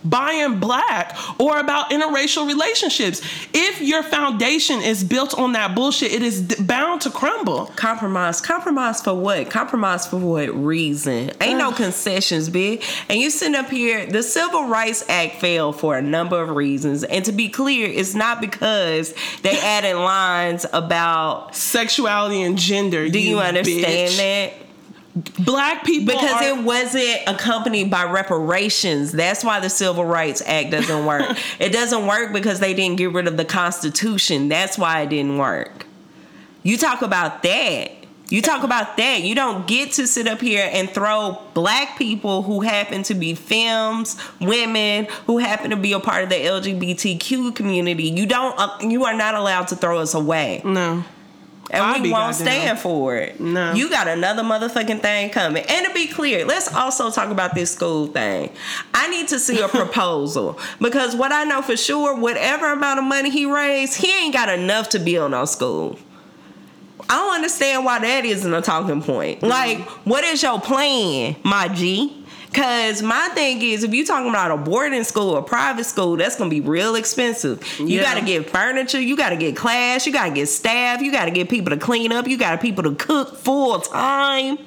buying 0.08 0.58
black 0.60 1.16
or 1.40 1.58
about 1.58 1.90
interracial 1.90 2.46
relationships. 2.46 3.20
If 3.52 3.80
your 3.80 4.02
foundation 4.02 4.80
is 4.80 5.04
built 5.04 5.38
on 5.38 5.52
that 5.52 5.74
bullshit, 5.74 6.12
it 6.12 6.22
is 6.22 6.42
d- 6.42 6.62
bound 6.62 7.00
to 7.02 7.10
crumble. 7.10 7.66
Compromise. 7.76 8.40
Compromise 8.40 9.00
for 9.02 9.14
what? 9.14 9.50
Compromise 9.50 10.06
for 10.06 10.16
what 10.18 10.48
reason? 10.54 11.30
Ain't 11.40 11.58
no 11.58 11.72
concessions, 11.84 12.48
big. 12.48 12.82
And 13.08 13.20
you 13.20 13.30
sitting 13.30 13.54
up 13.54 13.68
here, 13.68 14.06
the 14.06 14.22
Civil 14.22 14.68
Rights 14.68 15.04
Act 15.08 15.36
failed 15.40 15.78
for 15.78 15.96
a 15.96 16.02
number 16.02 16.40
of 16.40 16.50
reasons. 16.50 17.04
And 17.04 17.24
to 17.24 17.32
be 17.32 17.48
clear, 17.48 17.88
it's 17.88 18.14
not 18.14 18.40
because 18.40 19.14
they 19.42 19.58
added 19.58 19.96
lines 19.96 20.66
about 20.72 21.54
Sexuality 21.54 22.42
and 22.42 22.56
gender. 22.58 23.08
do 23.08 23.18
you, 23.18 23.38
understand 23.38 24.10
bitch. 24.10 24.16
that? 24.16 24.65
Black 25.38 25.82
people 25.84 26.14
Because 26.14 26.42
are- 26.42 26.58
it 26.58 26.62
wasn't 26.62 27.20
accompanied 27.26 27.90
by 27.90 28.04
reparations. 28.04 29.12
That's 29.12 29.42
why 29.42 29.60
the 29.60 29.70
Civil 29.70 30.04
Rights 30.04 30.42
Act 30.44 30.70
doesn't 30.70 31.06
work. 31.06 31.38
it 31.58 31.70
doesn't 31.70 32.06
work 32.06 32.34
because 32.34 32.60
they 32.60 32.74
didn't 32.74 32.96
get 32.96 33.12
rid 33.12 33.26
of 33.26 33.38
the 33.38 33.44
Constitution. 33.46 34.48
That's 34.48 34.76
why 34.76 35.00
it 35.02 35.08
didn't 35.08 35.38
work. 35.38 35.86
You 36.62 36.76
talk 36.76 37.00
about 37.00 37.42
that. 37.44 37.92
You 38.28 38.42
talk 38.42 38.64
about 38.64 38.96
that. 38.96 39.22
You 39.22 39.34
don't 39.36 39.66
get 39.68 39.92
to 39.92 40.06
sit 40.06 40.26
up 40.26 40.40
here 40.40 40.68
and 40.72 40.90
throw 40.90 41.40
black 41.54 41.96
people 41.96 42.42
who 42.42 42.60
happen 42.60 43.04
to 43.04 43.14
be 43.14 43.34
femmes, 43.34 44.16
women 44.40 45.06
who 45.26 45.38
happen 45.38 45.70
to 45.70 45.76
be 45.76 45.92
a 45.92 46.00
part 46.00 46.24
of 46.24 46.28
the 46.30 46.34
LGBTQ 46.34 47.54
community. 47.54 48.04
You 48.08 48.26
don't. 48.26 48.58
Uh, 48.58 48.76
you 48.80 49.04
are 49.04 49.14
not 49.14 49.34
allowed 49.36 49.68
to 49.68 49.76
throw 49.76 49.98
us 49.98 50.12
away. 50.14 50.60
no. 50.64 51.04
And 51.70 51.82
I'll 51.82 52.00
we 52.00 52.12
won't 52.12 52.34
stand 52.34 52.78
for 52.78 53.16
it. 53.16 53.40
No. 53.40 53.72
You 53.72 53.90
got 53.90 54.06
another 54.06 54.42
motherfucking 54.42 55.00
thing 55.00 55.30
coming. 55.30 55.64
And 55.68 55.86
to 55.86 55.92
be 55.92 56.06
clear, 56.06 56.44
let's 56.44 56.72
also 56.72 57.10
talk 57.10 57.30
about 57.30 57.54
this 57.54 57.72
school 57.72 58.06
thing. 58.06 58.50
I 58.94 59.08
need 59.08 59.28
to 59.28 59.38
see 59.38 59.60
a 59.60 59.68
proposal 59.68 60.58
because 60.80 61.16
what 61.16 61.32
I 61.32 61.44
know 61.44 61.62
for 61.62 61.76
sure, 61.76 62.14
whatever 62.16 62.72
amount 62.72 63.00
of 63.00 63.04
money 63.04 63.30
he 63.30 63.46
raised, 63.46 64.00
he 64.00 64.12
ain't 64.12 64.32
got 64.32 64.48
enough 64.48 64.90
to 64.90 64.98
build 64.98 65.32
no 65.32 65.44
school. 65.44 65.98
I 67.08 67.14
don't 67.14 67.34
understand 67.36 67.84
why 67.84 67.98
that 68.00 68.24
isn't 68.24 68.52
a 68.52 68.62
talking 68.62 69.02
point. 69.02 69.42
Like, 69.42 69.80
what 70.04 70.24
is 70.24 70.42
your 70.42 70.60
plan, 70.60 71.36
my 71.44 71.68
G? 71.68 72.25
Cause 72.52 73.02
my 73.02 73.28
thing 73.34 73.60
is, 73.60 73.84
if 73.84 73.92
you 73.92 74.06
talking 74.06 74.30
about 74.30 74.50
a 74.50 74.56
boarding 74.56 75.04
school 75.04 75.30
or 75.30 75.42
private 75.42 75.84
school, 75.84 76.16
that's 76.16 76.36
gonna 76.36 76.48
be 76.48 76.60
real 76.60 76.94
expensive. 76.94 77.62
You 77.78 77.86
Yeah. 77.98 78.02
gotta 78.02 78.24
get 78.24 78.48
furniture, 78.50 79.00
you 79.00 79.16
gotta 79.16 79.36
get 79.36 79.56
class, 79.56 80.06
you 80.06 80.12
gotta 80.12 80.30
get 80.32 80.46
staff, 80.48 81.02
you 81.02 81.12
gotta 81.12 81.30
get 81.30 81.48
people 81.50 81.70
to 81.70 81.76
clean 81.76 82.12
up, 82.12 82.26
you 82.26 82.36
gotta 82.38 82.56
people 82.58 82.84
to 82.84 82.94
cook 82.94 83.36
full 83.38 83.80
time. 83.80 84.58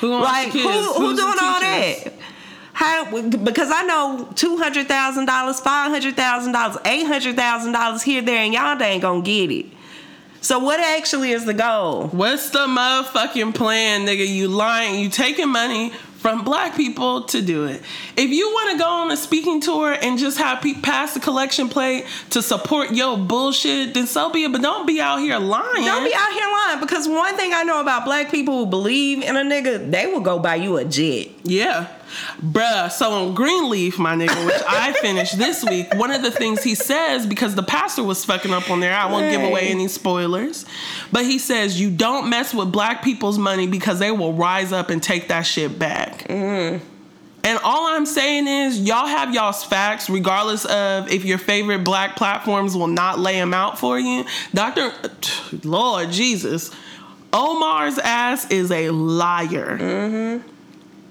Who 0.00 0.20
Like 0.20 0.48
who 0.52 0.60
who 0.60 1.06
Who's 1.08 1.18
doing 1.18 1.34
all 1.42 1.60
that? 1.60 2.12
How 2.72 3.20
because 3.20 3.72
I 3.72 3.82
know 3.82 4.28
two 4.36 4.56
hundred 4.56 4.86
thousand 4.86 5.26
dollars, 5.26 5.58
five 5.60 5.90
hundred 5.90 6.16
thousand 6.16 6.52
dollars, 6.52 6.76
eight 6.84 7.06
hundred 7.06 7.34
thousand 7.36 7.72
dollars 7.72 8.02
here, 8.02 8.22
there, 8.22 8.38
and 8.38 8.54
y'all 8.54 8.80
ain't 8.80 9.02
gonna 9.02 9.20
get 9.22 9.50
it. 9.50 9.66
So 10.40 10.60
what 10.60 10.78
actually 10.78 11.32
is 11.32 11.44
the 11.44 11.52
goal? 11.54 12.06
What's 12.12 12.50
the 12.50 12.60
motherfucking 12.68 13.56
plan, 13.56 14.06
nigga? 14.06 14.24
You 14.26 14.46
lying. 14.46 15.00
You 15.00 15.08
taking 15.10 15.48
money 15.48 15.92
from 16.18 16.44
black 16.44 16.76
people 16.76 17.22
to 17.22 17.40
do 17.40 17.64
it. 17.64 17.80
If 18.16 18.30
you 18.30 18.48
want 18.48 18.72
to 18.72 18.78
go 18.78 18.88
on 18.88 19.10
a 19.12 19.16
speaking 19.16 19.60
tour 19.60 19.92
and 19.92 20.18
just 20.18 20.38
have 20.38 20.60
people 20.60 20.82
pass 20.82 21.14
the 21.14 21.20
collection 21.20 21.68
plate 21.68 22.06
to 22.30 22.42
support 22.42 22.92
your 22.92 23.16
bullshit, 23.16 23.94
then 23.94 24.06
so 24.06 24.30
be 24.30 24.44
it. 24.44 24.52
But 24.52 24.62
don't 24.62 24.86
be 24.86 25.00
out 25.00 25.18
here 25.18 25.38
lying. 25.38 25.84
Don't 25.84 26.04
be 26.04 26.14
out 26.14 26.32
here 26.32 26.48
lying 26.50 26.80
because 26.80 27.08
one 27.08 27.36
thing 27.36 27.52
I 27.54 27.62
know 27.62 27.80
about 27.80 28.04
black 28.04 28.30
people 28.30 28.58
who 28.58 28.66
believe 28.66 29.22
in 29.22 29.36
a 29.36 29.42
nigga, 29.42 29.90
they 29.90 30.06
will 30.06 30.20
go 30.20 30.38
buy 30.38 30.56
you 30.56 30.76
a 30.76 30.84
jet. 30.84 31.28
Yeah. 31.44 31.88
Bruh, 32.40 32.90
so 32.90 33.10
on 33.12 33.34
Greenleaf, 33.34 33.98
my 33.98 34.14
nigga, 34.14 34.46
which 34.46 34.62
I 34.68 34.92
finished 35.00 35.38
this 35.38 35.64
week, 35.64 35.94
one 35.94 36.10
of 36.10 36.22
the 36.22 36.30
things 36.30 36.62
he 36.62 36.74
says, 36.74 37.26
because 37.26 37.54
the 37.54 37.62
pastor 37.62 38.02
was 38.02 38.24
fucking 38.24 38.52
up 38.52 38.70
on 38.70 38.80
there, 38.80 38.94
I 38.94 39.10
won't 39.10 39.30
give 39.30 39.42
away 39.42 39.68
any 39.68 39.88
spoilers, 39.88 40.64
but 41.12 41.24
he 41.24 41.38
says, 41.38 41.80
you 41.80 41.90
don't 41.90 42.28
mess 42.28 42.54
with 42.54 42.72
black 42.72 43.02
people's 43.02 43.38
money 43.38 43.66
because 43.66 43.98
they 43.98 44.10
will 44.10 44.32
rise 44.32 44.72
up 44.72 44.90
and 44.90 45.02
take 45.02 45.28
that 45.28 45.42
shit 45.42 45.78
back. 45.78 46.26
Mm. 46.28 46.80
And 47.44 47.58
all 47.62 47.86
I'm 47.86 48.04
saying 48.04 48.46
is, 48.46 48.80
y'all 48.80 49.06
have 49.06 49.32
y'all's 49.32 49.64
facts, 49.64 50.10
regardless 50.10 50.64
of 50.64 51.10
if 51.10 51.24
your 51.24 51.38
favorite 51.38 51.84
black 51.84 52.16
platforms 52.16 52.76
will 52.76 52.88
not 52.88 53.18
lay 53.18 53.34
them 53.34 53.54
out 53.54 53.78
for 53.78 53.98
you. 53.98 54.24
Dr. 54.52 54.92
Lord 55.64 56.10
Jesus, 56.10 56.70
Omar's 57.32 57.98
ass 57.98 58.50
is 58.50 58.70
a 58.70 58.90
liar. 58.90 59.78
Mm-hmm. 59.78 60.48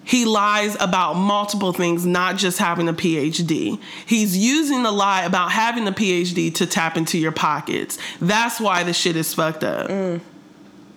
He 0.08 0.24
lies 0.24 0.78
about 0.80 1.16
multiple 1.16 1.74
things, 1.74 2.06
not 2.06 2.38
just 2.38 2.60
having 2.60 2.88
a 2.88 2.94
PhD. 2.94 3.78
He's 4.06 4.38
using 4.38 4.84
the 4.84 4.92
lie 4.92 5.26
about 5.26 5.52
having 5.52 5.86
a 5.86 5.92
PhD 5.92 6.56
to 6.56 6.66
tap 6.66 6.96
into 6.96 7.18
your 7.18 7.34
pockets. 7.34 7.98
That's 8.22 8.62
why 8.62 8.84
the 8.84 8.94
shit 8.94 9.18
is 9.18 9.34
fucked 9.34 9.66
up. 9.66 9.90
Mm. 9.90 10.22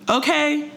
Okay? 0.07 0.71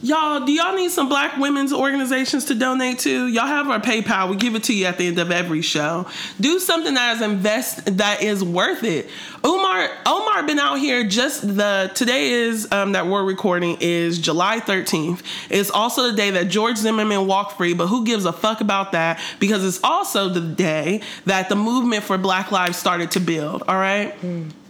Y'all, 0.00 0.44
do 0.44 0.52
y'all 0.52 0.76
need 0.76 0.92
some 0.92 1.08
black 1.08 1.36
women's 1.38 1.72
organizations 1.72 2.44
to 2.44 2.54
donate 2.54 3.00
to? 3.00 3.26
Y'all 3.26 3.46
have 3.46 3.68
our 3.68 3.80
PayPal. 3.80 4.30
We 4.30 4.36
give 4.36 4.54
it 4.54 4.62
to 4.64 4.72
you 4.72 4.86
at 4.86 4.96
the 4.96 5.08
end 5.08 5.18
of 5.18 5.32
every 5.32 5.60
show. 5.60 6.06
Do 6.40 6.60
something 6.60 6.94
that 6.94 7.16
is 7.16 7.22
invest 7.22 7.96
that 7.96 8.22
is 8.22 8.44
worth 8.44 8.84
it. 8.84 9.08
Omar 9.42 9.90
Omar 10.06 10.46
been 10.46 10.60
out 10.60 10.78
here 10.78 11.02
just 11.02 11.42
the 11.56 11.90
today 11.96 12.30
is 12.30 12.70
um, 12.70 12.92
that 12.92 13.08
we're 13.08 13.24
recording 13.24 13.76
is 13.80 14.20
July 14.20 14.60
13th. 14.60 15.22
It's 15.50 15.70
also 15.70 16.10
the 16.12 16.16
day 16.16 16.30
that 16.30 16.48
George 16.48 16.76
Zimmerman 16.76 17.26
walked 17.26 17.56
free, 17.56 17.74
but 17.74 17.88
who 17.88 18.04
gives 18.04 18.24
a 18.24 18.32
fuck 18.32 18.60
about 18.60 18.92
that? 18.92 19.20
Because 19.40 19.64
it's 19.64 19.80
also 19.82 20.28
the 20.28 20.40
day 20.40 21.00
that 21.24 21.48
the 21.48 21.56
movement 21.56 22.04
for 22.04 22.16
Black 22.18 22.52
Lives 22.52 22.78
started 22.78 23.10
to 23.12 23.20
build. 23.20 23.64
All 23.66 23.74
right, 23.74 24.14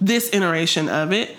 this 0.00 0.32
iteration 0.32 0.88
of 0.88 1.12
it 1.12 1.36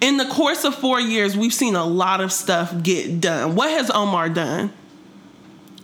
in 0.00 0.16
the 0.16 0.26
course 0.26 0.64
of 0.64 0.74
four 0.74 1.00
years, 1.00 1.36
we've 1.36 1.54
seen 1.54 1.74
a 1.74 1.84
lot 1.84 2.20
of 2.20 2.32
stuff 2.32 2.82
get 2.82 3.20
done. 3.20 3.54
What 3.54 3.70
has 3.70 3.90
Omar 3.90 4.28
done? 4.28 4.72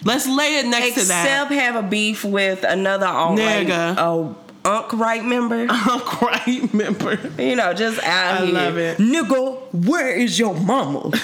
Let's 0.05 0.27
lay 0.27 0.59
it 0.59 0.67
next 0.67 0.95
to 0.95 1.09
that. 1.09 1.25
Except 1.25 1.53
have 1.53 1.77
a 1.77 1.89
beef 1.89 2.25
with 2.25 2.65
another 2.65 3.07
right, 3.07 3.67
Nigga. 3.67 3.95
oh, 3.99 4.37
Unk 4.65 4.93
right 4.93 5.25
member. 5.25 5.67
right, 5.67 6.69
remember? 6.73 7.19
You 7.37 7.57
know, 7.57 7.75
just 7.75 7.99
out 8.05 8.43
I 8.43 8.45
here. 8.45 8.55
love 8.55 8.79
it. 8.79 8.99
Nigga, 8.99 9.59
where 9.87 10.15
is 10.15 10.39
your 10.39 10.55
mama? 10.55 11.11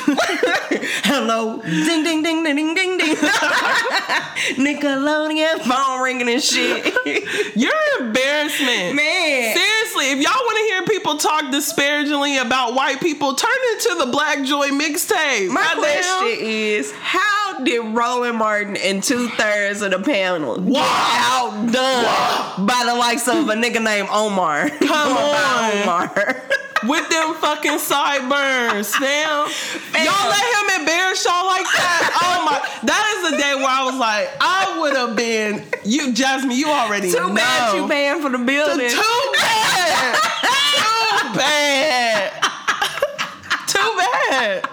Hello. 1.04 1.60
Ding 1.62 2.02
ding 2.04 2.22
ding 2.22 2.42
ding 2.42 2.56
ding 2.56 2.74
ding 2.74 2.98
ding. 2.98 3.16
Nickelodeon 4.56 5.60
phone 5.60 6.02
ringing 6.02 6.28
and 6.28 6.42
shit. 6.42 6.84
You're 7.56 7.72
an 7.72 8.06
embarrassment. 8.06 8.96
Man. 8.96 9.56
Seriously, 9.56 10.10
if 10.12 10.18
y'all 10.20 10.32
want 10.32 10.58
to 10.58 10.64
hear 10.64 10.82
people 10.86 11.16
talk 11.16 11.50
disparagingly 11.52 12.38
about 12.38 12.74
white 12.74 13.00
people, 13.00 13.34
turn 13.34 13.50
into 13.74 14.04
the 14.04 14.10
Black 14.10 14.42
Joy 14.44 14.68
mixtape. 14.70 15.48
My 15.50 15.62
Goddamn. 15.62 15.82
question 15.82 16.38
is, 16.40 16.92
how 16.92 17.47
did 17.64 17.94
Roland 17.94 18.38
Martin 18.38 18.76
and 18.76 19.02
two 19.02 19.28
thirds 19.28 19.82
of 19.82 19.90
the 19.90 19.98
panel 19.98 20.60
get 20.60 20.76
outdone 20.84 22.66
by 22.66 22.82
the 22.86 22.94
likes 22.94 23.26
of 23.28 23.48
a 23.48 23.54
nigga 23.54 23.82
named 23.82 24.08
Omar? 24.10 24.68
Come 24.70 25.16
on. 25.16 25.82
Omar. 25.82 26.12
with 26.84 27.08
them 27.10 27.34
fucking 27.34 27.78
sideburns, 27.78 28.94
fam. 28.94 29.48
Y'all 29.94 30.28
let 30.30 30.44
him 30.54 30.80
embarrass 30.80 31.24
y'all 31.24 31.46
like 31.46 31.66
that. 31.66 32.14
Oh 32.28 32.44
my, 32.44 32.58
that 32.86 33.22
is 33.24 33.30
the 33.32 33.36
day 33.36 33.54
where 33.56 33.66
I 33.68 33.84
was 33.84 33.96
like, 33.96 34.28
I 34.40 34.78
would 34.80 34.96
have 34.96 35.16
been 35.16 35.64
you, 35.84 36.12
Jasmine. 36.12 36.56
You 36.56 36.68
already 36.68 37.10
Too 37.10 37.18
know. 37.18 37.34
bad 37.34 37.74
you 37.76 37.88
banned 37.88 38.22
for 38.22 38.30
the 38.30 38.38
building. 38.38 38.90
Too 38.90 39.32
bad. 39.34 40.14
Too 40.78 41.38
bad. 41.38 42.32
Too 43.66 43.96
bad. 43.98 44.68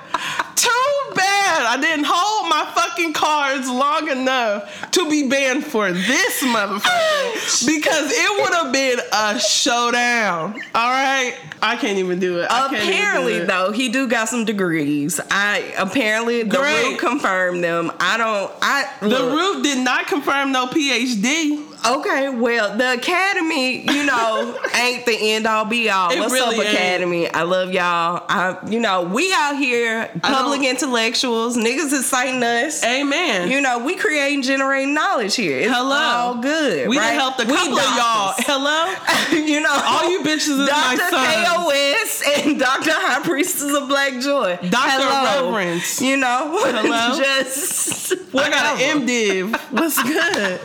Fucking 2.95 3.13
cards 3.13 3.69
long 3.69 4.09
enough 4.09 4.89
to 4.91 5.09
be 5.09 5.27
banned 5.27 5.65
for 5.65 5.91
this 5.91 6.43
motherfucker 6.43 7.65
because 7.67 8.11
it 8.11 8.41
would 8.41 8.53
have 8.53 8.71
been 8.71 8.99
a 9.11 9.39
showdown. 9.39 10.53
All 10.73 10.89
right, 10.89 11.35
I 11.61 11.75
can't 11.75 11.97
even 11.97 12.19
do 12.19 12.39
it. 12.39 12.47
I 12.49 12.69
do 12.69 12.75
Apparently, 12.75 13.33
it. 13.35 13.47
though, 13.47 13.71
he 13.71 13.89
do 13.89 14.07
got 14.07 14.29
some 14.29 14.45
degrees. 14.45 15.19
I 15.29 15.73
apparently 15.77 16.43
the 16.43 16.57
Great. 16.57 16.91
root 16.91 16.99
confirmed 16.99 17.63
them. 17.63 17.91
I 17.99 18.17
don't. 18.17 18.51
I 18.61 18.85
the 19.01 19.07
look, 19.09 19.33
root 19.33 19.63
did 19.63 19.83
not 19.83 20.07
confirm 20.07 20.51
no 20.51 20.67
PhD. 20.67 21.63
Okay, 21.88 22.29
well, 22.29 22.75
the 22.77 22.93
academy, 22.93 23.81
you 23.81 24.05
know, 24.05 24.57
ain't 24.75 25.05
the 25.05 25.15
end 25.33 25.45
all 25.45 25.65
be 25.65 25.89
all. 25.89 26.09
It 26.11 26.19
What's 26.19 26.33
really 26.33 26.57
up, 26.57 26.65
ain't. 26.65 26.73
academy? 26.75 27.29
I 27.31 27.43
love 27.43 27.71
y'all. 27.71 28.23
I, 28.27 28.57
you 28.67 28.79
know, 28.79 29.03
we 29.03 29.31
out 29.33 29.55
here, 29.57 30.09
public 30.23 30.63
intellectuals. 30.63 31.55
Niggas 31.57 31.93
is 31.93 32.07
citing 32.07 32.41
us. 32.41 32.83
Amen. 32.83 33.51
You 33.51 33.61
know, 33.61 33.79
we 33.86 33.95
creating, 33.95 34.41
generating 34.41 34.93
knowledge 34.95 35.36
here. 35.36 35.59
It's 35.59 35.71
Hello. 35.71 35.95
all 35.95 36.36
good. 36.41 36.89
we 36.89 36.97
right? 36.97 37.11
helped 37.13 37.39
a 37.41 37.45
We 37.45 37.53
of 37.53 37.67
y'all. 37.67 38.33
Hello. 38.39 38.93
you 39.45 39.59
know, 39.61 39.69
All 39.71 40.09
you 40.09 40.21
bitches 40.21 40.49
is 40.49 40.57
my 40.69 40.95
Dr. 40.97 41.09
sons. 41.11 41.47
KOS 41.47 42.23
and 42.45 42.59
Dr. 42.59 42.91
High 42.93 43.21
Priestess 43.23 43.75
of 43.75 43.88
Black 43.88 44.13
Joy. 44.19 44.57
Dr. 44.69 44.71
Hello. 44.71 45.55
Reverence. 45.55 46.01
You 46.01 46.17
know, 46.17 46.57
Hello. 46.65 47.17
just 47.17 48.13
I 48.33 48.49
got 48.49 48.81
an 48.81 49.01
MDiv. 49.07 49.55
What's 49.71 50.01
good? 50.01 50.59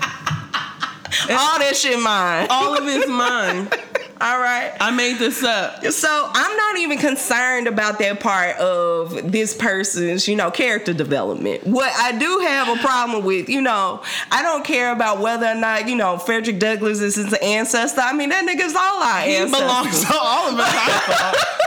All 1.30 1.58
that 1.58 1.72
shit 1.76 1.98
mine. 2.00 2.46
All 2.50 2.76
of 2.76 2.86
it's 2.86 3.08
mine. 3.08 3.68
All 4.22 4.38
right. 4.38 4.70
I 4.78 4.90
made 4.90 5.16
this 5.18 5.42
up. 5.42 5.82
So 5.86 6.30
I'm 6.34 6.56
not 6.56 6.76
even 6.78 6.98
concerned 6.98 7.66
about 7.66 7.98
that 8.00 8.20
part 8.20 8.56
of 8.58 9.32
this 9.32 9.56
person's, 9.56 10.28
you 10.28 10.36
know, 10.36 10.50
character 10.50 10.92
development. 10.92 11.66
What 11.66 11.90
I 11.96 12.12
do 12.18 12.38
have 12.40 12.68
a 12.68 12.76
problem 12.82 13.24
with, 13.24 13.48
you 13.48 13.62
know, 13.62 14.02
I 14.30 14.42
don't 14.42 14.62
care 14.62 14.92
about 14.92 15.20
whether 15.20 15.46
or 15.46 15.54
not, 15.54 15.88
you 15.88 15.96
know, 15.96 16.18
Frederick 16.18 16.58
Douglass 16.58 17.00
is 17.00 17.14
his 17.16 17.32
ancestor. 17.32 18.02
I 18.02 18.12
mean, 18.12 18.28
that 18.28 18.44
nigga's 18.46 18.74
all 18.74 19.02
our 19.02 19.22
He 19.22 19.36
ancestors. 19.36 19.58
belongs 19.58 20.04
to 20.04 20.14
all 20.14 20.48
of 20.52 20.58
us. 20.58 20.68
I 20.68 20.98
thought. 21.06 21.36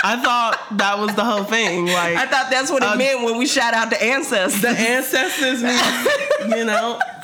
I 0.00 0.22
thought 0.22 0.78
that 0.78 0.98
was 1.00 1.12
the 1.16 1.24
whole 1.24 1.42
thing. 1.44 1.86
Like 1.86 2.16
I 2.16 2.26
thought 2.26 2.50
that's 2.50 2.70
what 2.70 2.82
it 2.84 2.88
Uh, 2.88 2.96
meant 2.96 3.24
when 3.24 3.36
we 3.36 3.46
shout 3.46 3.74
out 3.74 3.90
the 3.90 4.00
ancestors. 4.00 4.62
the 4.62 4.68
ancestors, 4.68 5.60
mean, 5.62 6.56
you 6.58 6.64
know, 6.64 7.00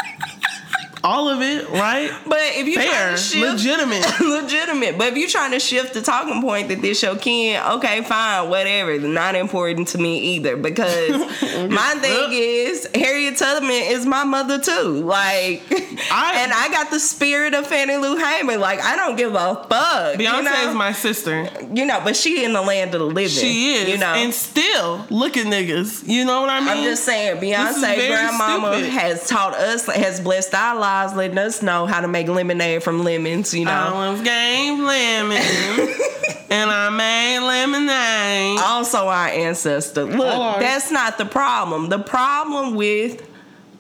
all 1.04 1.28
of 1.28 1.42
it, 1.42 1.68
right? 1.68 2.10
but 2.26 2.38
if 2.40 2.66
you 2.66 2.74
Fair, 2.76 3.10
to 3.12 3.16
shift, 3.18 3.52
legitimate. 3.52 4.04
legitimate. 4.20 4.96
But 4.98 5.08
if 5.08 5.16
you're 5.18 5.28
trying 5.28 5.50
to 5.52 5.60
shift 5.60 5.92
the 5.94 6.00
talking 6.02 6.40
point 6.40 6.68
that 6.68 6.80
this 6.82 6.98
show 6.98 7.14
can, 7.14 7.74
okay, 7.74 8.02
fine, 8.02 8.48
whatever. 8.48 8.98
Not 8.98 9.34
important 9.34 9.88
to 9.88 9.98
me 9.98 10.18
either. 10.34 10.56
Because 10.56 11.10
my 11.70 11.94
thing 12.00 12.28
is 12.32 12.88
Harriet 12.94 13.36
Tubman 13.36 13.70
is 13.70 14.06
my 14.06 14.24
mother 14.24 14.58
too. 14.58 15.02
Like 15.04 15.62
I- 16.10 16.32
and 16.38 16.52
I 16.52 16.68
got 16.70 16.90
the 16.90 16.98
spirit 17.00 17.52
of 17.54 17.66
Fannie 17.66 17.96
Lou 17.98 18.16
Hamer. 18.16 18.56
Like 18.56 18.80
I 18.82 18.96
don't 18.96 19.16
give 19.16 19.34
a 19.34 19.54
fuck. 19.68 20.14
Beyonce 20.18 20.36
you 20.38 20.42
know? 20.42 20.68
is 20.70 20.74
my 20.74 20.92
sister. 20.92 21.48
you 21.72 21.84
know, 21.84 22.00
but 22.02 22.16
she 22.16 22.44
in 22.44 22.52
the 22.54 22.62
land 22.62 22.94
of 22.94 23.00
the 23.00 23.06
living. 23.06 23.28
She 23.28 23.74
is, 23.74 23.88
You 23.90 23.98
know. 23.98 24.06
and 24.14 24.32
still 24.32 25.04
look 25.10 25.36
at 25.36 25.46
niggas. 25.46 26.08
You 26.08 26.24
know 26.24 26.40
what 26.40 26.50
I 26.50 26.60
mean? 26.60 26.68
I'm 26.70 26.84
just 26.84 27.04
saying, 27.04 27.40
Beyonce 27.42 28.08
grandmama 28.08 28.72
stupid. 28.78 28.90
has 28.92 29.28
taught 29.28 29.54
us, 29.54 29.86
has 29.86 30.20
blessed 30.20 30.54
our 30.54 30.78
lives, 30.78 30.93
letting 31.14 31.38
us 31.38 31.62
know 31.62 31.86
how 31.86 32.00
to 32.00 32.08
make 32.08 32.28
lemonade 32.28 32.82
from 32.82 33.02
lemons. 33.04 33.52
You 33.54 33.64
know, 33.64 33.70
I 33.72 34.10
was 34.10 34.20
game 34.22 34.84
lemon, 34.84 35.36
and 36.50 36.70
I 36.70 36.90
made 36.90 37.40
lemonade. 37.46 38.60
also 38.60 39.08
our 39.08 39.28
ancestor. 39.28 40.04
Look, 40.04 40.60
that's 40.60 40.90
not 40.90 41.18
the 41.18 41.26
problem. 41.26 41.88
The 41.88 41.98
problem 41.98 42.74
with 42.74 43.26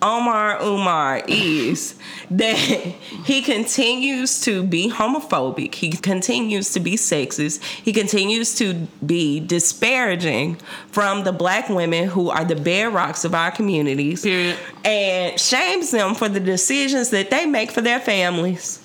Omar 0.04 0.62
Umar 0.62 1.22
is 1.26 1.94
that 2.30 2.56
he 2.56 3.40
continues 3.40 4.38
to 4.42 4.62
be 4.62 4.90
homophobic. 4.90 5.74
He 5.74 5.90
continues 5.92 6.72
to 6.72 6.80
be 6.80 6.96
sexist. 6.96 7.62
He 7.62 7.92
continues 7.94 8.54
to 8.56 8.86
be 9.04 9.40
disparaging 9.40 10.56
from 10.92 11.24
the 11.24 11.32
black 11.32 11.70
women 11.70 12.08
who 12.08 12.28
are 12.28 12.44
the 12.44 12.54
bedrocks 12.54 13.24
of 13.24 13.34
our 13.34 13.50
communities. 13.50 14.22
Period. 14.22 14.58
And 14.84 15.40
shames 15.40 15.90
them 15.90 16.14
for 16.14 16.28
the 16.28 16.40
decisions 16.40 17.08
that 17.08 17.30
they 17.30 17.46
make 17.46 17.70
for 17.70 17.80
their 17.80 18.00
families. 18.00 18.83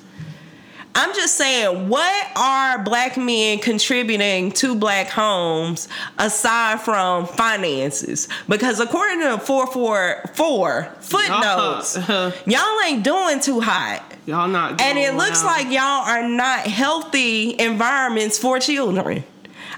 I'm 0.99 1.15
just 1.15 1.35
saying, 1.35 1.87
what 1.89 2.27
are 2.35 2.83
black 2.83 3.15
men 3.17 3.59
contributing 3.59 4.51
to 4.53 4.75
black 4.75 5.07
homes 5.07 5.87
aside 6.17 6.81
from 6.81 7.25
finances? 7.25 8.27
Because 8.49 8.79
according 8.79 9.21
to 9.21 9.37
444 9.39 10.93
footnotes, 11.01 11.95
Uh-huh. 11.97 12.31
y'all 12.45 12.85
ain't 12.85 13.03
doing 13.03 13.39
too 13.39 13.59
hot. 13.61 14.03
Y'all 14.25 14.47
not. 14.47 14.81
And 14.81 14.97
it 14.99 15.15
looks 15.15 15.41
well. 15.43 15.53
like 15.53 15.67
y'all 15.71 16.05
are 16.05 16.27
not 16.27 16.67
healthy 16.67 17.59
environments 17.59 18.37
for 18.37 18.59
children. 18.59 19.23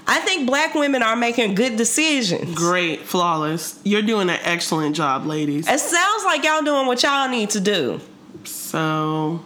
I 0.06 0.18
think 0.20 0.46
black 0.48 0.74
women 0.74 1.02
are 1.02 1.14
making 1.14 1.54
good 1.54 1.76
decisions. 1.76 2.54
great, 2.56 3.02
flawless. 3.02 3.78
You're 3.84 4.02
doing 4.02 4.28
an 4.28 4.38
excellent 4.42 4.96
job, 4.96 5.26
ladies. 5.26 5.68
It 5.68 5.78
sounds 5.78 6.24
like 6.24 6.42
y'all 6.42 6.62
doing 6.62 6.86
what 6.88 7.02
y'all 7.04 7.28
need 7.28 7.50
to 7.50 7.60
do. 7.60 8.00
So, 8.44 9.40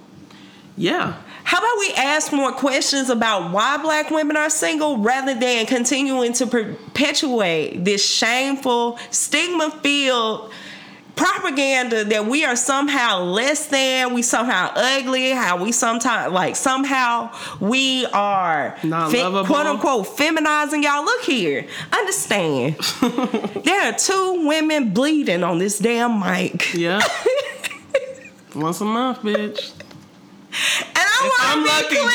yeah. 0.76 1.16
How 1.46 1.58
about 1.58 1.78
we 1.78 1.92
ask 1.94 2.32
more 2.32 2.50
questions 2.50 3.08
about 3.08 3.52
why 3.52 3.76
black 3.76 4.10
women 4.10 4.36
are 4.36 4.50
single 4.50 4.98
rather 4.98 5.32
than 5.32 5.64
continuing 5.66 6.32
to 6.34 6.46
perpetuate 6.48 7.84
this 7.84 8.04
shameful, 8.04 8.98
stigma 9.12 9.70
filled 9.70 10.52
propaganda 11.14 12.02
that 12.02 12.26
we 12.26 12.44
are 12.44 12.56
somehow 12.56 13.20
less 13.20 13.68
than, 13.68 14.12
we 14.12 14.22
somehow 14.22 14.72
ugly, 14.74 15.30
how 15.30 15.62
we 15.62 15.70
sometimes 15.70 16.32
like 16.32 16.56
somehow 16.56 17.32
we 17.60 18.06
are 18.06 18.76
Not 18.82 19.12
lovable. 19.12 19.46
quote 19.46 19.66
unquote 19.66 20.06
feminizing 20.08 20.82
y'all. 20.82 21.04
Look 21.04 21.22
here, 21.22 21.68
understand. 21.92 22.74
there 23.64 23.82
are 23.88 23.96
two 23.96 24.48
women 24.48 24.92
bleeding 24.92 25.44
on 25.44 25.58
this 25.58 25.78
damn 25.78 26.18
mic. 26.18 26.74
Yeah. 26.74 27.00
Once 28.56 28.80
a 28.80 28.84
month, 28.84 29.20
bitch. 29.20 29.72
And 30.80 30.96
I 30.96 31.28
want 31.28 31.66
to 31.66 31.72
lucky, 31.72 31.94
be 31.94 32.00
clear. 32.00 32.12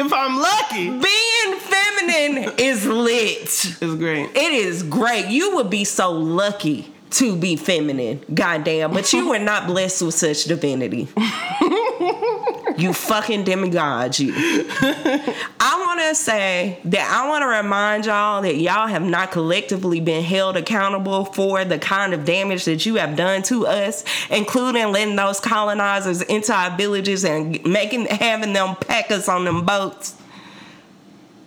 If 0.06 0.12
I'm 0.12 0.36
lucky, 0.38 0.88
Being 0.90 1.60
feminine 1.60 2.54
is 2.58 2.86
lit. 2.86 3.42
it's 3.42 3.80
great. 3.80 4.30
It 4.34 4.52
is 4.52 4.82
great. 4.82 5.26
You 5.28 5.56
would 5.56 5.70
be 5.70 5.84
so 5.84 6.10
lucky 6.12 6.92
to 7.10 7.36
be 7.36 7.56
feminine. 7.56 8.20
Goddamn. 8.32 8.92
But 8.92 9.12
you 9.12 9.28
were 9.28 9.38
not 9.38 9.66
blessed 9.66 10.02
with 10.02 10.14
such 10.14 10.44
divinity. 10.44 11.08
you 12.78 12.92
fucking 12.92 13.44
demigod, 13.44 14.18
you. 14.18 14.32
I 14.36 15.82
want 15.86 16.00
to 16.00 16.14
say 16.14 16.78
that 16.84 17.10
I 17.10 17.28
want 17.28 17.42
to 17.42 17.46
remind 17.46 18.06
y'all 18.06 18.42
that 18.42 18.56
y'all 18.56 18.86
have 18.86 19.02
not 19.02 19.32
collectively 19.32 20.00
been 20.00 20.22
held 20.22 20.56
accountable 20.56 21.24
for 21.24 21.64
the 21.64 21.78
kind 21.78 22.14
of 22.14 22.24
damage 22.24 22.64
that 22.66 22.86
you 22.86 22.96
have 22.96 23.16
done 23.16 23.42
to 23.44 23.66
us, 23.66 24.04
including 24.30 24.92
letting 24.92 25.16
those 25.16 25.40
colonizers 25.40 26.22
into 26.22 26.52
our 26.52 26.76
villages 26.76 27.24
and 27.24 27.64
making 27.64 28.06
having 28.06 28.52
them 28.52 28.76
pack 28.76 29.10
us 29.10 29.28
on 29.28 29.44
them 29.44 29.64
boats. 29.64 30.14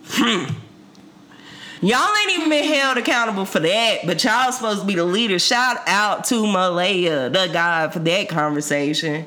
Hmm. 0.08 0.52
Y'all 1.82 2.14
ain't 2.22 2.38
even 2.38 2.50
been 2.50 2.64
held 2.64 2.98
accountable 2.98 3.46
for 3.46 3.60
that, 3.60 4.00
but 4.04 4.22
y'all 4.22 4.52
supposed 4.52 4.82
to 4.82 4.86
be 4.86 4.96
the 4.96 5.04
leader. 5.04 5.38
Shout 5.38 5.78
out 5.86 6.24
to 6.26 6.46
Malaya, 6.46 7.30
the 7.30 7.48
guy, 7.50 7.88
for 7.88 8.00
that 8.00 8.28
conversation. 8.28 9.24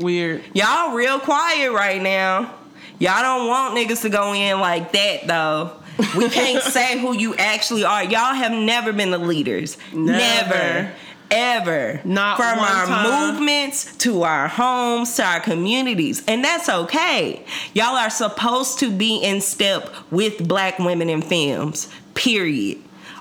Weird. 0.00 0.42
Y'all 0.54 0.94
real 0.94 1.18
quiet 1.20 1.72
right 1.72 2.00
now. 2.02 2.54
Y'all 2.98 3.22
don't 3.22 3.48
want 3.48 3.76
niggas 3.76 4.02
to 4.02 4.10
go 4.10 4.34
in 4.34 4.60
like 4.60 4.92
that 4.92 5.26
though. 5.26 5.72
We 6.16 6.28
can't 6.28 6.62
say 6.72 6.98
who 6.98 7.14
you 7.16 7.34
actually 7.36 7.84
are. 7.84 8.04
Y'all 8.04 8.34
have 8.34 8.52
never 8.52 8.92
been 8.92 9.10
the 9.10 9.18
leaders. 9.18 9.76
Never. 9.92 10.50
Never. 10.50 10.92
Ever. 11.32 12.00
Not 12.04 12.36
From 12.38 12.58
our 12.58 12.86
time. 12.86 13.36
movements 13.36 13.96
to 13.98 14.22
our 14.22 14.48
homes 14.48 15.14
to 15.16 15.24
our 15.24 15.38
communities. 15.40 16.24
And 16.26 16.44
that's 16.44 16.68
okay. 16.68 17.44
Y'all 17.72 17.96
are 17.96 18.10
supposed 18.10 18.80
to 18.80 18.90
be 18.90 19.18
in 19.18 19.40
step 19.40 19.94
with 20.10 20.46
black 20.48 20.80
women 20.80 21.08
in 21.08 21.22
films. 21.22 21.88
Period. 22.14 22.78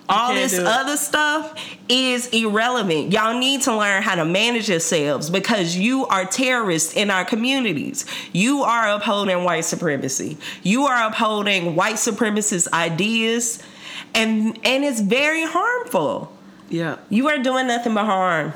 All 0.09 0.33
this 0.33 0.57
other 0.57 0.97
stuff 0.97 1.53
is 1.87 2.27
irrelevant. 2.27 3.11
Y'all 3.13 3.37
need 3.37 3.61
to 3.63 3.77
learn 3.77 4.01
how 4.01 4.15
to 4.15 4.25
manage 4.25 4.69
yourselves 4.69 5.29
because 5.29 5.75
you 5.75 6.07
are 6.07 6.25
terrorists 6.25 6.93
in 6.93 7.11
our 7.11 7.23
communities. 7.23 8.05
You 8.33 8.63
are 8.63 8.89
upholding 8.89 9.43
white 9.43 9.65
supremacy. 9.65 10.37
You 10.63 10.85
are 10.85 11.07
upholding 11.07 11.75
white 11.75 11.95
supremacist 11.95 12.71
ideas 12.73 13.61
and 14.15 14.57
and 14.63 14.83
it's 14.83 15.01
very 15.01 15.45
harmful. 15.45 16.33
Yeah. 16.69 16.97
You 17.09 17.27
are 17.29 17.37
doing 17.37 17.67
nothing 17.67 17.93
but 17.93 18.05
harm 18.05 18.53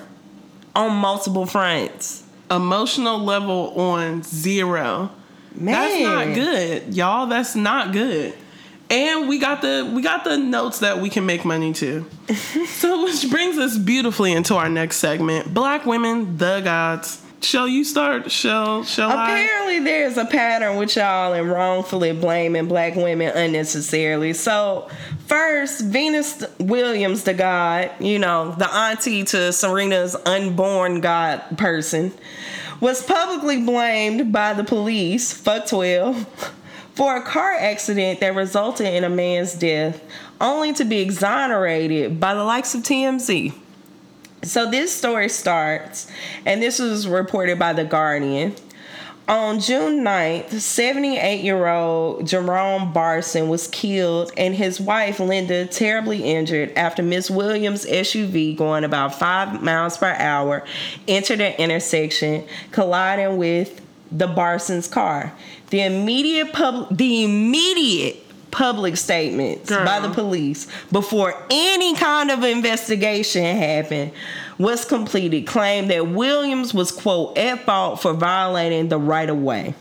on 0.75 0.95
multiple 0.95 1.45
fronts. 1.45 2.23
Emotional 2.49 3.19
level 3.19 3.79
on 3.79 4.23
zero. 4.23 5.11
That's 5.55 6.03
not 6.03 6.33
good, 6.33 6.95
y'all. 6.95 7.27
That's 7.27 7.55
not 7.55 7.91
good. 7.91 8.33
And 8.93 9.27
we 9.27 9.39
got 9.39 9.63
the 9.63 9.91
we 9.91 10.03
got 10.03 10.23
the 10.23 10.37
notes 10.37 10.79
that 10.79 10.99
we 10.99 11.09
can 11.09 11.25
make 11.25 11.43
money 11.43 11.73
too. 11.73 12.05
so 12.67 13.03
which 13.03 13.27
brings 13.31 13.57
us 13.57 13.75
beautifully 13.75 14.33
into 14.33 14.55
our 14.55 14.69
next 14.69 14.97
segment. 14.97 15.51
Black 15.51 15.87
women, 15.87 16.37
the 16.37 16.61
gods. 16.63 17.19
Shall 17.41 17.67
you 17.67 17.83
start? 17.83 18.31
Shall 18.31 18.83
shall 18.83 19.09
I? 19.09 19.31
Apparently, 19.31 19.79
there's 19.79 20.17
a 20.17 20.25
pattern 20.25 20.77
with 20.77 20.95
y'all 20.95 21.33
in 21.33 21.47
wrongfully 21.47 22.13
blaming 22.13 22.67
black 22.67 22.95
women 22.95 23.35
unnecessarily. 23.35 24.33
So, 24.33 24.87
first, 25.25 25.81
Venus 25.81 26.43
Williams, 26.59 27.23
the 27.23 27.33
god, 27.33 27.91
you 27.99 28.19
know, 28.19 28.53
the 28.59 28.71
auntie 28.71 29.23
to 29.25 29.51
Serena's 29.51 30.15
unborn 30.25 31.01
god 31.01 31.57
person, 31.57 32.13
was 32.79 33.03
publicly 33.03 33.63
blamed 33.63 34.31
by 34.31 34.53
the 34.53 34.63
police, 34.63 35.33
fuck 35.33 35.65
12, 35.65 36.53
for 36.95 37.15
a 37.15 37.21
car 37.21 37.53
accident 37.53 38.19
that 38.19 38.35
resulted 38.35 38.87
in 38.87 39.03
a 39.03 39.09
man's 39.09 39.53
death, 39.53 40.01
only 40.39 40.73
to 40.73 40.85
be 40.85 40.99
exonerated 40.99 42.19
by 42.19 42.33
the 42.33 42.43
likes 42.43 42.75
of 42.75 42.81
TMZ. 42.81 43.53
So 44.43 44.69
this 44.69 44.93
story 44.93 45.29
starts, 45.29 46.11
and 46.45 46.61
this 46.61 46.79
was 46.79 47.07
reported 47.07 47.57
by 47.57 47.73
The 47.73 47.85
Guardian. 47.85 48.55
On 49.25 49.61
June 49.61 50.03
9th, 50.03 50.51
78 50.51 51.45
year 51.45 51.65
old 51.65 52.27
Jerome 52.27 52.93
Barson 52.93 53.47
was 53.47 53.69
killed 53.69 54.33
and 54.35 54.53
his 54.53 54.81
wife 54.81 55.21
Linda 55.21 55.65
terribly 55.65 56.25
injured 56.25 56.73
after 56.75 57.01
Miss 57.01 57.31
Williams' 57.31 57.85
SUV 57.85 58.57
going 58.57 58.83
about 58.83 59.17
5 59.17 59.63
miles 59.63 59.97
per 59.97 60.13
hour 60.19 60.65
entered 61.07 61.39
an 61.39 61.53
intersection, 61.53 62.43
colliding 62.71 63.37
with 63.37 63.79
the 64.11 64.27
Barson's 64.27 64.89
car. 64.89 65.31
The 65.73 65.81
immediate 65.81 66.53
pub- 66.53 66.95
the 66.95 67.23
immediate 67.23 68.17
public 68.51 68.95
statements 68.95 69.69
Girl. 69.69 69.83
by 69.83 69.99
the 70.01 70.09
police 70.09 70.67
before 70.91 71.33
any 71.49 71.95
kind 71.95 72.29
of 72.29 72.43
investigation 72.43 73.43
happened 73.43 74.11
was 74.59 74.85
completed 74.85 75.47
claimed 75.47 75.89
that 75.89 76.09
Williams 76.09 76.75
was 76.75 76.91
quote 76.91 77.35
at 77.39 77.61
fault 77.65 77.99
for 77.99 78.13
violating 78.13 78.89
the 78.89 78.99
right 78.99 79.27
of 79.27 79.39
way. 79.39 79.73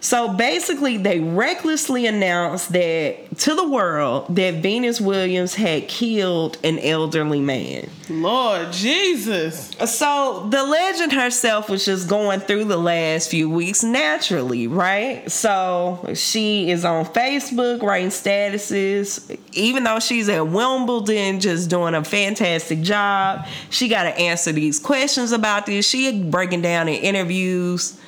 So 0.00 0.32
basically 0.32 0.96
they 0.96 1.20
recklessly 1.20 2.06
announced 2.06 2.72
that 2.72 3.38
to 3.38 3.54
the 3.54 3.68
world 3.68 4.34
that 4.34 4.54
Venus 4.54 5.00
Williams 5.00 5.54
had 5.54 5.88
killed 5.88 6.58
an 6.64 6.78
elderly 6.78 7.40
man. 7.40 7.88
Lord 8.08 8.72
Jesus. 8.72 9.70
So 9.86 10.46
the 10.50 10.64
legend 10.64 11.12
herself 11.12 11.68
was 11.68 11.84
just 11.84 12.08
going 12.08 12.40
through 12.40 12.64
the 12.64 12.76
last 12.76 13.30
few 13.30 13.48
weeks 13.48 13.84
naturally, 13.84 14.66
right? 14.66 15.30
So 15.30 16.12
she 16.14 16.70
is 16.70 16.84
on 16.84 17.04
Facebook 17.04 17.82
writing 17.82 18.08
statuses. 18.08 19.38
Even 19.52 19.84
though 19.84 20.00
she's 20.00 20.28
at 20.28 20.48
Wimbledon 20.48 21.40
just 21.40 21.70
doing 21.70 21.94
a 21.94 22.02
fantastic 22.02 22.80
job, 22.80 23.46
she 23.68 23.88
got 23.88 24.04
to 24.04 24.18
answer 24.18 24.52
these 24.52 24.78
questions 24.78 25.32
about 25.32 25.66
this. 25.66 25.88
She 25.88 26.22
breaking 26.22 26.62
down 26.62 26.88
in 26.88 26.94
interviews, 26.94 27.98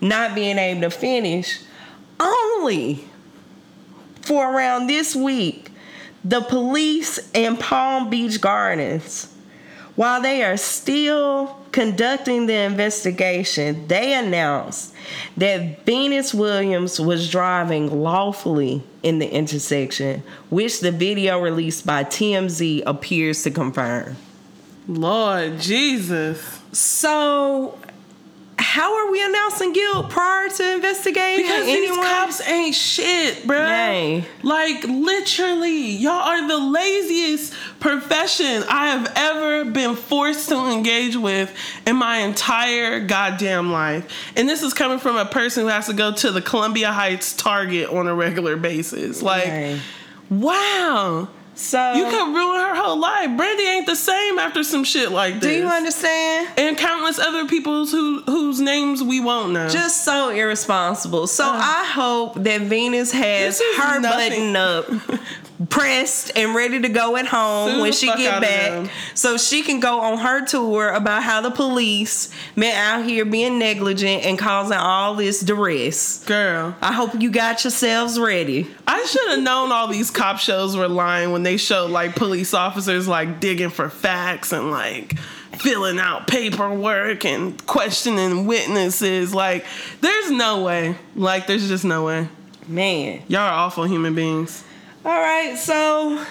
not 0.00 0.34
being 0.34 0.58
able 0.58 0.82
to 0.82 0.90
finish. 0.90 1.60
Only 2.20 3.04
for 4.22 4.52
around 4.54 4.86
this 4.86 5.14
week, 5.14 5.70
the 6.24 6.40
police 6.40 7.30
in 7.32 7.56
Palm 7.56 8.10
Beach 8.10 8.40
Gardens 8.40 9.34
while 9.98 10.22
they 10.22 10.44
are 10.44 10.56
still 10.56 11.58
conducting 11.72 12.46
the 12.46 12.54
investigation, 12.54 13.88
they 13.88 14.14
announced 14.14 14.94
that 15.36 15.84
Venus 15.84 16.32
Williams 16.32 17.00
was 17.00 17.28
driving 17.28 18.00
lawfully 18.00 18.80
in 19.02 19.18
the 19.18 19.28
intersection, 19.28 20.22
which 20.50 20.78
the 20.78 20.92
video 20.92 21.40
released 21.40 21.84
by 21.84 22.04
TMZ 22.04 22.84
appears 22.86 23.42
to 23.42 23.50
confirm. 23.50 24.14
Lord 24.86 25.58
Jesus. 25.58 26.60
So, 26.70 27.76
how 28.78 28.94
are 28.96 29.10
we 29.10 29.20
announcing 29.24 29.72
guilt 29.72 30.08
prior 30.08 30.48
to 30.48 30.74
investigating 30.74 31.44
Because 31.44 31.66
these 31.66 31.88
anyone? 31.88 32.06
cops 32.06 32.40
ain't 32.48 32.76
shit, 32.76 33.44
bro. 33.44 34.22
Like 34.44 34.84
literally, 34.84 35.90
y'all 35.90 36.12
are 36.12 36.46
the 36.46 36.58
laziest 36.58 37.54
profession 37.80 38.62
I 38.68 38.90
have 38.90 39.12
ever 39.16 39.64
been 39.64 39.96
forced 39.96 40.48
to 40.50 40.70
engage 40.70 41.16
with 41.16 41.52
in 41.88 41.96
my 41.96 42.18
entire 42.18 43.04
goddamn 43.04 43.72
life. 43.72 44.08
And 44.36 44.48
this 44.48 44.62
is 44.62 44.72
coming 44.74 45.00
from 45.00 45.16
a 45.16 45.24
person 45.24 45.64
who 45.64 45.70
has 45.70 45.86
to 45.86 45.92
go 45.92 46.12
to 46.12 46.30
the 46.30 46.40
Columbia 46.40 46.92
Heights 46.92 47.34
Target 47.34 47.88
on 47.88 48.06
a 48.06 48.14
regular 48.14 48.56
basis. 48.56 49.22
Like, 49.22 49.80
wow. 50.30 51.26
So 51.58 51.94
You 51.94 52.04
could 52.04 52.34
ruin 52.34 52.60
her 52.60 52.74
whole 52.76 52.98
life. 52.98 53.36
Brandy 53.36 53.64
ain't 53.64 53.86
the 53.86 53.96
same 53.96 54.38
after 54.38 54.62
some 54.62 54.84
shit 54.84 55.10
like 55.10 55.34
this. 55.40 55.42
do 55.42 55.50
you 55.58 55.66
understand? 55.66 56.48
And 56.56 56.76
countless 56.78 57.18
other 57.18 57.46
people 57.46 57.84
who, 57.86 58.22
whose 58.22 58.60
names 58.60 59.02
we 59.02 59.18
won't 59.20 59.52
know. 59.52 59.68
Just 59.68 60.04
so 60.04 60.30
irresponsible. 60.30 61.26
So 61.26 61.44
uh. 61.44 61.52
I 61.60 61.84
hope 61.84 62.34
that 62.44 62.60
Venus 62.62 63.10
has 63.12 63.60
her 63.76 63.98
nothing. 64.00 64.52
button 64.52 64.56
up, 64.56 64.86
pressed 65.68 66.30
and 66.36 66.54
ready 66.54 66.80
to 66.80 66.88
go 66.88 67.16
at 67.16 67.26
home 67.26 67.72
Sue 67.72 67.80
when 67.80 67.92
she 67.92 68.06
get 68.06 68.32
out 68.32 68.42
of 68.44 68.48
them. 68.48 68.84
back, 68.84 68.92
so 69.14 69.36
she 69.36 69.62
can 69.62 69.80
go 69.80 70.00
on 70.00 70.18
her 70.18 70.44
tour 70.46 70.90
about 70.90 71.24
how 71.24 71.40
the 71.40 71.50
police 71.50 72.30
been 72.54 72.74
out 72.76 73.04
here 73.04 73.24
being 73.24 73.58
negligent 73.58 74.24
and 74.24 74.38
causing 74.38 74.76
all 74.76 75.16
this 75.16 75.40
duress. 75.40 76.24
Girl. 76.24 76.76
I 76.80 76.92
hope 76.92 77.20
you 77.20 77.30
got 77.30 77.64
yourselves 77.64 78.18
ready. 78.20 78.68
I 78.86 79.04
should 79.04 79.28
have 79.30 79.40
known 79.40 79.72
all 79.72 79.88
these 79.88 80.10
cop 80.12 80.38
shows 80.38 80.76
were 80.76 80.88
lying 80.88 81.32
when 81.32 81.42
they 81.48 81.56
showed 81.56 81.90
like 81.90 82.14
police 82.14 82.52
officers 82.52 83.08
like 83.08 83.40
digging 83.40 83.70
for 83.70 83.88
facts 83.88 84.52
and 84.52 84.70
like 84.70 85.18
filling 85.58 85.98
out 85.98 86.26
paperwork 86.28 87.24
and 87.24 87.64
questioning 87.66 88.44
witnesses. 88.46 89.32
Like, 89.34 89.64
there's 90.02 90.30
no 90.30 90.62
way. 90.62 90.94
Like, 91.16 91.46
there's 91.46 91.66
just 91.66 91.86
no 91.86 92.04
way. 92.04 92.28
Man. 92.66 93.22
Y'all 93.28 93.40
are 93.40 93.50
awful 93.50 93.84
human 93.84 94.14
beings. 94.14 94.62
All 95.06 95.18
right, 95.18 95.56
so 95.56 96.22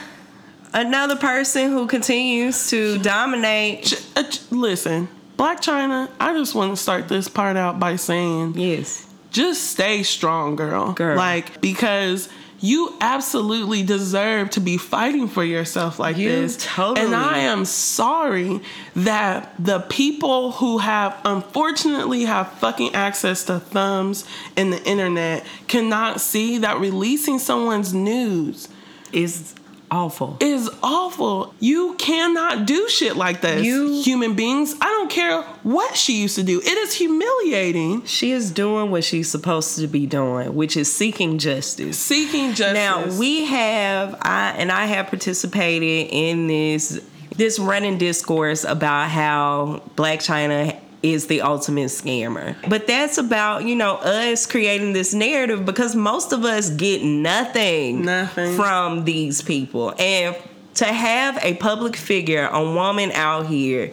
another 0.72 1.15
person 1.15 1.72
who 1.72 1.88
continues 1.88 2.70
to 2.70 2.99
dominate. 2.99 3.86
Ch- 3.86 3.95
uh, 4.15 4.24
ch- 4.24 4.51
listen, 4.51 5.07
Blac 5.36 5.61
Chyna, 5.61 6.09
I 6.20 6.34
just 6.34 6.53
want 6.53 6.76
to 6.76 6.78
start 6.82 7.07
this 7.07 7.28
part 7.28 7.57
out 7.57 7.80
by 7.80 7.95
saying 7.95 8.53
Yes. 8.55 9.07
just 9.32 9.72
stay 9.72 10.03
strong, 10.03 10.55
girl. 10.55 10.93
Girl. 10.93 11.18
Like, 11.18 11.59
because 11.59 12.30
you 12.59 12.93
absolutely 13.01 13.83
deserve 13.83 14.49
to 14.51 14.59
be 14.59 14.77
fighting 14.77 15.27
for 15.27 15.43
yourself 15.43 15.99
like 15.99 16.17
You 16.17 16.29
this. 16.29 16.57
totally- 16.59 17.05
And 17.05 17.15
I 17.15 17.39
am 17.39 17.65
sorry 17.65 18.61
that 18.95 19.53
the 19.59 19.79
people 19.81 20.53
who 20.53 20.79
have 20.79 21.15
unfortunately 21.23 22.23
have 22.25 22.51
fucking 22.53 22.95
access 22.95 23.43
to 23.45 23.59
thumbs 23.59 24.25
in 24.55 24.71
the 24.71 24.83
internet 24.85 25.45
cannot 25.67 26.19
see 26.19 26.57
that 26.59 26.79
releasing 26.79 27.39
someone's 27.39 27.93
news 27.93 28.67
Is 29.13 29.53
awful. 29.91 30.38
is 30.39 30.69
awful. 30.83 31.53
You 31.59 31.95
cannot 31.95 32.65
do 32.65 32.88
shit 32.89 33.15
like 33.15 33.41
this. 33.41 33.65
You- 33.65 34.01
human 34.01 34.33
beings. 34.35 34.75
I 34.79 34.85
don't 34.85 35.09
care 35.09 35.41
what 35.63 35.95
she 35.95 36.21
used 36.21 36.35
to 36.35 36.43
do. 36.43 36.59
It 36.59 36.77
is 36.77 36.93
humiliating. 36.93 38.05
She 38.05 38.31
is 38.31 38.51
doing 38.51 38.91
what 38.91 39.03
she's 39.03 39.29
supposed 39.29 39.77
to 39.79 39.88
be 39.88 40.05
doing, 40.05 40.55
which 40.55 40.77
is 40.77 40.91
seeking 40.91 41.38
justice. 41.38 41.97
Seeking 41.97 42.53
justice. 42.53 42.73
Now 42.73 43.19
we 43.19 43.45
have 43.45 44.17
I 44.21 44.51
and 44.57 44.71
I 44.71 44.85
have 44.85 45.07
participated 45.07 46.09
in 46.11 46.47
this 46.47 46.99
this 47.35 47.59
running 47.59 47.97
discourse 47.97 48.63
about 48.63 49.09
how 49.09 49.81
Blac 49.95 50.17
Chyna 50.17 50.77
is 51.13 51.27
the 51.27 51.41
ultimate 51.41 51.87
scammer. 51.89 52.55
But 52.69 52.87
that's 52.87 53.17
about, 53.17 53.65
you 53.65 53.75
know, 53.75 53.95
us 53.95 54.45
creating 54.45 54.93
this 54.93 55.13
narrative 55.13 55.65
because 55.65 55.95
most 55.95 56.31
of 56.33 56.43
us 56.45 56.69
get 56.69 57.03
nothing, 57.03 58.03
Nothing. 58.05 58.55
from 58.55 59.05
these 59.05 59.41
people. 59.41 59.93
And 59.99 60.35
to 60.75 60.85
have 60.85 61.39
a 61.43 61.55
public 61.55 61.95
figure, 61.95 62.47
a 62.51 62.63
woman 62.63 63.11
out 63.13 63.47
here 63.47 63.91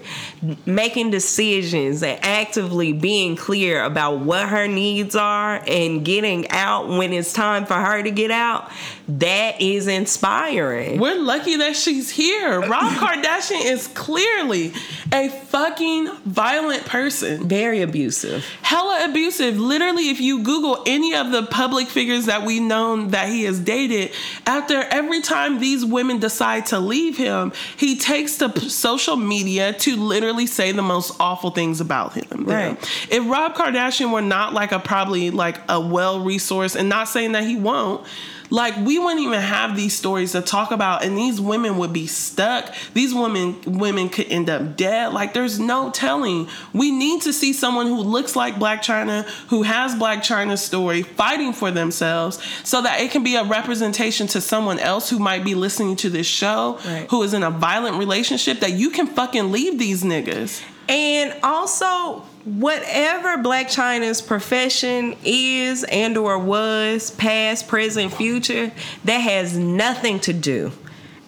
making 0.67 1.11
decisions 1.11 2.03
and 2.03 2.23
actively 2.23 2.93
being 2.93 3.37
clear 3.37 3.83
about 3.83 4.19
what 4.19 4.47
her 4.51 4.69
needs 4.69 5.17
are 5.17 5.63
and 5.67 6.05
getting 6.05 6.47
out 6.51 6.89
when 6.89 7.15
it's 7.15 7.33
time 7.33 7.65
for 7.65 7.73
her 7.73 8.03
to 8.03 8.11
get 8.11 8.31
out, 8.31 8.71
that 9.07 9.61
is 9.61 9.87
inspiring. 9.87 10.99
We're 10.99 11.21
lucky 11.21 11.57
that 11.57 11.77
she's 11.77 12.11
here. 12.11 12.61
Rob 12.61 12.93
Kardashian 12.95 13.65
is 13.65 13.87
clearly 13.89 14.73
a 15.13 15.29
fucking 15.29 16.11
violent 16.25 16.87
person. 16.87 17.47
Very 17.47 17.83
abusive. 17.83 18.45
Hella 18.63 19.07
abusive. 19.09 19.59
Literally, 19.59 20.09
if 20.09 20.21
you 20.21 20.43
Google 20.43 20.83
any 20.87 21.15
of 21.15 21.33
the 21.33 21.43
public 21.43 21.89
figures 21.89 22.27
that 22.27 22.45
we 22.45 22.61
known 22.61 23.09
that 23.09 23.29
he 23.29 23.45
has 23.45 23.61
dated, 23.61 24.13
after 24.47 24.81
every 24.81 25.21
time 25.21 25.61
these 25.61 25.85
women 25.85 26.19
decide 26.19 26.67
to 26.67 26.79
leave 26.79 27.19
him, 27.19 27.53
he 27.77 27.99
takes 27.99 28.39
to 28.39 28.59
social 28.71 29.17
media 29.17 29.75
to 29.75 29.97
literally 29.97 30.47
say 30.47 30.73
the 30.73 30.83
most 30.83 31.15
awful 31.21 31.51
things 31.51 31.81
about 31.81 32.15
him. 32.15 32.45
Right. 32.45 32.79
If 33.11 33.29
Rob 33.29 33.55
Kardashian 33.55 34.13
were 34.13 34.23
not 34.23 34.55
like 34.55 34.73
a 34.73 34.79
probably 34.79 35.31
like 35.31 35.59
a 35.69 35.79
well 35.79 36.21
resourced, 36.21 36.75
and 36.75 36.89
not 36.89 37.09
saying 37.09 37.33
that 37.33 37.45
he 37.45 37.57
won't, 37.57 38.07
like 38.51 38.77
we 38.85 38.99
wouldn't 38.99 39.21
even 39.21 39.41
have 39.41 39.77
these 39.77 39.95
stories 39.95 40.33
to 40.33 40.41
talk 40.43 40.71
about, 40.71 41.05
and 41.05 41.17
these 41.17 41.41
women 41.41 41.79
would 41.79 41.93
be 41.93 42.07
stuck. 42.07 42.75
These 42.93 43.15
women 43.15 43.57
women 43.67 44.09
could 44.09 44.27
end 44.29 44.49
up 44.51 44.77
dead. 44.77 45.13
Like 45.13 45.35
there's 45.35 45.59
no 45.59 45.91
telling. 45.91 46.49
We 46.73 46.91
need 46.91 47.23
to 47.23 47.33
see 47.33 47.53
someone 47.53 47.87
who 47.87 48.01
looks 48.01 48.37
like 48.37 48.55
Blac 48.57 48.79
Chyna, 48.79 49.25
who 49.49 49.63
has 49.63 49.95
Blac 49.95 50.19
Chyna's 50.19 50.63
story, 50.63 51.03
fighting 51.03 51.53
for 51.53 51.71
themselves, 51.71 52.41
so 52.65 52.83
that 52.83 53.01
it 53.01 53.11
can 53.11 53.23
be 53.25 53.37
a 53.37 53.45
representation 53.45 54.27
to 54.29 54.41
someone 54.41 54.79
else 54.79 55.11
who 55.11 55.19
might 55.19 55.45
be 55.45 55.55
listening 55.55 55.97
to 55.97 56.11
this 56.11 56.27
show, 56.27 56.79
Right. 56.87 57.07
who 57.11 57.23
is 57.23 57.35
in 57.35 57.43
a 57.43 57.51
violent 57.51 57.97
relationship, 57.99 58.61
that 58.61 58.73
you 58.73 58.91
can 58.91 59.07
fucking 59.07 59.51
leave 59.53 59.79
these 59.79 60.03
niggas. 60.03 60.61
And 60.89 61.35
also, 61.43 62.21
whatever 62.45 63.43
Blac 63.43 63.75
Chyna's 63.75 64.21
profession 64.21 65.17
is 65.25 65.85
and 65.85 66.17
or 66.17 66.39
was, 66.39 67.11
past, 67.13 67.69
present, 67.69 68.13
future, 68.13 68.71
that 69.05 69.19
has 69.19 69.57
nothing 69.57 70.21
to 70.21 70.33
do, 70.33 70.73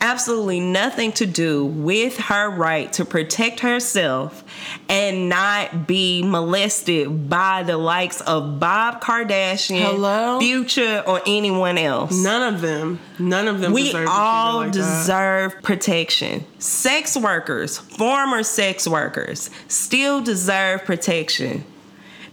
absolutely 0.00 0.60
nothing 0.60 1.12
to 1.12 1.26
do 1.26 1.64
with 1.64 2.16
her 2.18 2.48
right 2.50 2.92
to 2.94 3.04
protect 3.04 3.60
herself 3.60 4.44
and 4.88 5.28
not 5.28 5.86
be 5.86 6.22
molested 6.22 7.28
by 7.28 7.62
the 7.62 7.76
likes 7.76 8.20
of 8.22 8.60
Bob 8.60 9.02
Kardashian, 9.02 9.80
Hello? 9.80 10.38
Future, 10.40 11.02
or 11.06 11.20
anyone 11.26 11.78
else. 11.78 12.22
None 12.22 12.54
of 12.54 12.60
them. 12.60 13.00
None 13.18 13.48
of 13.48 13.60
them. 13.60 13.72
We 13.72 13.84
deserve 13.84 14.08
all 14.10 14.56
like 14.58 14.72
that. 14.72 14.78
deserve 14.78 15.62
protection. 15.62 16.44
Sex 16.58 17.16
workers, 17.16 17.78
former 17.78 18.42
sex 18.42 18.86
workers, 18.86 19.50
still 19.68 20.20
deserve 20.22 20.84
protection. 20.84 21.64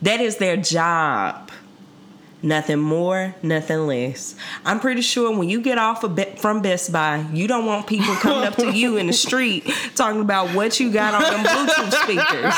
That 0.02 0.20
is 0.20 0.38
their 0.38 0.58
job. 0.58 1.50
Nothing 2.46 2.80
more, 2.80 3.34
nothing 3.42 3.88
less. 3.88 4.36
I'm 4.66 4.82
pretty 4.82 5.02
sure 5.02 5.36
when 5.38 5.48
you 5.50 5.62
get 5.62 5.78
off 5.78 6.04
of 6.04 6.14
Be- 6.16 6.26
from 6.38 6.62
Best 6.62 6.92
Buy, 6.92 7.26
you 7.32 7.48
don't 7.48 7.66
want 7.66 7.88
people 7.88 8.14
coming 8.16 8.44
up 8.46 8.58
to 8.58 8.70
you 8.70 8.98
in 8.98 9.08
the 9.08 9.14
street 9.14 9.66
talking 9.96 10.20
about 10.20 10.54
what 10.54 10.78
you 10.78 10.92
got 10.92 11.14
on 11.14 11.22
them 11.22 11.46
Bluetooth 11.46 11.94
speakers. 12.04 12.54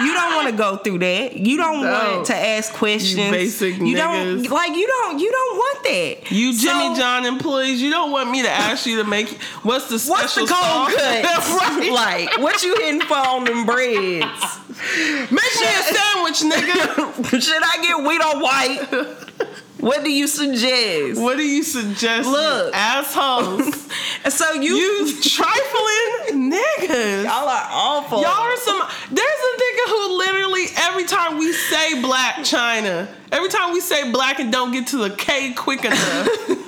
You 0.00 0.12
don't 0.14 0.34
want 0.36 0.48
to 0.48 0.56
go 0.56 0.76
through 0.78 1.00
that. 1.00 1.36
You 1.36 1.58
don't 1.58 1.82
No. 1.84 1.90
want 1.92 2.26
to 2.28 2.34
ask 2.34 2.72
questions. 2.72 3.30
basic 3.30 3.78
you 3.78 3.94
don't 3.96 4.42
like. 4.50 4.74
You 4.74 4.86
don't. 4.86 5.18
You 5.18 5.30
don't 5.30 5.56
want 5.56 5.84
that. 5.84 6.32
You 6.32 6.52
Jimmy 6.58 6.94
So- 6.94 7.00
John 7.00 7.26
employees, 7.26 7.82
you 7.82 7.90
don't 7.90 8.10
want 8.12 8.30
me 8.30 8.40
to 8.42 8.50
ask 8.50 8.86
you 8.86 8.96
to 8.96 9.04
make 9.04 9.28
what's 9.62 9.88
the 9.90 9.98
special 9.98 10.16
What's 10.16 10.34
the 10.36 10.46
cold 10.46 10.88
cuts? 10.88 11.50
right. 11.76 11.92
Like, 11.92 12.38
what 12.38 12.62
you 12.62 12.74
hitting 12.76 13.02
for 13.02 13.16
on 13.16 13.44
them 13.44 13.66
breads? 13.66 14.60
Make 14.76 15.30
me 15.30 15.66
a 15.66 15.82
sandwich, 15.82 16.40
nigga. 16.42 17.40
Should 17.40 17.62
I 17.62 17.78
get 17.82 17.96
wheat 18.06 18.22
or 18.24 18.40
white? 18.42 19.50
What 19.80 20.02
do 20.04 20.10
you 20.10 20.26
suggest? 20.26 21.20
what 21.20 21.36
do 21.36 21.42
you 21.44 21.62
suggest? 21.62 22.28
Look. 22.28 22.74
assholes. 22.74 23.88
So 24.28 24.54
you, 24.54 24.74
you 24.74 25.20
trifling 25.22 26.50
niggas. 26.50 27.22
y'all 27.24 27.48
are 27.48 27.68
awful. 27.70 28.20
Y'all 28.22 28.30
are 28.30 28.56
some. 28.56 28.82
There's 29.12 29.18
a 29.20 29.56
nigga 29.56 29.88
who 29.88 30.18
literally 30.18 30.64
every 30.78 31.04
time 31.04 31.38
we 31.38 31.52
say 31.52 32.02
Blac 32.02 32.32
Chyna, 32.42 33.06
every 33.30 33.48
time 33.48 33.72
we 33.72 33.78
say 33.80 34.10
black 34.10 34.40
and 34.40 34.50
don't 34.50 34.72
get 34.72 34.88
to 34.88 34.96
the 34.96 35.10
K 35.10 35.52
quick 35.52 35.84
enough, 35.84 36.28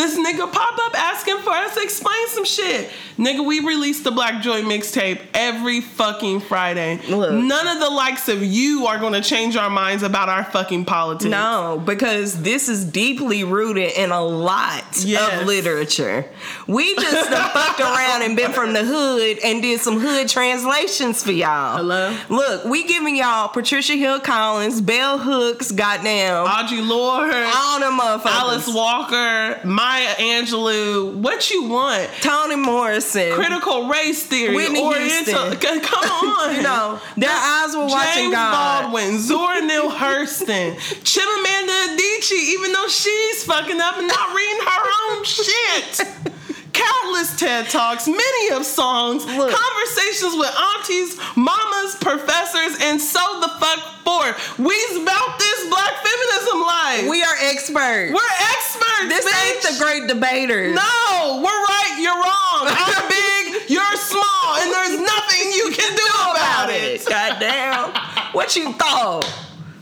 this 0.00 0.18
nigga 0.18 0.50
pop 0.52 0.78
up 0.78 0.98
asking 0.98 1.38
for 1.38 1.50
us 1.50 1.74
to 1.74 1.82
explain 1.82 2.28
some 2.28 2.44
shit. 2.44 2.90
Nigga, 3.18 3.44
we 3.44 3.60
release 3.60 4.02
the 4.02 4.10
Black 4.10 4.42
Joy 4.42 4.62
mixtape 4.62 5.20
every 5.34 5.80
fucking 5.82 6.40
Friday. 6.40 7.00
Look. 7.08 7.32
None 7.32 7.66
of 7.68 7.80
the 7.80 7.90
likes 7.90 8.28
of 8.28 8.42
you 8.42 8.86
are 8.86 8.98
gonna 8.98 9.20
change 9.20 9.56
our 9.56 9.68
minds 9.70 10.02
about 10.02 10.28
our 10.28 10.44
fucking 10.44 10.86
politics. 10.86 11.30
No, 11.30 11.82
because 11.84 12.40
this 12.42 12.68
is 12.68 12.84
deeply 12.84 13.44
rooted 13.44 13.92
in 13.92 14.10
a 14.10 14.22
lot 14.24 14.84
Yes. 15.04 15.40
of 15.42 15.46
literature. 15.46 16.24
We 16.66 16.94
just 16.94 17.28
fucked 17.52 17.80
around 17.80 18.22
and 18.22 18.36
been 18.36 18.52
from 18.52 18.72
the 18.72 18.84
hood 18.84 19.38
and 19.44 19.60
did 19.60 19.80
some 19.80 20.00
hood 20.00 20.28
translations 20.28 21.22
for 21.22 21.32
y'all. 21.32 21.76
Hello? 21.76 22.16
Look, 22.28 22.64
we 22.64 22.84
giving 22.86 23.16
y'all 23.16 23.48
Patricia 23.48 23.94
Hill 23.94 24.20
Collins, 24.20 24.80
Bell 24.80 25.18
Hooks, 25.18 25.72
goddamn, 25.72 26.46
Audre 26.46 26.86
Lorde, 26.86 27.34
all 27.54 27.80
them 27.80 27.98
motherfuckers. 27.98 28.26
Alice 28.30 28.68
Walker, 28.72 29.60
Maya 29.90 30.14
Angelou, 30.20 31.14
what 31.16 31.50
you 31.50 31.64
want? 31.64 32.08
Toni 32.20 32.54
Morrison. 32.54 33.32
Critical 33.32 33.88
race 33.88 34.24
theory, 34.24 34.54
Whitney 34.54 34.80
Oriental. 34.80 35.46
Houston. 35.50 35.80
Come 35.80 36.04
on, 36.38 36.54
You 36.54 36.62
know, 36.62 37.00
their 37.16 37.28
eyes 37.28 37.74
were 37.74 37.86
watching 37.86 38.22
James 38.26 38.34
God. 38.36 38.82
Baldwin, 38.82 39.18
Zora 39.18 39.60
Neale 39.66 39.90
Hurston, 39.90 40.76
Chimamanda 41.02 41.96
Adichie, 41.96 42.54
even 42.54 42.70
though 42.72 42.86
she's 42.86 43.42
fucking 43.42 43.80
up 43.80 43.98
and 43.98 44.06
not 44.06 44.32
reading 44.32 44.60
her 44.64 44.90
own 45.10 45.24
shit. 45.24 46.06
Countless 46.80 47.36
TED 47.38 47.68
Talks, 47.68 48.06
many 48.08 48.50
of 48.52 48.64
songs, 48.64 49.24
Look. 49.26 49.52
conversations 49.52 50.34
with 50.36 50.52
aunties, 50.74 51.16
mamas, 51.36 51.96
professors, 52.00 52.76
and 52.80 53.00
so 53.00 53.20
the 53.40 53.48
fuck 53.60 53.80
forth. 54.04 54.58
We's 54.58 54.96
about 54.96 55.38
this 55.38 55.68
black 55.68 55.94
feminism 56.00 56.60
life. 56.62 57.08
We 57.08 57.22
are 57.22 57.36
experts. 57.52 58.12
We're 58.12 58.34
experts. 58.54 59.08
this 59.08 59.26
ain't 59.28 59.62
the 59.62 59.84
great 59.84 60.08
debaters. 60.08 60.74
No, 60.74 61.40
we're 61.44 61.62
right, 61.68 61.96
you're 62.00 62.14
wrong. 62.16 62.64
I'm 62.72 63.08
big, 63.12 63.70
you're 63.70 63.96
small, 63.96 64.56
and 64.60 64.72
there's 64.72 65.00
nothing 65.00 65.52
you 65.52 65.70
can 65.76 65.94
do 65.94 66.08
about 66.32 66.70
it. 66.70 67.04
Goddamn. 67.06 67.92
What 68.32 68.56
you 68.56 68.72
thought? 68.72 69.24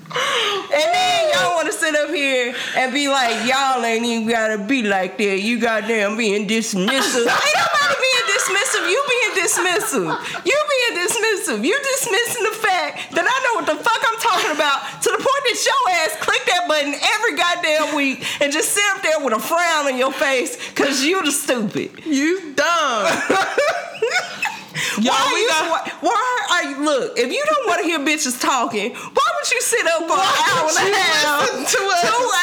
And 0.08 0.88
then 0.94 1.32
y'all 1.32 1.54
want 1.54 1.66
to 1.66 1.72
sit 1.72 1.94
up 1.94 2.08
here 2.10 2.54
and 2.76 2.92
be 2.92 3.08
like, 3.08 3.46
y'all 3.46 3.84
ain't 3.84 4.04
even 4.04 4.28
gotta 4.28 4.58
be 4.58 4.82
like 4.82 5.18
that. 5.18 5.40
You 5.40 5.60
goddamn 5.60 6.16
being 6.16 6.48
dismissive. 6.48 7.28
ain't 7.28 7.58
nobody 7.60 7.94
being 8.00 8.26
dismissive. 8.32 8.84
You 8.88 9.00
being 9.08 9.32
dismissive. 9.44 10.44
You 10.44 10.56
being 10.56 11.04
dismissive. 11.04 11.64
You 11.64 11.76
dismissing 11.76 12.44
the 12.44 12.56
fact 12.56 13.12
that 13.14 13.24
I 13.24 13.36
know 13.44 13.60
what 13.60 13.66
the 13.66 13.76
fuck 13.76 14.00
I'm 14.00 14.20
talking 14.20 14.52
about 14.56 15.02
to 15.02 15.08
the 15.10 15.18
point 15.18 15.42
that 15.44 15.58
your 15.66 15.82
ass 16.00 16.16
click 16.20 16.42
that 16.46 16.68
button 16.68 16.94
every 16.94 17.36
goddamn 17.36 17.96
week 17.96 18.24
and 18.40 18.52
just 18.52 18.70
sit 18.70 18.84
up 18.94 19.02
there 19.02 19.20
with 19.20 19.34
a 19.34 19.40
frown 19.40 19.92
on 19.92 19.98
your 19.98 20.12
face 20.12 20.56
because 20.70 21.02
you 21.04 21.22
the 21.24 21.32
stupid. 21.32 22.04
You 22.04 22.54
dumb. 22.54 23.22
Y'all, 25.00 25.12
why, 25.14 25.30
we 25.34 25.40
you, 25.40 25.48
got- 25.48 25.70
why, 26.02 26.08
why 26.10 26.46
are 26.52 26.70
you 26.70 26.84
look? 26.84 27.18
If 27.18 27.32
you 27.32 27.42
don't 27.46 27.66
want 27.68 27.80
to 27.82 27.86
hear 27.86 27.98
bitches 28.00 28.40
talking, 28.40 28.92
why 28.94 29.30
would 29.40 29.50
you 29.50 29.60
sit 29.60 29.86
up 29.86 30.06
for 30.06 30.14
an 30.14 30.20
hour 30.20 30.68
and 30.68 30.94
a 30.94 30.96
half, 30.96 31.70
two 31.70 31.90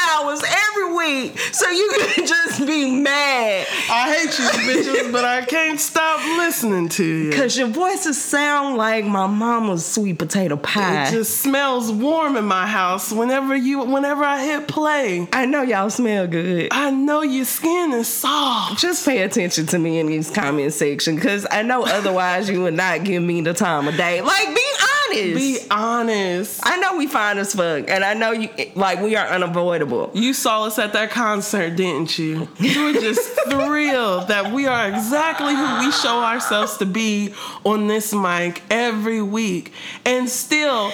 hours 0.09 0.41
every 0.43 0.95
week, 0.95 1.39
so 1.39 1.69
you 1.69 1.91
can 2.15 2.25
just 2.27 2.65
be 2.65 2.91
mad 2.91 3.67
I 3.89 4.13
hate 4.15 4.39
you 4.39 4.45
bitches, 4.73 5.11
but 5.11 5.23
I 5.25 5.45
can't 5.45 5.79
stop 5.79 6.19
listening 6.37 6.89
to 6.89 7.03
you. 7.03 7.29
because 7.29 7.57
your 7.57 7.67
voices 7.67 8.21
sound 8.21 8.77
like 8.77 9.05
my 9.05 9.27
mama's 9.27 9.85
sweet 9.85 10.17
potato 10.17 10.57
pie. 10.57 11.07
It 11.07 11.11
just 11.11 11.41
smells 11.41 11.91
warm 11.91 12.35
in 12.37 12.45
my 12.45 12.65
house 12.65 13.11
whenever 13.11 13.55
you 13.55 13.79
whenever 13.83 14.23
I 14.23 14.43
hit 14.43 14.67
play. 14.67 15.27
I 15.31 15.45
know 15.45 15.61
y'all 15.61 15.89
smell 15.89 16.27
good. 16.27 16.69
I 16.71 16.89
know 16.91 17.21
your 17.21 17.45
skin 17.45 17.91
is 17.93 18.07
soft. 18.07 18.79
Just 18.81 19.05
pay 19.05 19.21
attention 19.23 19.67
to 19.67 19.79
me 19.79 19.99
in 19.99 20.07
these 20.07 20.31
comment 20.31 20.73
section 20.73 21.15
because 21.15 21.45
I 21.51 21.61
know 21.61 21.83
otherwise 21.85 22.24
you 22.49 22.61
would 22.63 22.73
not 22.73 23.03
give 23.03 23.21
me 23.21 23.41
the 23.41 23.53
time 23.53 23.87
of 23.87 23.95
day. 23.95 24.21
Like, 24.21 24.47
be 24.55 24.61
honest. 25.09 25.35
Be 25.35 25.57
honest. 25.71 26.61
I 26.63 26.77
know 26.77 26.97
we 26.97 27.07
fine 27.07 27.37
as 27.37 27.53
fuck, 27.53 27.89
and 27.89 28.03
I 28.03 28.13
know 28.13 28.31
you 28.31 28.49
like 28.75 29.01
we 29.01 29.15
are 29.15 29.27
unavoidable. 29.27 30.11
You 30.13 30.33
saw 30.33 30.65
us 30.65 30.79
at 30.79 30.93
that 30.93 31.11
concert, 31.11 31.75
didn't 31.75 32.17
you? 32.17 32.47
You 32.59 32.85
were 32.85 32.93
just 32.93 33.21
thrilled 33.49 34.27
that 34.27 34.51
we 34.51 34.67
are 34.67 34.87
exactly 34.87 35.53
who 35.53 35.79
we 35.79 35.91
show 35.91 36.19
ourselves 36.21 36.77
to 36.77 36.85
be 36.85 37.33
on 37.63 37.87
this 37.87 38.13
mic 38.13 38.61
every 38.69 39.21
week. 39.21 39.71
And 40.05 40.29
still, 40.29 40.91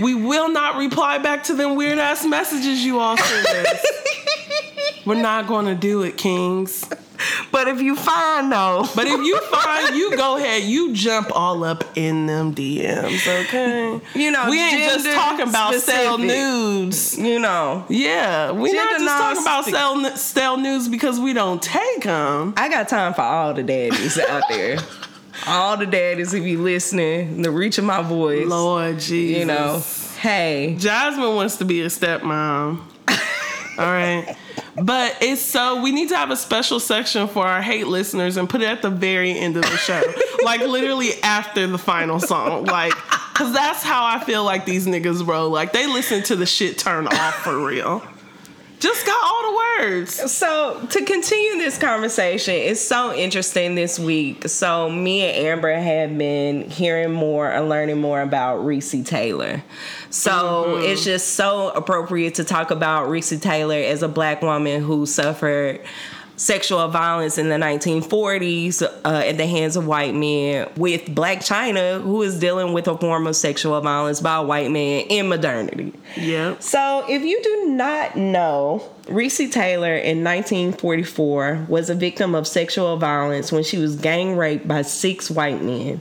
we 0.00 0.14
will 0.14 0.48
not 0.48 0.76
reply 0.76 1.18
back 1.18 1.44
to 1.44 1.54
them 1.54 1.76
weird 1.76 1.98
ass 1.98 2.24
messages 2.24 2.84
you 2.84 2.98
all 2.98 3.16
send 3.16 3.46
us. 3.46 3.86
We're 5.06 5.20
not 5.20 5.46
gonna 5.46 5.74
do 5.74 6.02
it, 6.02 6.16
Kings. 6.16 6.88
But 7.54 7.68
if 7.68 7.80
you 7.80 7.94
find 7.94 8.50
though, 8.50 8.84
But 8.96 9.06
if 9.06 9.20
you 9.24 9.40
find 9.42 9.94
you 9.94 10.16
go 10.16 10.36
ahead, 10.36 10.64
you 10.64 10.92
jump 10.92 11.30
all 11.32 11.62
up 11.62 11.84
in 11.94 12.26
them 12.26 12.52
DMs, 12.52 13.28
okay? 13.44 14.00
You 14.16 14.32
know, 14.32 14.50
we 14.50 14.60
ain't 14.60 14.90
just 14.90 15.06
talking 15.14 15.48
about 15.48 15.74
sell 15.74 16.18
nudes. 16.18 17.16
you 17.16 17.38
know, 17.38 17.84
Yeah, 17.88 18.50
we 18.50 18.72
not 18.72 18.90
Gender 18.90 19.04
just 19.04 19.18
talking 19.20 19.42
about 19.42 19.64
sell 19.66 20.16
sell 20.16 20.56
news 20.56 20.88
because 20.88 21.20
we 21.20 21.32
don't 21.32 21.62
take 21.62 22.02
them. 22.02 22.54
I 22.56 22.68
got 22.68 22.88
time 22.88 23.14
for 23.14 23.22
all 23.22 23.54
the 23.54 23.62
daddies 23.62 24.18
out 24.18 24.42
there. 24.48 24.78
All 25.46 25.76
the 25.76 25.86
daddies, 25.86 26.34
if 26.34 26.42
you 26.42 26.60
listening, 26.60 27.42
the 27.42 27.52
reach 27.52 27.78
of 27.78 27.84
my 27.84 28.02
voice. 28.02 28.48
Lord 28.48 28.98
Jesus, 28.98 29.38
You 29.38 29.44
know, 29.44 29.80
hey, 30.18 30.74
Jasmine 30.76 31.36
wants 31.36 31.58
to 31.58 31.64
be 31.64 31.82
a 31.82 31.86
stepmom. 31.86 32.80
All 33.78 33.86
right. 33.86 34.36
But 34.76 35.18
it's 35.20 35.40
so 35.40 35.82
we 35.82 35.92
need 35.92 36.08
to 36.08 36.16
have 36.16 36.30
a 36.30 36.36
special 36.36 36.80
section 36.80 37.28
for 37.28 37.46
our 37.46 37.62
hate 37.62 37.86
listeners 37.86 38.36
and 38.36 38.48
put 38.48 38.60
it 38.62 38.66
at 38.66 38.82
the 38.82 38.90
very 38.90 39.38
end 39.38 39.56
of 39.56 39.62
the 39.62 39.76
show. 39.76 40.02
like 40.44 40.60
literally 40.60 41.10
after 41.22 41.66
the 41.66 41.78
final 41.78 42.18
song. 42.18 42.64
Like 42.64 42.92
cause 42.92 43.52
that's 43.52 43.82
how 43.82 44.04
I 44.04 44.22
feel 44.24 44.44
like 44.44 44.64
these 44.64 44.86
niggas 44.86 45.26
roll. 45.26 45.50
Like 45.50 45.72
they 45.72 45.86
listen 45.86 46.22
to 46.24 46.36
the 46.36 46.46
shit 46.46 46.78
turn 46.78 47.06
off 47.06 47.34
for 47.36 47.64
real. 47.64 48.02
Just 48.84 49.06
got 49.06 49.16
all 49.24 49.50
the 49.50 49.56
words. 49.80 50.30
So 50.30 50.86
to 50.90 51.04
continue 51.06 51.56
this 51.56 51.78
conversation, 51.78 52.52
it's 52.52 52.82
so 52.82 53.14
interesting 53.14 53.76
this 53.76 53.98
week. 53.98 54.46
So 54.46 54.90
me 54.90 55.22
and 55.22 55.46
Amber 55.46 55.72
have 55.72 56.18
been 56.18 56.68
hearing 56.68 57.10
more 57.10 57.50
and 57.50 57.70
learning 57.70 57.98
more 57.98 58.20
about 58.20 58.60
Recy 58.60 59.02
Taylor. 59.02 59.64
So 60.10 60.30
mm-hmm. 60.30 60.84
it's 60.84 61.02
just 61.02 61.30
so 61.30 61.70
appropriate 61.70 62.34
to 62.34 62.44
talk 62.44 62.70
about 62.70 63.08
Recy 63.08 63.40
Taylor 63.40 63.78
as 63.78 64.02
a 64.02 64.08
black 64.08 64.42
woman 64.42 64.82
who 64.82 65.06
suffered 65.06 65.80
sexual 66.36 66.88
violence 66.88 67.38
in 67.38 67.48
the 67.48 67.54
1940s 67.56 68.82
uh, 68.82 69.08
at 69.08 69.36
the 69.36 69.46
hands 69.46 69.76
of 69.76 69.86
white 69.86 70.14
men 70.14 70.68
with 70.76 71.02
Blac 71.06 71.38
Chyna 71.38 72.00
who 72.02 72.22
is 72.22 72.38
dealing 72.40 72.72
with 72.72 72.88
a 72.88 72.98
form 72.98 73.26
of 73.26 73.36
sexual 73.36 73.80
violence 73.80 74.20
by 74.20 74.36
a 74.36 74.42
white 74.42 74.70
man 74.70 75.02
in 75.08 75.28
modernity 75.28 75.92
Yeah. 76.16 76.58
so, 76.58 77.04
if 77.08 77.22
you 77.22 77.40
do 77.42 77.66
not 77.72 78.16
know, 78.16 78.82
Recy 79.04 79.50
Taylor 79.50 79.94
in 79.94 80.24
1944 80.24 81.66
was 81.68 81.90
a 81.90 81.94
victim 81.94 82.34
of 82.34 82.46
sexual 82.46 82.96
violence 82.96 83.52
when 83.52 83.62
she 83.62 83.78
was 83.78 83.96
gang 83.96 84.36
raped 84.36 84.66
by 84.66 84.82
six 84.82 85.30
white 85.30 85.62
men. 85.62 86.00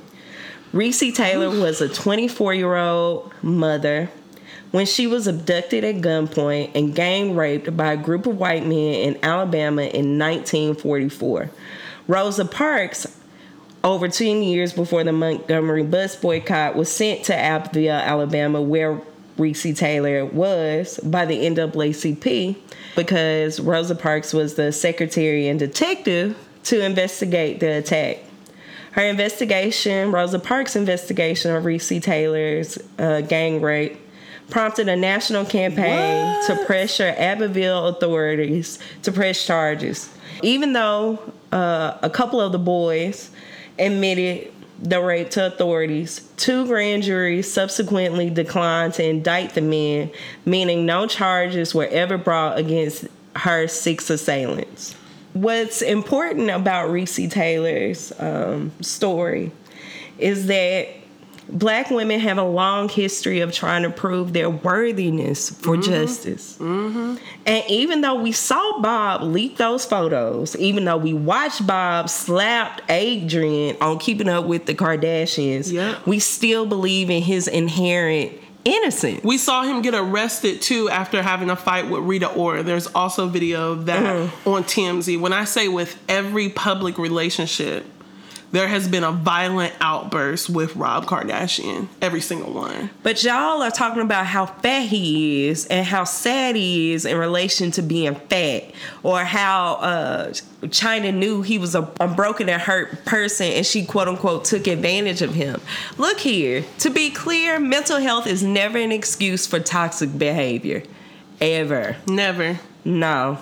Recy 0.73 1.13
Taylor 1.13 1.49
was 1.49 1.81
a 1.81 1.87
24 1.89 2.53
year 2.55 2.75
old 2.75 3.31
mother 3.43 4.09
when 4.73 4.87
she 4.87 5.05
was 5.05 5.27
abducted 5.27 5.83
at 5.83 5.97
gunpoint 5.97 6.71
and 6.73 6.95
gang 6.95 7.35
raped 7.35 7.77
by 7.77 7.93
a 7.93 7.97
group 7.97 8.25
of 8.25 8.39
white 8.39 8.65
men 8.65 8.95
in 8.95 9.19
Alabama 9.21 9.83
in 9.83 10.17
1944. 10.17 11.51
Rosa 12.07 12.43
Parks 12.43 13.05
over 13.83 14.07
10 14.07 14.41
years 14.41 14.73
before 14.73 15.03
the 15.03 15.11
Montgomery 15.11 15.83
bus 15.83 16.15
boycott, 16.15 16.75
was 16.75 16.91
sent 16.91 17.25
to 17.25 17.35
Abbeville, 17.35 17.91
Alabama, 17.91 18.61
where 18.63 18.99
Recy 19.37 19.77
Taylor 19.77 20.25
was 20.25 20.99
by 21.03 21.25
the 21.25 21.37
NAACP 21.37 22.55
because 22.95 23.59
Rosa 23.59 23.93
Parks 23.93 24.33
was 24.33 24.55
the 24.55 24.71
secretary 24.71 25.47
and 25.47 25.59
detective 25.59 26.35
to 26.63 26.83
investigate 26.83 27.59
the 27.59 27.77
attack. 27.77 28.23
Her 28.93 29.03
investigation, 29.03 30.11
Rosa 30.11 30.39
Parks' 30.39 30.75
investigation 30.75 31.55
of 31.55 31.63
Recy 31.63 32.01
Taylor's 32.01 32.79
uh, 32.97 33.21
gang 33.21 33.61
rape, 33.61 33.99
prompted 34.53 34.87
a 34.87 34.95
national 34.95 35.43
campaign 35.45 36.39
to 36.45 36.55
pressure 36.67 37.15
Abbeville 37.17 37.87
authorities 37.87 38.77
to 39.01 39.11
press 39.11 39.43
charges. 39.43 40.13
Even 40.43 40.73
though 40.73 41.17
uh, 41.51 41.97
a 42.03 42.09
couple 42.09 42.39
of 42.39 42.51
the 42.51 42.59
boys 42.59 43.31
admitted 43.79 44.53
the 44.79 45.01
rape 45.01 45.31
to 45.31 45.47
authorities, 45.47 46.29
two 46.37 46.67
grand 46.67 47.01
juries 47.01 47.51
subsequently 47.51 48.29
declined 48.29 48.93
to 48.93 49.03
indict 49.03 49.55
the 49.55 49.61
men, 49.61 50.11
meaning 50.45 50.85
no 50.85 51.07
charges 51.07 51.73
were 51.73 51.87
ever 51.87 52.19
brought 52.19 52.59
against 52.59 53.07
her 53.35 53.67
six 53.67 54.07
assailants. 54.11 54.93
What's 55.33 55.81
important 55.81 56.51
about 56.51 56.91
Recy 56.91 57.29
Taylor's 57.29 58.13
um, 58.19 58.71
story 58.81 59.51
is 60.19 60.45
that 60.45 61.02
Black 61.49 61.89
women 61.91 62.19
have 62.19 62.37
a 62.37 62.43
long 62.43 62.89
history 62.89 63.41
of 63.41 63.51
trying 63.51 63.83
to 63.83 63.89
prove 63.89 64.33
their 64.33 64.49
worthiness 64.49 65.49
for 65.49 65.77
justice. 65.77 66.57
And 66.59 67.19
even 67.69 68.01
though 68.01 68.15
we 68.21 68.31
saw 68.31 68.79
Bob 68.81 69.21
leak 69.23 69.57
those 69.57 69.85
photos, 69.85 70.55
even 70.55 70.85
though 70.85 70.97
we 70.97 71.13
watched 71.13 71.65
Bob 71.67 72.09
slap 72.09 72.81
Adrian 72.89 73.75
on 73.81 73.99
Keeping 73.99 74.29
Up 74.29 74.45
with 74.45 74.65
the 74.65 74.73
Kardashians, 74.75 75.71
Yep. 75.71 76.07
we 76.07 76.19
still 76.19 76.65
believe 76.65 77.09
in 77.09 77.21
his 77.21 77.47
inherent 77.47 78.31
innocence. 78.65 79.21
We 79.25 79.37
saw 79.37 79.63
him 79.63 79.81
get 79.81 79.93
arrested 79.93 80.61
too 80.61 80.89
after 80.89 81.21
having 81.21 81.49
a 81.49 81.55
fight 81.57 81.89
with 81.89 82.01
Rita 82.03 82.31
Ora. 82.31 82.63
There's 82.63 82.87
also 82.87 83.27
video 83.27 83.73
of 83.73 83.87
that 83.87 84.01
Mm-hmm. 84.03 84.49
on 84.49 84.63
TMZ. 84.63 85.19
When 85.19 85.33
I 85.33 85.43
say 85.43 85.67
with 85.67 85.97
every 86.07 86.47
public 86.47 86.97
relationship, 86.97 87.85
there 88.53 88.67
has 88.67 88.87
been 88.87 89.03
a 89.03 89.11
violent 89.11 89.73
outburst 89.81 90.47
with 90.47 90.75
Rob 90.75 91.07
Kardashian. 91.07 91.87
Every 92.03 92.21
single 92.21 92.53
one. 92.53 92.91
But 93.01 93.23
y'all 93.23 93.63
are 93.63 93.71
talking 93.71 94.03
about 94.03 94.27
how 94.27 94.45
fat 94.45 94.83
he 94.83 95.47
is 95.47 95.65
and 95.65 95.83
how 95.83 96.03
sad 96.03 96.55
he 96.55 96.93
is 96.93 97.03
in 97.05 97.17
relation 97.17 97.71
to 97.71 97.81
being 97.81 98.13
fat, 98.13 98.65
or 99.01 99.23
how 99.23 99.73
uh, 99.77 100.27
Chyna 100.65 101.11
knew 101.11 101.41
he 101.41 101.57
was 101.57 101.73
a, 101.73 101.91
a 101.99 102.07
broken 102.07 102.47
and 102.47 102.61
hurt 102.61 103.05
person 103.05 103.47
and 103.47 103.65
she 103.65 103.85
quote 103.85 104.07
unquote 104.07 104.45
took 104.45 104.67
advantage 104.67 105.23
of 105.23 105.33
him. 105.33 105.59
Look 105.97 106.19
here, 106.19 106.63
to 106.77 106.91
be 106.91 107.09
clear, 107.09 107.59
mental 107.59 107.99
health 107.99 108.27
is 108.27 108.43
never 108.43 108.77
an 108.77 108.91
excuse 108.91 109.47
for 109.47 109.59
toxic 109.59 110.15
behavior. 110.15 110.83
Ever. 111.41 111.97
Never. 112.07 112.59
No. 112.85 113.39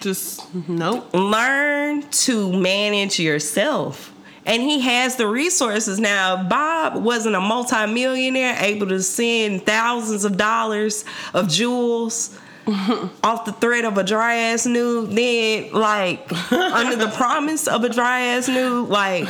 Just 0.00 0.52
nope. 0.68 1.14
Learn 1.14 2.02
to 2.10 2.52
manage 2.52 3.20
yourself. 3.20 4.13
And 4.46 4.62
he 4.62 4.80
has 4.80 5.16
the 5.16 5.26
resources 5.26 5.98
now. 5.98 6.42
Bob 6.48 7.02
wasn't 7.02 7.34
a 7.34 7.40
multimillionaire 7.40 8.56
able 8.60 8.88
to 8.88 9.02
send 9.02 9.64
thousands 9.64 10.24
of 10.24 10.36
dollars 10.36 11.04
of 11.32 11.48
jewels 11.48 12.38
off 12.66 13.44
the 13.44 13.52
thread 13.52 13.84
of 13.84 13.98
a 13.98 14.04
dry 14.04 14.36
ass 14.36 14.66
nude, 14.66 15.10
then 15.10 15.72
like 15.72 16.30
under 16.52 16.96
the 16.96 17.10
promise 17.10 17.66
of 17.68 17.84
a 17.84 17.88
dry 17.88 18.20
ass 18.20 18.48
nude, 18.48 18.88
like 18.88 19.28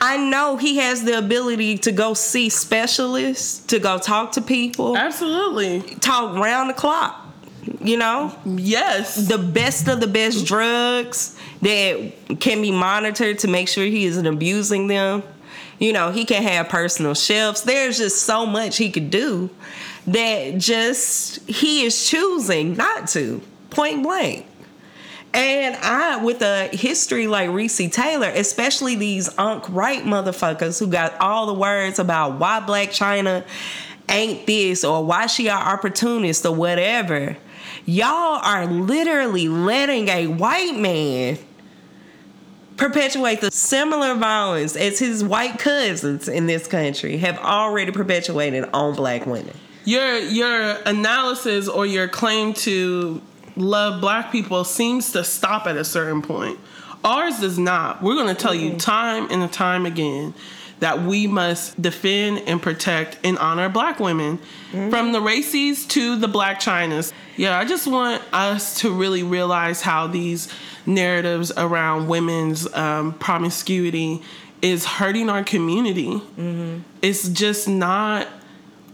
I 0.00 0.16
know 0.16 0.56
he 0.56 0.78
has 0.78 1.04
the 1.04 1.18
ability 1.18 1.78
to 1.78 1.92
go 1.92 2.14
see 2.14 2.48
specialists, 2.48 3.66
to 3.66 3.78
go 3.78 3.98
talk 3.98 4.32
to 4.32 4.40
people, 4.40 4.96
Absolutely. 4.96 5.80
talk 5.96 6.36
round 6.36 6.70
the 6.70 6.74
clock. 6.74 7.26
You 7.80 7.96
know? 7.96 8.34
Yes. 8.44 9.28
the 9.28 9.38
best 9.38 9.88
of 9.88 10.00
the 10.00 10.06
best 10.06 10.46
drugs 10.46 11.36
that 11.62 12.12
can 12.40 12.60
be 12.60 12.70
monitored 12.70 13.38
to 13.40 13.48
make 13.48 13.68
sure 13.68 13.84
he 13.84 14.04
isn't 14.04 14.26
abusing 14.26 14.86
them. 14.86 15.22
You 15.78 15.94
know, 15.94 16.10
he 16.10 16.26
can 16.26 16.42
have 16.42 16.68
personal 16.68 17.14
shelves. 17.14 17.62
There's 17.62 17.96
just 17.96 18.22
so 18.22 18.44
much 18.44 18.76
he 18.76 18.90
could 18.90 19.10
do 19.10 19.48
that 20.06 20.58
just 20.58 21.48
he 21.48 21.84
is 21.84 22.08
choosing 22.08 22.76
not 22.76 23.08
to, 23.08 23.40
point 23.70 24.02
blank. 24.02 24.46
And 25.32 25.76
I, 25.76 26.22
with 26.22 26.42
a 26.42 26.68
history 26.72 27.28
like 27.28 27.50
Recy 27.50 27.90
Taylor, 27.90 28.28
especially 28.28 28.96
these 28.96 29.30
Unc 29.38 29.68
Right 29.68 30.02
motherfuckers 30.02 30.78
who 30.78 30.88
got 30.88 31.18
all 31.20 31.46
the 31.46 31.54
words 31.54 31.98
about 31.98 32.40
why 32.40 32.60
Blac 32.60 32.88
Chyna 32.88 33.44
ain't 34.08 34.44
this 34.46 34.82
or 34.84 35.04
why 35.04 35.26
she 35.26 35.48
are 35.48 35.72
opportunist 35.72 36.44
or 36.44 36.54
whatever, 36.54 37.36
y'all 37.90 38.40
are 38.42 38.66
literally 38.66 39.48
letting 39.48 40.08
a 40.08 40.28
white 40.28 40.76
man 40.76 41.36
perpetuate 42.76 43.40
the 43.40 43.50
similar 43.50 44.14
violence 44.14 44.76
as 44.76 44.98
his 44.98 45.24
white 45.24 45.58
cousins 45.58 46.28
in 46.28 46.46
this 46.46 46.66
country 46.66 47.18
have 47.18 47.36
already 47.38 47.90
perpetuated 47.90 48.64
on 48.72 48.94
black 48.94 49.26
women. 49.26 49.54
your 49.84 50.18
your 50.18 50.78
analysis 50.86 51.68
or 51.68 51.84
your 51.84 52.06
claim 52.06 52.54
to 52.54 53.20
love 53.56 54.00
black 54.00 54.30
people 54.30 54.64
seems 54.64 55.12
to 55.12 55.24
stop 55.24 55.66
at 55.66 55.76
a 55.76 55.84
certain 55.84 56.22
point. 56.22 56.58
Ours 57.04 57.40
does 57.40 57.58
not. 57.58 58.02
We're 58.02 58.14
going 58.14 58.34
to 58.34 58.40
tell 58.40 58.54
you 58.54 58.76
time 58.76 59.26
and 59.30 59.52
time 59.52 59.84
again 59.84 60.32
that 60.80 61.02
we 61.02 61.26
must 61.26 61.80
defend 61.80 62.42
and 62.46 62.60
protect 62.60 63.18
and 63.24 63.38
honor 63.38 63.68
black 63.68 64.00
women 64.00 64.38
from 64.70 65.12
the 65.12 65.20
races 65.20 65.86
to 65.86 66.16
the 66.16 66.26
Blac 66.26 66.56
Chynas. 66.56 67.12
Yeah, 67.36 67.58
I 67.58 67.64
just 67.64 67.86
want 67.86 68.22
us 68.32 68.80
to 68.80 68.92
really 68.92 69.22
realize 69.22 69.82
how 69.82 70.06
these 70.06 70.52
narratives 70.86 71.52
around 71.56 72.08
women's 72.08 72.72
um, 72.74 73.12
promiscuity 73.14 74.22
is 74.62 74.84
hurting 74.84 75.28
our 75.28 75.44
community. 75.44 76.20
It's 77.02 77.28
just 77.28 77.68
not 77.68 78.26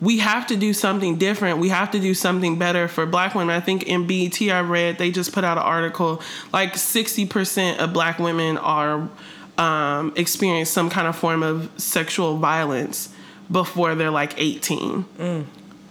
we 0.01 0.19
have 0.19 0.47
to 0.49 0.57
do 0.57 0.75
something 0.75 1.17
different. 1.17 1.59
We 1.59 1.71
have 1.71 1.91
to 1.93 1.99
do 1.99 2.13
something 2.13 2.59
better 2.59 2.87
for 2.87 3.07
black 3.07 3.35
women. 3.35 3.57
I 3.57 3.61
think 3.61 3.85
in 3.85 4.07
BET 4.07 4.41
I 4.43 4.61
read 4.61 4.99
they 4.99 5.11
just 5.11 5.33
put 5.33 5.43
out 5.43 5.57
an 5.57 5.65
article 5.65 6.21
like 6.53 6.75
60% 6.75 7.79
of 7.79 7.93
black 7.93 8.19
women 8.19 8.59
are 8.59 9.09
um, 9.59 10.13
experience 10.17 10.71
some 10.71 10.91
kind 10.91 11.07
of 11.07 11.17
form 11.17 11.43
of 11.43 11.71
sexual 11.77 12.37
violence 12.37 13.09
before 13.51 13.95
they're 13.95 14.11
like 14.11 14.35
18. 14.37 15.05
Mm. 15.19 15.45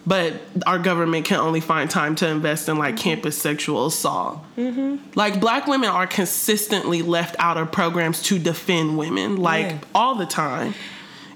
But 0.07 0.34
our 0.68 0.78
government 0.78 1.26
can 1.26 1.39
only 1.39 1.61
find 1.61 1.89
time 1.89 2.16
to 2.18 2.28
invest 2.28 2.70
in 2.70 2.78
like 2.78 2.95
mm-hmm. 2.95 3.03
campus 3.03 3.41
sexual 3.41 3.88
assault. 3.88 4.39
Mm-hmm. 4.55 4.97
Like 5.16 5.39
black 5.39 5.66
women 5.66 5.89
are 5.89 6.05
consistently 6.05 7.01
left 7.01 7.36
out 7.39 7.57
of 7.57 7.72
programs 7.72 8.22
to 8.24 8.38
defend 8.38 8.99
women, 8.99 9.38
like 9.38 9.66
Yeah. 9.66 9.78
all 9.95 10.16
the 10.16 10.28
time 10.28 10.76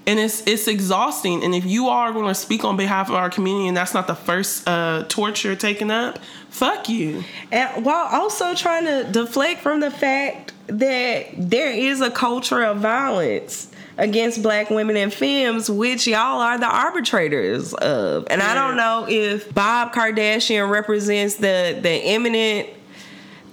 and 0.06 0.18
it's 0.18 0.46
it's 0.46 0.66
exhausting. 0.66 1.44
And 1.44 1.54
if 1.54 1.64
you 1.64 1.88
are 1.88 2.12
going 2.12 2.28
to 2.28 2.34
speak 2.34 2.64
on 2.64 2.76
behalf 2.76 3.08
of 3.08 3.14
our 3.14 3.30
community, 3.30 3.68
and 3.68 3.76
that's 3.76 3.94
not 3.94 4.06
the 4.06 4.14
first 4.14 4.68
uh, 4.68 5.04
torch 5.08 5.44
you're 5.44 5.56
taking 5.56 5.90
up, 5.90 6.18
fuck 6.48 6.88
you. 6.88 7.24
And 7.52 7.84
while 7.84 8.08
also 8.10 8.54
trying 8.54 8.84
to 8.84 9.10
deflect 9.10 9.60
from 9.60 9.80
the 9.80 9.90
fact 9.90 10.52
that 10.66 11.26
there 11.36 11.72
is 11.72 12.00
a 12.00 12.10
culture 12.10 12.62
of 12.62 12.78
violence 12.78 13.70
against 13.98 14.42
black 14.42 14.70
women 14.70 14.96
and 14.96 15.12
femmes, 15.12 15.70
which 15.70 16.06
y'all 16.06 16.40
are 16.40 16.58
the 16.58 16.66
arbitrators 16.66 17.74
of. 17.74 18.26
And 18.30 18.42
I 18.42 18.54
don't 18.54 18.76
know 18.76 19.06
if 19.08 19.52
Bob 19.54 19.92
Kardashian 19.92 20.70
represents 20.70 21.36
the 21.36 21.78
the 21.80 22.08
imminent 22.08 22.70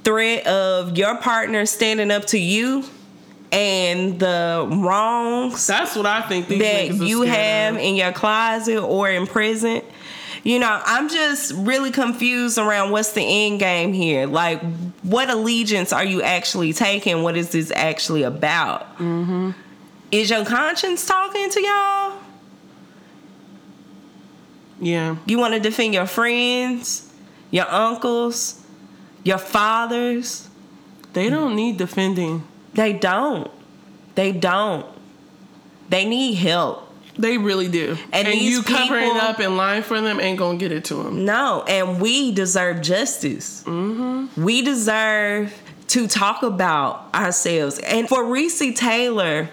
threat 0.03 0.47
of 0.47 0.97
your 0.97 1.17
partner 1.17 1.65
standing 1.65 2.11
up 2.11 2.25
to 2.27 2.39
you 2.39 2.85
and 3.51 4.19
the 4.19 4.67
wrongs 4.69 5.65
That's 5.67 5.95
what 5.95 6.05
I 6.05 6.21
think. 6.21 6.47
These 6.47 6.59
that 6.59 7.05
you 7.05 7.21
have 7.21 7.75
of. 7.75 7.81
in 7.81 7.95
your 7.95 8.11
closet 8.11 8.81
or 8.81 9.09
in 9.09 9.25
prison. 9.27 9.81
You 10.43 10.59
know, 10.59 10.81
I'm 10.85 11.09
just 11.09 11.51
really 11.53 11.91
confused 11.91 12.57
around 12.57 12.91
what's 12.91 13.11
the 13.11 13.21
end 13.21 13.59
game 13.59 13.91
here. 13.91 14.27
Like, 14.27 14.61
what 15.01 15.29
allegiance 15.29 15.91
are 15.91 16.05
you 16.05 16.21
actually 16.21 16.71
taking? 16.73 17.23
What 17.23 17.35
is 17.35 17.51
this 17.51 17.71
actually 17.75 18.23
about? 18.23 18.97
Mm-hmm. 18.97 19.51
Is 20.11 20.29
your 20.29 20.45
conscience 20.45 21.05
talking 21.05 21.49
to 21.49 21.61
y'all? 21.61 22.13
Yeah, 24.79 25.17
You 25.25 25.39
want 25.39 25.53
to 25.55 25.59
defend 25.59 25.93
your 25.95 26.05
friends, 26.05 27.11
your 27.49 27.69
uncles, 27.69 28.63
your 29.23 29.39
fathers? 29.39 30.47
they 31.13 31.29
don't 31.31 31.55
need 31.55 31.77
defending. 31.77 32.47
They 32.77 32.93
don't. 32.93 33.49
They 34.15 34.31
don't. 34.31 34.85
They 35.89 36.05
need 36.05 36.35
help. 36.35 36.83
They 37.17 37.39
really 37.39 37.67
do. 37.67 37.97
And 38.13 38.27
And, 38.27 38.37
you 38.39 38.61
covering 38.61 39.05
people- 39.11 39.21
up 39.27 39.39
in 39.39 39.57
line 39.57 39.81
for 39.81 39.99
them 39.99 40.19
ain't 40.19 40.37
gonna 40.37 40.59
get 40.59 40.71
it 40.71 40.85
to 40.85 40.95
them. 40.95 41.25
No, 41.25 41.63
and 41.67 41.99
we 41.99 42.31
deserve 42.31 42.81
justice. 42.83 43.63
Mm-hmm. 43.65 44.43
We 44.43 44.61
deserve 44.61 45.51
to 45.87 46.07
talk 46.07 46.43
about 46.43 47.07
ourselves. 47.15 47.79
And 47.79 48.07
for 48.07 48.23
Recy 48.23 48.75
Taylor, 48.75 49.49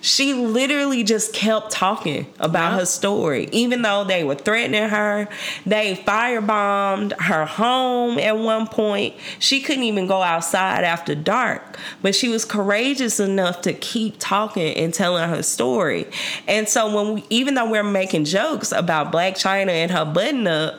she 0.00 0.32
literally 0.34 1.02
just 1.02 1.32
kept 1.32 1.70
talking 1.70 2.26
about 2.38 2.72
Yeah. 2.72 2.78
her 2.80 2.86
story. 2.86 3.48
Even 3.52 3.82
though 3.82 4.04
they 4.04 4.22
were 4.24 4.34
threatening 4.36 4.88
her, 4.88 5.28
they 5.66 5.96
firebombed 6.06 7.20
her 7.20 7.44
home 7.44 8.18
at 8.18 8.38
one 8.38 8.66
point. 8.66 9.14
She 9.38 9.60
couldn't 9.60 9.82
even 9.84 10.06
go 10.06 10.22
outside 10.22 10.84
after 10.84 11.14
dark, 11.14 11.78
but 12.02 12.14
she 12.14 12.28
was 12.28 12.44
courageous 12.44 13.18
enough 13.20 13.60
to 13.62 13.72
keep 13.72 14.16
talking 14.18 14.74
and 14.76 14.94
telling 14.94 15.28
her 15.28 15.42
story. 15.42 16.06
And 16.46 16.68
so 16.68 16.94
when 16.94 17.14
we 17.14 17.24
even 17.30 17.54
though 17.54 17.68
we're 17.70 17.82
making 17.82 18.24
jokes 18.24 18.72
about 18.72 19.12
Blac 19.12 19.32
Chyna 19.32 19.70
and 19.70 19.90
her 19.90 20.04
button 20.04 20.46
up 20.46 20.74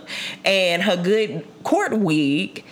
and 0.46 0.84
her 0.84 0.96
good 0.98 1.46
court 1.64 1.98
wig, 1.98 2.64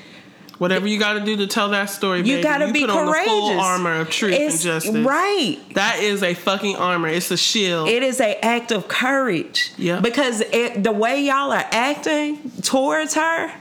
Whatever 0.58 0.88
you 0.88 0.98
got 1.00 1.14
to 1.14 1.20
do 1.20 1.38
to 1.38 1.48
tell 1.48 1.70
that 1.70 1.86
story, 1.90 2.22
you 2.22 2.42
gotta 2.42 2.72
be 2.72 2.82
put 2.82 2.90
courageous. 2.90 3.30
on 3.32 3.48
the 3.48 3.54
full 3.54 3.60
armor 3.60 3.94
of 4.02 4.10
truth 4.10 4.34
It's- 4.34 4.54
and 4.54 4.62
justice. 4.62 4.96
Right. 5.06 5.58
That 5.76 6.00
is 6.00 6.24
a 6.24 6.34
fucking 6.34 6.76
armor. 6.78 7.08
It's 7.10 7.30
a 7.30 7.38
shield. 7.38 7.90
It 7.90 8.02
is 8.02 8.20
a 8.20 8.44
act 8.44 8.72
of 8.72 8.88
courage. 8.88 9.72
Yeah. 9.78 10.00
Because 10.00 10.42
it, 10.42 10.84
the 10.84 10.92
way 10.92 11.22
y'all 11.24 11.52
are 11.52 11.66
acting 11.72 12.52
towards 12.64 13.14
her 13.14 13.52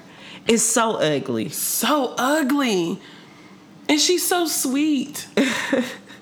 is 0.49 0.67
so 0.67 0.93
ugly. 0.97 1.51
so 1.51 2.15
ugly. 2.17 2.99
And 3.89 4.01
she's 4.01 4.27
so 4.27 4.47
sweet. 4.47 5.27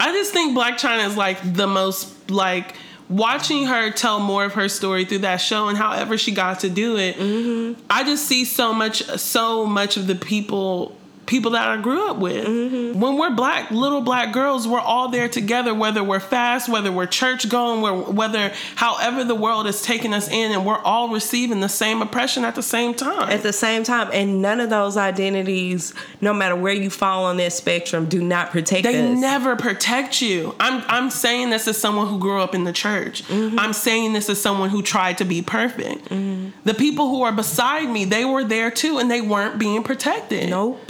I 0.01 0.12
just 0.12 0.33
think 0.33 0.57
Blac 0.57 0.72
Chyna 0.79 1.07
is 1.07 1.16
like 1.16 1.39
the 1.55 1.66
most 1.66 2.31
like 2.31 2.75
watching 3.09 3.66
her 3.66 3.90
tell 3.90 4.18
more 4.20 4.44
of 4.44 4.55
her 4.55 4.68
story 4.68 5.05
through 5.05 5.18
that 5.18 5.36
show 5.36 5.68
and 5.68 5.76
however 5.78 6.16
she 6.18 6.32
got 6.32 6.61
to 6.61 6.70
do 6.70 6.96
it, 6.96 7.16
Mm-hmm. 7.16 7.80
I 7.90 8.05
just 8.05 8.26
see 8.26 8.44
so 8.44 8.72
much, 8.72 9.02
so 9.18 9.66
much 9.66 9.96
of 9.96 10.07
the 10.07 10.14
people. 10.14 10.96
People 11.27 11.53
that 11.53 11.66
I 11.66 11.81
grew 11.81 12.11
up 12.11 12.18
with. 12.18 12.47
Mm-hmm. 12.47 13.01
When 13.01 13.16
we're 13.16 13.35
black, 13.35 13.70
little 13.70 14.01
black 14.03 14.33
girls, 14.33 14.68
we're 14.68 14.79
all 14.81 15.09
there 15.09 15.29
together, 15.29 15.75
whether 15.75 16.05
we're 16.05 16.20
fast, 16.20 16.68
whether 16.68 16.93
we're 16.93 17.07
church 17.07 17.49
going, 17.49 17.81
whether 18.14 18.53
however 18.77 19.25
the 19.25 19.35
world 19.35 19.66
is 19.66 19.81
taking 19.83 20.12
us 20.12 20.29
in, 20.29 20.53
and 20.53 20.66
we're 20.66 20.79
all 20.83 21.09
receiving 21.09 21.61
the 21.61 21.68
same 21.68 22.03
oppression 22.03 22.45
at 22.45 22.55
the 22.55 22.62
same 22.62 22.95
time. 22.95 23.31
At 23.31 23.43
the 23.43 23.53
same 23.53 23.85
time, 23.85 24.11
and 24.12 24.43
none 24.43 24.61
of 24.61 24.70
those 24.70 24.97
identities, 24.97 25.95
no 26.20 26.33
matter 26.35 26.57
where 26.57 26.72
you 26.75 26.91
fall 26.91 27.25
on 27.25 27.37
that 27.39 27.53
spectrum, 27.53 28.07
do 28.07 28.22
not 28.22 28.51
protect 28.51 28.85
They 28.85 29.12
us. 29.12 29.18
never 29.18 29.57
protect 29.57 30.20
you. 30.20 30.55
I'm 30.61 30.83
I'm 30.89 31.11
saying 31.11 31.51
this 31.51 31.66
as 31.68 31.79
someone 31.79 32.07
who 32.09 32.18
grew 32.18 32.41
up 32.41 32.55
in 32.55 32.64
the 32.64 32.72
church. 32.72 33.22
Mm-hmm. 33.25 33.59
I'm 33.59 33.72
saying 33.72 34.12
this 34.12 34.29
as 34.29 34.41
someone 34.41 34.70
who 34.70 34.83
tried 34.83 35.18
to 35.18 35.25
be 35.25 35.43
perfect. 35.43 36.09
The 36.11 36.75
people 36.77 37.09
who 37.09 37.22
are 37.22 37.33
beside 37.33 37.89
me, 37.89 38.05
they 38.05 38.25
were 38.25 38.45
there 38.45 38.70
too 38.70 38.99
and 38.99 39.11
they 39.11 39.20
weren't 39.20 39.59
being 39.59 39.83
protected. 39.83 40.51
nope. 40.51 40.81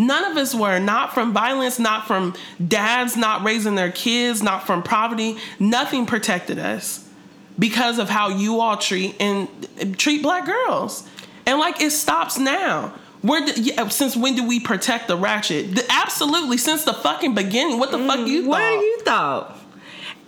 None 0.00 0.24
of 0.30 0.36
us 0.38 0.54
were. 0.54 0.78
Not 0.78 1.12
from 1.12 1.34
violence, 1.34 1.78
not 1.78 2.06
from 2.06 2.34
dads 2.66 3.18
not 3.18 3.44
raising 3.44 3.74
their 3.74 3.92
kids, 3.92 4.42
not 4.42 4.66
from 4.66 4.82
poverty. 4.82 5.36
Nothing 5.58 6.06
protected 6.06 6.58
us 6.58 7.06
because 7.58 7.98
of 7.98 8.08
how 8.08 8.30
you 8.30 8.60
all 8.60 8.78
treat 8.78 9.14
and 9.20 9.46
treat 9.98 10.22
black 10.22 10.46
girls. 10.46 11.06
And 11.44 11.58
like 11.58 11.82
it 11.82 11.90
stops 11.90 12.38
now. 12.38 12.94
Where 13.20 13.44
did, 13.44 13.58
yeah, 13.58 13.88
since 13.88 14.16
when 14.16 14.34
do 14.34 14.48
we 14.48 14.58
protect 14.60 15.06
the 15.06 15.16
ratchet? 15.16 15.74
The- 15.74 15.86
absolutely, 15.90 16.56
since 16.56 16.84
the 16.84 16.94
fucking 16.94 17.34
beginning. 17.34 17.78
What 17.78 17.90
the 17.90 17.98
fuck 17.98 18.20
mm, 18.20 18.28
you 18.28 18.44
thought? 18.44 18.80
do 18.80 18.86
you 18.86 19.00
thought? 19.02 19.59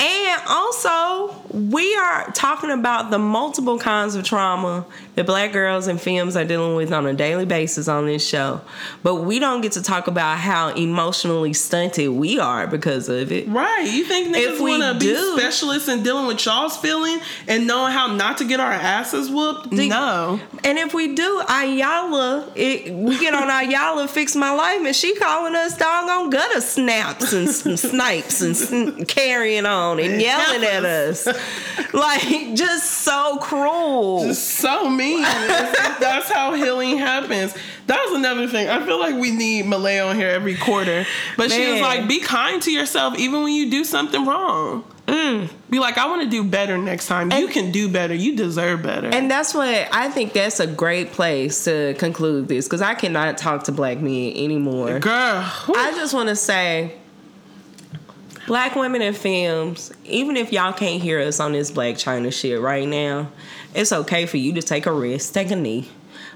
And 0.03 0.43
also, 0.49 1.33
we 1.53 1.95
are 1.95 2.29
talking 2.33 2.71
about 2.71 3.13
the 3.13 3.21
multiple 3.21 3.79
kinds 3.79 4.17
of 4.17 4.25
trauma 4.25 4.85
that 5.15 5.27
black 5.27 5.53
girls 5.53 5.87
and 5.87 6.01
femmes 6.01 6.35
are 6.35 6.45
dealing 6.45 6.75
with 6.75 6.93
on 6.93 7.07
a 7.07 7.13
daily 7.15 7.45
basis 7.45 7.87
on 7.87 8.07
this 8.07 8.27
show. 8.27 8.63
But 9.05 9.17
we 9.17 9.39
don't 9.39 9.61
get 9.61 9.73
to 9.73 9.83
talk 9.83 10.09
about 10.09 10.39
how 10.39 10.71
emotionally 10.71 11.53
stunted 11.53 12.09
we 12.11 12.41
are 12.41 12.67
because 12.67 13.09
of 13.09 13.31
it. 13.31 13.47
Right. 13.49 13.83
You 13.89 14.05
think 14.05 14.35
If 14.35 14.55
niggas 14.59 14.65
we 14.65 14.71
want 14.79 15.01
to 15.01 15.07
be 15.07 15.15
specialists 15.41 15.89
in 15.89 16.03
dealing 16.03 16.27
with 16.27 16.45
y'all's 16.45 16.77
feeling 16.77 17.21
and 17.47 17.69
knowing 17.69 17.93
how 17.93 18.09
not 18.09 18.39
to 18.39 18.45
get 18.45 18.59
our 18.59 18.73
asses 18.73 19.31
whooped? 19.31 19.71
No. 19.71 20.41
And 20.65 20.79
if 20.79 20.95
we 20.95 21.15
do, 21.15 21.43
Ayala, 21.49 22.51
it, 22.57 22.93
we 22.93 23.21
get 23.21 23.35
on 23.35 23.49
Iyanla 23.49 24.09
Fix 24.09 24.35
My 24.35 24.53
Life, 24.53 24.81
and 24.85 24.97
she 24.97 25.15
calling 25.17 25.55
us 25.55 25.77
doggone 25.77 26.31
gutter 26.31 26.61
snaps 26.61 27.33
and, 27.33 27.49
and 27.67 27.79
snipes 27.79 28.41
and 28.43 28.57
sn- 28.57 29.05
carrying 29.05 29.67
on 29.67 29.92
and 30.01 30.21
yelling 30.21 30.65
at 30.65 30.85
us. 30.85 31.29
Like, 31.93 32.23
just 32.55 32.91
so 32.91 33.39
cruel. 33.43 34.25
Just 34.27 34.49
so 34.49 34.89
mean. 34.89 35.21
That's 35.23 36.31
how 36.31 36.55
healing 36.55 36.97
happens. 36.97 37.55
That 37.87 38.03
was 38.09 38.19
another 38.19 38.47
thing. 38.49 38.69
I 38.69 38.85
feel 38.87 38.99
like 38.99 39.15
we 39.17 39.31
need 39.31 39.67
Malay 39.67 39.99
on 39.99 40.17
here 40.17 40.29
every 40.29 40.57
quarter. 40.57 41.05
But 41.37 41.51
she 41.51 41.71
was 41.71 41.81
like, 41.83 42.09
be 42.09 42.21
kind 42.21 42.63
to 42.63 42.71
yourself 42.73 43.19
even 43.19 43.43
when 43.43 43.53
you 43.53 43.71
do 43.71 43.85
something 43.85 44.25
wrong. 44.25 44.85
Be 45.07 45.79
like, 45.79 45.99
I 45.99 46.07
want 46.07 46.23
to 46.23 46.29
do 46.31 46.45
better 46.45 46.79
next 46.79 47.09
time. 47.09 47.31
you 47.33 47.49
Mm. 47.49 47.53
Can 47.53 47.71
do 47.73 47.89
better. 47.91 48.15
You 48.15 48.37
deserve 48.37 48.83
better. 48.83 49.09
And 49.09 49.31
that's 49.31 49.53
what 49.53 49.69
I 49.93 50.09
think 50.09 50.33
that's 50.33 50.61
a 50.61 50.67
great 50.67 51.13
place 51.13 51.65
to 51.65 51.95
conclude 51.99 52.49
this 52.49 52.67
because 52.67 52.81
I 52.81 52.95
cannot 52.95 53.37
talk 53.37 53.65
to 53.65 53.73
black 53.73 53.99
men 53.99 54.33
anymore. 54.35 54.99
Girl. 55.01 55.43
whew. 55.43 55.75
I 55.77 55.93
just 55.93 56.15
want 56.15 56.31
to 56.31 56.37
say, 56.37 56.95
black 58.47 58.75
women 58.77 59.03
and 59.03 59.17
films, 59.17 59.93
even 60.05 60.37
if 60.37 60.53
y'all 60.53 60.73
can't 60.73 61.03
hear 61.03 61.21
us 61.21 61.41
on 61.41 61.53
this 61.53 61.71
Blac 61.71 61.95
Chyna 61.95 62.33
shit 62.33 62.61
right 62.61 62.87
now, 62.87 63.31
it's 63.75 63.93
okay 63.93 64.27
for 64.27 64.37
you 64.37 64.53
to 64.55 64.63
take 64.63 64.87
a 64.87 64.93
risk, 64.93 65.33
take 65.33 65.51
a 65.51 65.57
knee. 65.57 65.89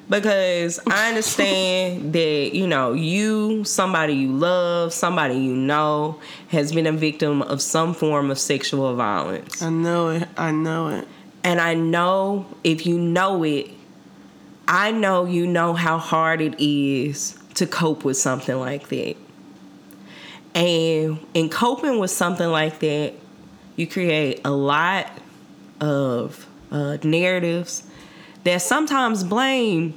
Because 0.09 0.79
I 0.87 1.09
understand 1.11 2.13
that, 2.13 2.51
you 2.55 2.67
know, 2.67 2.93
you, 2.93 3.65
somebody 3.65 4.15
you 4.15 4.33
love, 4.33 4.93
somebody 4.93 5.35
you 5.35 5.55
know, 5.55 6.21
has 6.49 6.73
been 6.73 6.87
a 6.87 6.93
victim 6.93 7.43
of 7.43 7.61
some 7.61 7.93
form 7.93 8.31
of 8.31 8.39
sexual 8.39 8.95
violence. 8.95 9.63
I 9.63 9.71
know 9.71 10.11
it. 10.11 10.29
I 10.37 10.53
know 10.53 10.89
it. 10.89 11.09
And 11.43 11.61
I 11.61 11.75
know 11.75 12.47
if 12.65 12.87
you 12.87 12.99
know 12.99 13.43
it, 13.45 13.71
I 14.69 14.91
know 14.91 15.25
you 15.25 15.47
know 15.47 15.75
how 15.75 15.99
hard 15.99 16.41
it 16.41 16.61
is 16.61 17.39
to 17.55 17.67
cope 17.67 18.05
with 18.05 18.17
something 18.17 18.59
like 18.59 18.89
that. 18.89 19.17
And 20.57 21.19
in 21.35 21.51
coping 21.51 21.99
with 21.99 22.11
something 22.11 22.49
like 22.49 22.79
that, 22.79 23.13
you 23.77 23.87
create 23.87 24.41
a 24.43 24.51
lot 24.51 25.07
of 25.81 26.47
uh, 26.71 26.97
narratives 27.03 27.87
that 28.45 28.63
sometimes 28.63 29.23
blame 29.23 29.93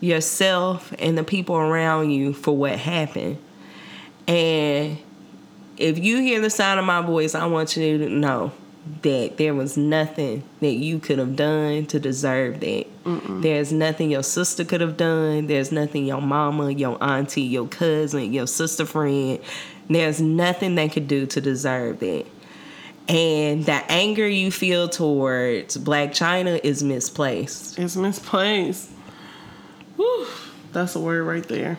yourself 0.00 0.94
and 0.98 1.18
the 1.18 1.22
people 1.22 1.54
around 1.54 2.12
you 2.12 2.32
for 2.32 2.56
what 2.56 2.78
happened. 2.78 3.36
And 4.26 4.96
if 5.76 5.98
you 5.98 6.20
hear 6.22 6.40
the 6.40 6.48
sound 6.48 6.80
of 6.80 6.86
my 6.86 7.02
voice, 7.02 7.34
I 7.34 7.44
want 7.44 7.76
you 7.76 7.98
to 7.98 8.08
know 8.08 8.52
that 9.02 9.36
there 9.36 9.54
was 9.54 9.76
nothing 9.76 10.42
that 10.60 10.72
you 10.72 10.98
could 10.98 11.18
have 11.18 11.36
done 11.36 11.84
to 11.86 12.00
deserve 12.00 12.60
that. 12.60 12.86
There's 13.42 13.72
nothing 13.72 14.10
your 14.10 14.22
sister 14.22 14.64
could 14.64 14.80
have 14.80 14.96
done. 14.96 15.46
There's 15.46 15.70
nothing 15.70 16.06
your 16.06 16.22
mama, 16.22 16.70
your 16.70 16.96
auntie, 17.02 17.42
your 17.42 17.68
cousin, 17.68 18.32
your 18.32 18.46
sister 18.46 18.86
friend. 18.86 19.38
There's 19.90 20.20
nothing 20.20 20.76
they 20.76 20.88
could 20.88 21.08
do 21.08 21.26
to 21.26 21.40
deserve 21.40 22.02
it. 22.02 22.26
And 23.08 23.66
the 23.66 23.82
anger 23.90 24.28
you 24.28 24.52
feel 24.52 24.88
towards 24.88 25.76
Blac 25.76 26.10
Chyna 26.10 26.60
is 26.62 26.84
misplaced. 26.84 27.76
It's 27.76 27.96
misplaced. 27.96 28.88
Whew. 29.96 30.28
That's 30.72 30.94
a 30.94 31.00
word 31.00 31.24
right 31.24 31.42
there. 31.42 31.76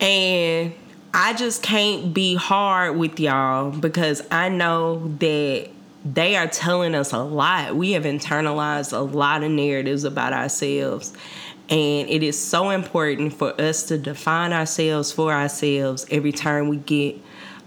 And 0.00 0.72
I 1.12 1.32
just 1.32 1.64
can't 1.64 2.14
be 2.14 2.36
hard 2.36 2.96
with 2.96 3.18
y'all 3.18 3.72
because 3.72 4.22
I 4.30 4.48
know 4.48 5.08
that 5.18 5.70
they 6.04 6.36
are 6.36 6.46
telling 6.46 6.94
us 6.94 7.12
a 7.12 7.18
lot. 7.18 7.74
We 7.74 7.92
have 7.92 8.04
internalized 8.04 8.92
a 8.92 9.00
lot 9.00 9.42
of 9.42 9.50
narratives 9.50 10.04
about 10.04 10.32
ourselves. 10.32 11.12
And 11.68 12.08
it 12.08 12.22
is 12.22 12.38
so 12.38 12.70
important 12.70 13.32
for 13.32 13.60
us 13.60 13.82
to 13.84 13.98
define 13.98 14.52
ourselves 14.52 15.10
for 15.10 15.32
ourselves 15.32 16.06
every 16.12 16.32
time 16.32 16.68
we 16.68 16.76
get. 16.76 17.16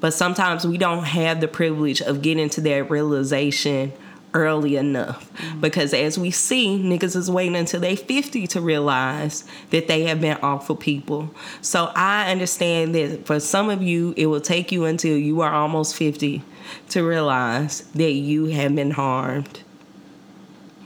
But 0.04 0.14
sometimes 0.14 0.68
we 0.68 0.78
don't 0.78 1.06
have 1.06 1.40
the 1.40 1.48
privilege 1.48 2.02
of 2.02 2.22
getting 2.22 2.50
to 2.50 2.60
that 2.60 2.90
realization 2.90 3.94
early 4.34 4.76
enough. 4.76 5.32
Mm-hmm. 5.36 5.62
Because 5.62 5.94
as 5.94 6.20
we 6.20 6.30
see, 6.30 6.78
niggas 6.78 7.16
is 7.16 7.32
waiting 7.32 7.56
until 7.56 7.80
they 7.80 7.96
50 7.96 8.46
to 8.48 8.60
realize 8.60 9.46
that 9.70 9.88
they 9.88 10.04
have 10.04 10.20
been 10.20 10.38
awful 10.44 10.76
people. 10.76 11.34
So 11.62 11.90
I 11.96 12.30
understand 12.30 12.94
that 12.96 13.26
for 13.26 13.40
some 13.40 13.70
of 13.70 13.82
you, 13.82 14.14
it 14.18 14.26
will 14.26 14.42
take 14.42 14.74
you 14.74 14.84
until 14.84 15.18
you 15.18 15.40
are 15.40 15.54
almost 15.54 15.96
50 15.96 16.44
to 16.90 17.08
realize 17.08 17.84
that 17.92 18.12
you 18.12 18.48
have 18.48 18.76
been 18.76 18.92
harmed 18.92 19.62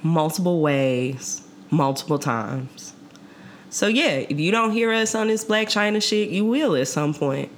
multiple 0.03 0.61
ways, 0.61 1.41
multiple 1.71 2.19
times. 2.19 2.93
So 3.71 3.87
yeah, 3.87 4.25
if 4.29 4.39
you 4.39 4.51
don't 4.51 4.73
hear 4.73 4.91
us 4.91 5.15
on 5.15 5.29
this 5.29 5.43
Blac 5.43 5.69
Chyna 5.69 6.07
shit, 6.07 6.29
you 6.29 6.45
will 6.45 6.75
at 6.75 6.87
some 6.87 7.15
point. 7.15 7.51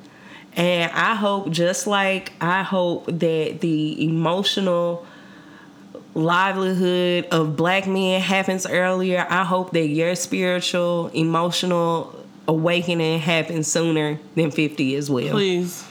And 0.56 0.92
I 0.92 1.16
hope, 1.16 1.52
just 1.52 1.88
like 1.88 2.34
I 2.42 2.64
hope 2.64 3.06
that 3.06 3.60
the 3.62 4.04
emotional 4.04 5.06
livelihood 6.14 7.28
of 7.32 7.56
black 7.56 7.88
men 7.88 8.22
happens 8.22 8.66
earlier, 8.66 9.26
I 9.30 9.44
hope 9.44 9.72
that 9.72 9.88
your 9.88 10.16
spiritual, 10.16 11.08
emotional 11.14 12.16
awakening 12.48 13.20
happens 13.20 13.68
sooner 13.68 14.20
than 14.36 14.52
50 14.52 14.96
as 14.96 15.10
well. 15.10 15.30
Please. 15.30 15.86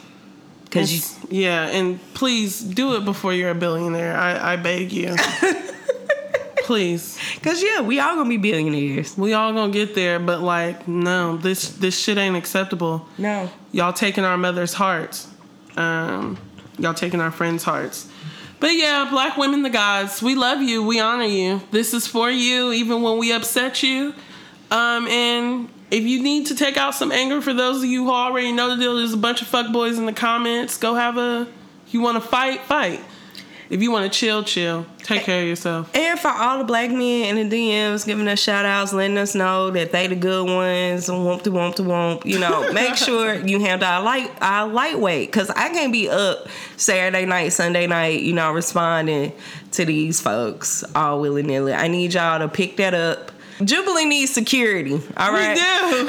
Because 0.64 1.22
you, 1.30 1.42
yeah, 1.44 1.68
and 1.68 1.98
please 2.12 2.60
do 2.60 2.96
it 2.96 3.04
before 3.04 3.32
you're 3.32 3.50
a 3.50 3.54
billionaire. 3.54 4.14
I, 4.14 4.52
I 4.52 4.56
beg 4.56 4.92
you. 4.92 5.16
please. 6.68 7.18
cause 7.42 7.62
yeah, 7.62 7.80
we 7.80 7.98
all 7.98 8.14
gonna 8.14 8.28
be 8.28 8.36
billionaires. 8.36 9.16
We 9.16 9.32
all 9.32 9.54
gonna 9.54 9.72
get 9.72 9.94
there, 9.94 10.20
but 10.20 10.42
like, 10.42 10.86
no, 10.86 11.38
this 11.38 11.70
this 11.70 11.98
shit 11.98 12.18
ain't 12.18 12.36
acceptable. 12.36 13.08
No. 13.16 13.50
Y'all 13.72 13.94
taking 13.94 14.22
our 14.22 14.36
mother's 14.36 14.74
hearts. 14.74 15.28
Um, 15.78 16.36
y'all 16.78 16.92
taking 16.92 17.22
our 17.22 17.30
friends' 17.30 17.64
hearts. 17.64 18.06
But 18.60 18.74
yeah, 18.74 19.08
black 19.10 19.38
women, 19.38 19.62
the 19.62 19.70
gods, 19.70 20.22
we 20.22 20.34
love 20.34 20.60
you. 20.60 20.82
We 20.84 21.00
honor 21.00 21.24
you. 21.24 21.62
This 21.70 21.94
is 21.94 22.06
for 22.06 22.30
you, 22.30 22.70
even 22.72 23.00
when 23.00 23.16
we 23.16 23.32
upset 23.32 23.82
you. 23.82 24.12
Um, 24.70 25.08
and 25.08 25.70
if 25.90 26.04
you 26.04 26.22
need 26.22 26.48
to 26.48 26.54
take 26.54 26.76
out 26.76 26.94
some 26.94 27.10
anger 27.10 27.40
for 27.40 27.54
those 27.54 27.78
of 27.78 27.88
you 27.88 28.04
who 28.04 28.10
already 28.10 28.52
know 28.52 28.68
the 28.68 28.76
deal, 28.76 28.96
there's 28.96 29.14
a 29.14 29.16
bunch 29.16 29.40
of 29.40 29.48
fuckboys 29.48 29.96
in 29.96 30.04
the 30.04 30.12
comments. 30.12 30.76
Go 30.76 30.96
have 30.96 31.16
a. 31.16 31.48
You 31.86 32.02
want 32.02 32.22
to 32.22 32.28
fight, 32.28 32.60
fight. 32.64 33.00
If 33.70 33.82
you 33.82 33.90
want 33.90 34.10
to 34.10 34.18
chill, 34.18 34.44
chill. 34.44 34.86
Take 35.02 35.24
care 35.24 35.42
of 35.42 35.48
yourself. 35.48 35.94
And 35.94 36.18
for 36.18 36.28
all 36.28 36.58
the 36.58 36.64
black 36.64 36.90
men 36.90 37.36
in 37.36 37.48
the 37.48 37.56
DMs 37.56 38.06
giving 38.06 38.26
us 38.26 38.38
shout 38.38 38.64
outs, 38.64 38.94
letting 38.94 39.18
us 39.18 39.34
know 39.34 39.70
that 39.70 39.92
they 39.92 40.06
the 40.06 40.16
good 40.16 40.46
ones, 40.46 41.08
womp 41.08 41.42
to 41.42 41.50
womp 41.50 41.74
to 41.74 41.82
womp, 41.82 42.24
you 42.24 42.38
know, 42.38 42.72
make 42.72 42.96
sure 42.96 43.34
you 43.34 43.60
handle 43.60 43.86
our 43.86 44.02
light 44.02 44.30
our 44.40 44.68
lightweight. 44.68 45.30
Cause 45.32 45.50
I 45.50 45.68
can't 45.68 45.92
be 45.92 46.08
up 46.08 46.48
Saturday 46.76 47.26
night, 47.26 47.50
Sunday 47.50 47.86
night, 47.86 48.22
you 48.22 48.32
know, 48.32 48.52
responding 48.52 49.32
to 49.72 49.84
these 49.84 50.20
folks 50.20 50.82
all 50.94 51.20
willy 51.20 51.42
nilly. 51.42 51.74
I 51.74 51.88
need 51.88 52.14
y'all 52.14 52.38
to 52.38 52.48
pick 52.48 52.78
that 52.78 52.94
up. 52.94 53.32
Jubilee 53.62 54.06
needs 54.06 54.32
security. 54.32 54.94
All 55.16 55.32
right. 55.32 55.56
We 55.56 56.06
do. 56.06 56.08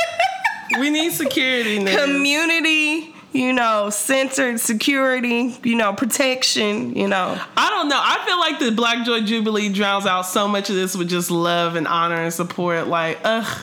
we 0.80 0.90
need 0.90 1.12
security. 1.12 1.80
Niggas. 1.80 2.04
Community, 2.04 3.11
you 3.32 3.52
know, 3.52 3.88
centered 3.90 4.60
security, 4.60 5.56
you 5.64 5.74
know, 5.74 5.92
protection, 5.94 6.94
you 6.94 7.08
know. 7.08 7.40
I 7.56 7.70
don't 7.70 7.88
know. 7.88 8.00
I 8.00 8.24
feel 8.26 8.38
like 8.38 8.58
the 8.58 8.70
Black 8.72 9.06
Joy 9.06 9.22
Jubilee 9.22 9.72
drowns 9.72 10.06
out 10.06 10.22
so 10.22 10.46
much 10.46 10.68
of 10.70 10.76
this 10.76 10.94
with 10.94 11.08
just 11.08 11.30
love 11.30 11.76
and 11.76 11.86
honor 11.86 12.16
and 12.16 12.32
support. 12.32 12.86
Like, 12.88 13.18
ugh. 13.24 13.62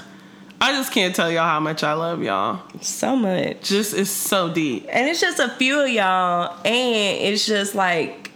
I 0.62 0.74
just 0.74 0.92
can't 0.92 1.16
tell 1.16 1.32
y'all 1.32 1.46
how 1.46 1.62
much 1.62 1.84
I 1.84 1.94
love 1.94 2.22
y'all. 2.22 2.62
So 2.82 3.16
much. 3.16 3.62
Just 3.62 3.94
it's 3.94 4.10
so 4.10 4.52
deep. 4.52 4.88
And 4.92 5.08
it's 5.08 5.22
just 5.22 5.40
a 5.40 5.48
few 5.50 5.80
of 5.80 5.90
y'all, 5.90 6.54
and 6.66 7.24
it's 7.24 7.46
just 7.46 7.76
like 7.76 8.32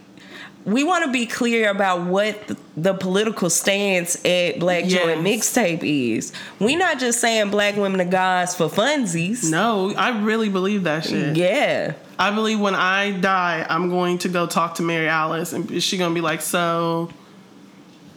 we 0.64 0.84
want 0.84 1.04
to 1.04 1.12
be 1.12 1.26
clear 1.26 1.68
about 1.68 2.06
what 2.06 2.46
the, 2.48 2.56
the 2.76 2.92
political 2.94 3.48
stance 3.50 4.16
at 4.24 4.58
Black 4.58 4.84
Joy 4.86 5.14
Yes. 5.14 5.18
Mixtape 5.18 5.82
is. 6.16 6.32
we 6.58 6.74
not 6.74 6.98
just 6.98 7.20
saying 7.20 7.50
black 7.50 7.76
women 7.76 8.00
are 8.00 8.04
gods 8.10 8.54
for 8.56 8.68
funsies. 8.68 9.48
No, 9.48 9.94
I 9.94 10.20
really 10.22 10.48
believe 10.48 10.82
that 10.84 11.04
shit. 11.04 11.36
Yeah. 11.36 11.92
I 12.18 12.30
believe 12.32 12.58
when 12.60 12.74
I 12.74 13.12
die, 13.12 13.64
I'm 13.68 13.90
going 13.90 14.18
to 14.18 14.28
go 14.28 14.46
talk 14.46 14.74
to 14.76 14.82
Mary 14.82 15.08
Alice, 15.08 15.52
and 15.52 15.82
she 15.82 15.96
gonna 15.98 16.14
be 16.14 16.20
like, 16.20 16.40
"So, 16.42 17.10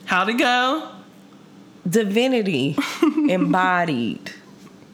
how'd 0.05 0.30
it 0.30 0.38
go?" 0.38 0.89
Divinity 1.88 2.76
embodied 3.30 4.32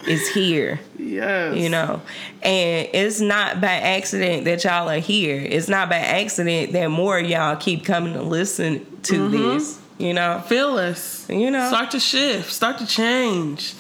is 0.08 0.30
here. 0.30 0.80
Yes, 0.98 1.56
you 1.58 1.70
know 1.70 2.02
and 2.42 2.90
it's 2.94 3.20
not 3.22 3.62
by 3.62 3.68
accident 3.74 4.46
that 4.46 4.64
y'all 4.64 4.90
are 4.90 5.00
here 5.00 5.40
it's 5.40 5.68
not 5.70 5.90
by 5.90 5.98
accident 5.98 6.72
that 6.74 6.88
more 6.90 7.20
of 7.20 7.26
y'all 7.30 7.56
keep 7.56 7.86
coming 7.86 8.14
to 8.14 8.22
listen 8.22 8.80
to 9.04 9.14
Mm-hmm. 9.30 9.32
this 9.56 9.80
you 10.00 10.14
know 10.14 10.42
Feel 10.48 10.78
us. 10.78 11.30
You 11.30 11.52
know. 11.52 11.68
Start 11.70 11.92
to 11.92 12.00
shift. 12.00 12.52
Start 12.52 12.80
to 12.80 12.88
change. 12.88 13.74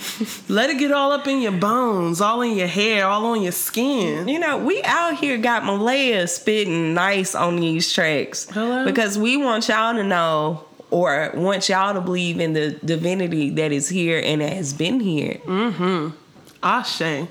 Let 0.47 0.69
it 0.69 0.77
get 0.79 0.91
all 0.91 1.11
up 1.11 1.27
in 1.27 1.41
your 1.41 1.51
bones, 1.51 2.21
all 2.21 2.41
in 2.41 2.55
your 2.55 2.67
hair, 2.67 3.05
all 3.07 3.25
on 3.25 3.41
your 3.41 3.51
skin. 3.51 4.27
you 4.27 4.37
know 4.39 4.57
we 4.57 4.81
out 4.83 5.17
here 5.17 5.37
got 5.37 5.65
malaya 5.65 6.27
spitting 6.27 6.93
nice 6.93 7.33
on 7.35 7.55
these 7.57 7.91
tracks 7.91 8.47
Hello? 8.51 8.85
because 8.85 9.17
we 9.17 9.37
want 9.37 9.67
y'all 9.67 9.93
to 9.95 10.03
know 10.03 10.63
or 10.93 11.31
want 11.33 11.67
y'all 11.69 11.93
to 11.93 12.01
believe 12.01 12.39
in 12.39 12.53
the 12.53 12.71
divinity 12.85 13.49
that 13.49 13.71
is 13.71 13.89
here 13.89 14.21
and 14.23 14.41
that 14.41 14.53
has 14.53 14.73
been 14.73 14.99
here 14.99 15.39
Mm-hmm. 15.45 16.09
Ashe. 16.61 17.01
all 17.01 17.27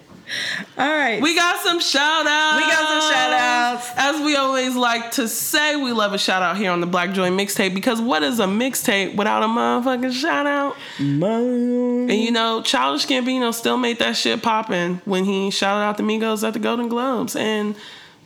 right 0.78 1.20
We 1.22 1.34
got 1.34 1.60
some 1.64 1.80
shout 1.80 2.26
outs. 2.26 2.56
We 2.56 2.62
got 2.70 2.88
some 2.88 3.12
shout-outs. 3.12 3.90
As 3.96 4.20
we 4.24 4.36
always 4.36 4.74
like 4.76 5.10
to 5.12 5.28
say, 5.28 5.76
we 5.76 5.92
love 5.92 6.12
a 6.12 6.18
shout 6.18 6.42
out 6.42 6.56
here 6.56 6.70
on 6.70 6.80
the 6.80 6.86
Black 6.86 7.12
Joy 7.12 7.28
mixtape 7.30 7.74
because 7.74 8.00
what 8.00 8.22
is 8.22 8.38
a 8.40 8.44
mixtape 8.46 9.16
without 9.16 9.42
a 9.42 9.46
motherfucking 9.46 10.12
shout 10.12 10.46
out? 10.46 10.76
Mom. 10.98 12.10
And 12.10 12.12
you 12.14 12.30
know, 12.30 12.62
Childish 12.62 13.06
Gambino 13.06 13.52
still 13.52 13.76
made 13.76 13.98
that 13.98 14.16
shit 14.16 14.42
poppin' 14.42 15.00
when 15.04 15.24
he 15.24 15.50
shouted 15.50 15.82
out 15.82 15.96
the 15.96 16.02
Migos 16.02 16.46
at 16.46 16.52
the 16.54 16.58
Golden 16.60 16.88
Globes 16.88 17.36
and 17.36 17.74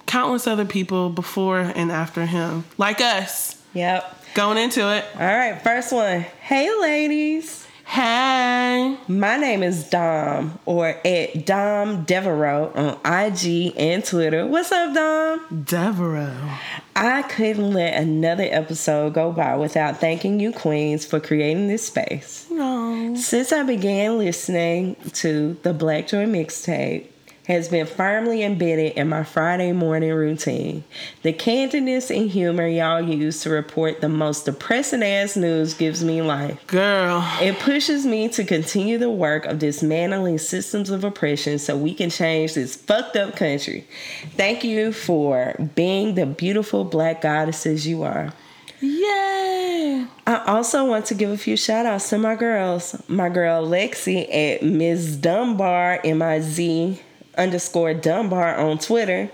countless 0.06 0.46
other 0.46 0.64
people 0.64 1.08
before 1.10 1.60
and 1.60 1.90
after 1.90 2.26
him, 2.26 2.64
like 2.78 3.00
us. 3.00 3.56
yep 3.74 4.15
Going 4.36 4.58
into 4.58 4.94
it. 4.94 5.02
all 5.14 5.20
right 5.22 5.62
first 5.62 5.94
one 5.94 6.20
hey 6.42 6.70
ladies 6.78 7.66
Hey. 7.86 8.98
My 9.06 9.36
name 9.36 9.62
is 9.62 9.88
Dom, 9.88 10.58
or 10.66 10.88
at 11.06 11.46
Dom 11.46 12.02
Devereaux 12.02 12.72
on 12.74 12.98
IG 13.04 13.72
and 13.76 14.04
Twitter. 14.04 14.44
What's 14.44 14.72
up, 14.72 14.92
Dom? 14.92 15.62
Devereaux. 15.64 16.58
I 16.96 17.22
couldn't 17.22 17.72
let 17.72 17.94
another 17.94 18.46
episode 18.50 19.14
go 19.14 19.30
by 19.30 19.56
without 19.56 19.98
thanking 19.98 20.40
you, 20.40 20.52
Queens, 20.52 21.06
for 21.06 21.20
creating 21.20 21.68
this 21.68 21.86
space. 21.86 22.46
No. 22.50 23.14
Since 23.14 23.52
I 23.52 23.62
began 23.62 24.18
listening 24.18 24.96
to 25.14 25.56
the 25.62 25.72
Black 25.72 26.08
Joy 26.08 26.26
mixtape, 26.26 27.06
has 27.46 27.68
been 27.68 27.86
firmly 27.86 28.42
embedded 28.42 28.92
in 28.94 29.08
my 29.08 29.22
Friday 29.22 29.72
morning 29.72 30.12
routine. 30.12 30.82
The 31.22 31.32
candidness 31.32 32.14
and 32.14 32.28
humor 32.28 32.66
y'all 32.66 33.00
use 33.00 33.42
to 33.42 33.50
report 33.50 34.00
the 34.00 34.08
most 34.08 34.46
depressing 34.46 35.02
ass 35.02 35.36
news 35.36 35.72
gives 35.74 36.02
me 36.02 36.22
life. 36.22 36.66
Girl. 36.66 37.24
It 37.40 37.58
pushes 37.60 38.04
me 38.04 38.28
to 38.30 38.44
continue 38.44 38.98
the 38.98 39.10
work 39.10 39.46
of 39.46 39.60
dismantling 39.60 40.38
systems 40.38 40.90
of 40.90 41.04
oppression 41.04 41.60
so 41.60 41.76
we 41.76 41.94
can 41.94 42.10
change 42.10 42.54
this 42.54 42.74
fucked 42.74 43.14
up 43.14 43.36
country. 43.36 43.86
Thank 44.32 44.64
you 44.64 44.92
for 44.92 45.54
being 45.76 46.16
the 46.16 46.26
beautiful 46.26 46.84
black 46.84 47.22
goddesses 47.22 47.86
you 47.86 48.02
are. 48.02 48.32
Yay. 48.80 50.06
I 50.26 50.42
also 50.46 50.84
want 50.84 51.06
to 51.06 51.14
give 51.14 51.30
a 51.30 51.38
few 51.38 51.56
shout 51.56 51.86
outs 51.86 52.10
to 52.10 52.18
my 52.18 52.34
girls. 52.34 53.00
My 53.08 53.28
girl 53.28 53.66
Lexi 53.66 54.28
at 54.34 54.62
Ms. 54.64 55.16
Dunbar, 55.16 56.00
M 56.04 56.20
I 56.20 56.40
Z 56.40 57.00
underscore 57.36 57.94
Dunbar 57.94 58.56
on 58.56 58.78
Twitter. 58.78 59.30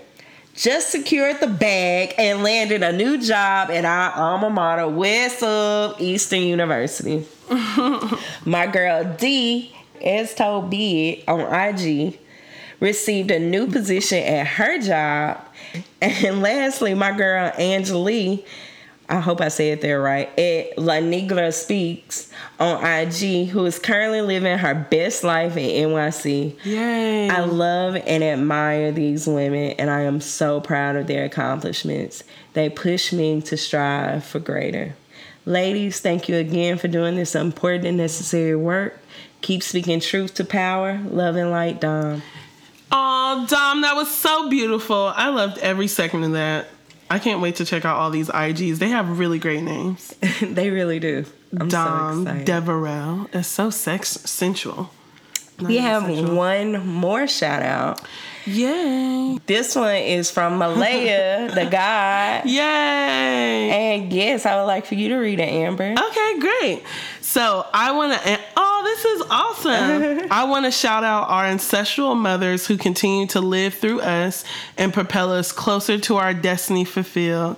Just 0.55 0.91
secured 0.91 1.39
the 1.39 1.47
bag 1.47 2.13
and 2.17 2.43
landed 2.43 2.83
a 2.83 2.91
new 2.91 3.19
job 3.19 3.71
at 3.71 3.85
our 3.85 4.11
alma 4.11 4.51
mater, 4.51 4.87
West 4.87 5.41
of 5.41 5.99
Eastern 5.99 6.41
University. 6.41 7.25
My 8.45 8.67
girl 8.67 9.15
D, 9.17 9.75
as 10.03 10.35
told 10.35 10.69
be 10.69 11.09
it 11.09 11.27
on 11.27 11.41
IG, 11.41 12.19
received 12.79 13.31
a 13.31 13.39
new 13.39 13.65
position 13.65 14.19
at 14.19 14.45
her 14.45 14.77
job. 14.79 15.41
And 16.01 16.41
lastly, 16.41 16.93
my 16.93 17.13
girl 17.13 17.51
Angelique, 17.57 18.45
I 19.09 19.19
hope 19.19 19.41
I 19.41 19.49
said 19.49 19.81
that 19.81 19.91
right, 19.91 20.27
at 20.39 20.77
La 20.77 20.99
Negra 20.99 21.51
Speaks 21.51 22.31
on 22.59 22.83
IG, 22.83 23.49
who 23.49 23.65
is 23.65 23.77
currently 23.77 24.21
living 24.21 24.57
her 24.57 24.73
best 24.73 25.23
life 25.23 25.57
in 25.57 25.89
NYC. 25.89 26.55
Yay. 26.63 27.29
I 27.29 27.41
love 27.41 27.95
and 27.95 28.23
admire 28.23 28.91
these 28.91 29.27
women, 29.27 29.71
and 29.77 29.89
I 29.89 30.01
am 30.01 30.21
so 30.21 30.61
proud 30.61 30.95
of 30.95 31.07
their 31.07 31.25
accomplishments. 31.25 32.23
They 32.53 32.69
push 32.69 33.11
me 33.11 33.41
to 33.41 33.57
strive 33.57 34.23
for 34.23 34.39
greater. 34.39 34.95
Ladies, 35.45 35.99
thank 35.99 36.29
you 36.29 36.37
again 36.37 36.77
for 36.77 36.87
doing 36.87 37.15
this 37.15 37.35
important 37.35 37.85
and 37.85 37.97
necessary 37.97 38.55
work. 38.55 38.99
Keep 39.41 39.61
speaking 39.61 39.99
truth 39.99 40.35
to 40.35 40.45
power. 40.45 41.01
Love 41.09 41.35
and 41.35 41.51
light, 41.51 41.81
Dom. 41.81 42.21
Oh, 42.89 43.45
Dom, 43.49 43.81
that 43.81 43.95
was 43.95 44.09
so 44.09 44.49
beautiful. 44.49 45.11
I 45.15 45.27
loved 45.27 45.57
every 45.57 45.87
second 45.87 46.23
of 46.23 46.31
that. 46.31 46.67
I 47.09 47.19
can't 47.19 47.41
wait 47.41 47.57
to 47.57 47.65
check 47.65 47.85
out 47.85 47.97
all 47.97 48.09
these 48.09 48.29
IGs. 48.29 48.77
They 48.77 48.89
have 48.89 49.19
really 49.19 49.39
great 49.39 49.63
names. 49.63 50.13
they 50.41 50.69
really 50.69 50.99
do. 50.99 51.25
I'm 51.59 51.69
so 51.69 51.77
Dom 51.77 52.21
excited. 52.21 52.45
Devereaux. 52.45 53.27
It's 53.33 53.47
so 53.47 53.69
sex 53.69 54.09
sensual. 54.09 54.89
we 55.59 55.77
have 55.77 56.07
one 56.29 56.85
more 56.87 57.27
shout 57.27 57.61
out. 57.61 58.01
Yay. 58.45 59.37
This 59.45 59.75
one 59.75 59.95
is 59.95 60.29
from 60.29 60.57
Malaya, 60.57 61.49
the 61.55 61.65
guy. 61.65 62.41
Yay. 62.45 62.61
And 63.71 64.11
yes, 64.11 64.45
I 64.45 64.57
would 64.57 64.67
like 64.67 64.85
for 64.85 64.95
you 64.95 65.09
to 65.09 65.17
read 65.17 65.39
it, 65.39 65.49
Amber. 65.49 65.95
Okay, 65.97 66.39
great. 66.39 66.83
So 67.21 67.65
I 67.73 67.91
want 67.93 68.13
to. 68.13 68.39
Oh, 68.57 68.81
this 68.83 69.05
is 69.05 69.23
awesome. 69.29 70.27
I 70.31 70.43
want 70.45 70.65
to 70.65 70.71
shout 70.71 71.03
out 71.03 71.29
our 71.29 71.45
ancestral 71.45 72.15
mothers 72.15 72.67
who 72.67 72.77
continue 72.77 73.27
to 73.27 73.39
live 73.41 73.73
through 73.73 74.01
us 74.01 74.43
and 74.77 74.93
propel 74.93 75.31
us 75.31 75.51
closer 75.51 75.97
to 75.99 76.17
our 76.17 76.33
destiny 76.33 76.85
fulfilled. 76.85 77.57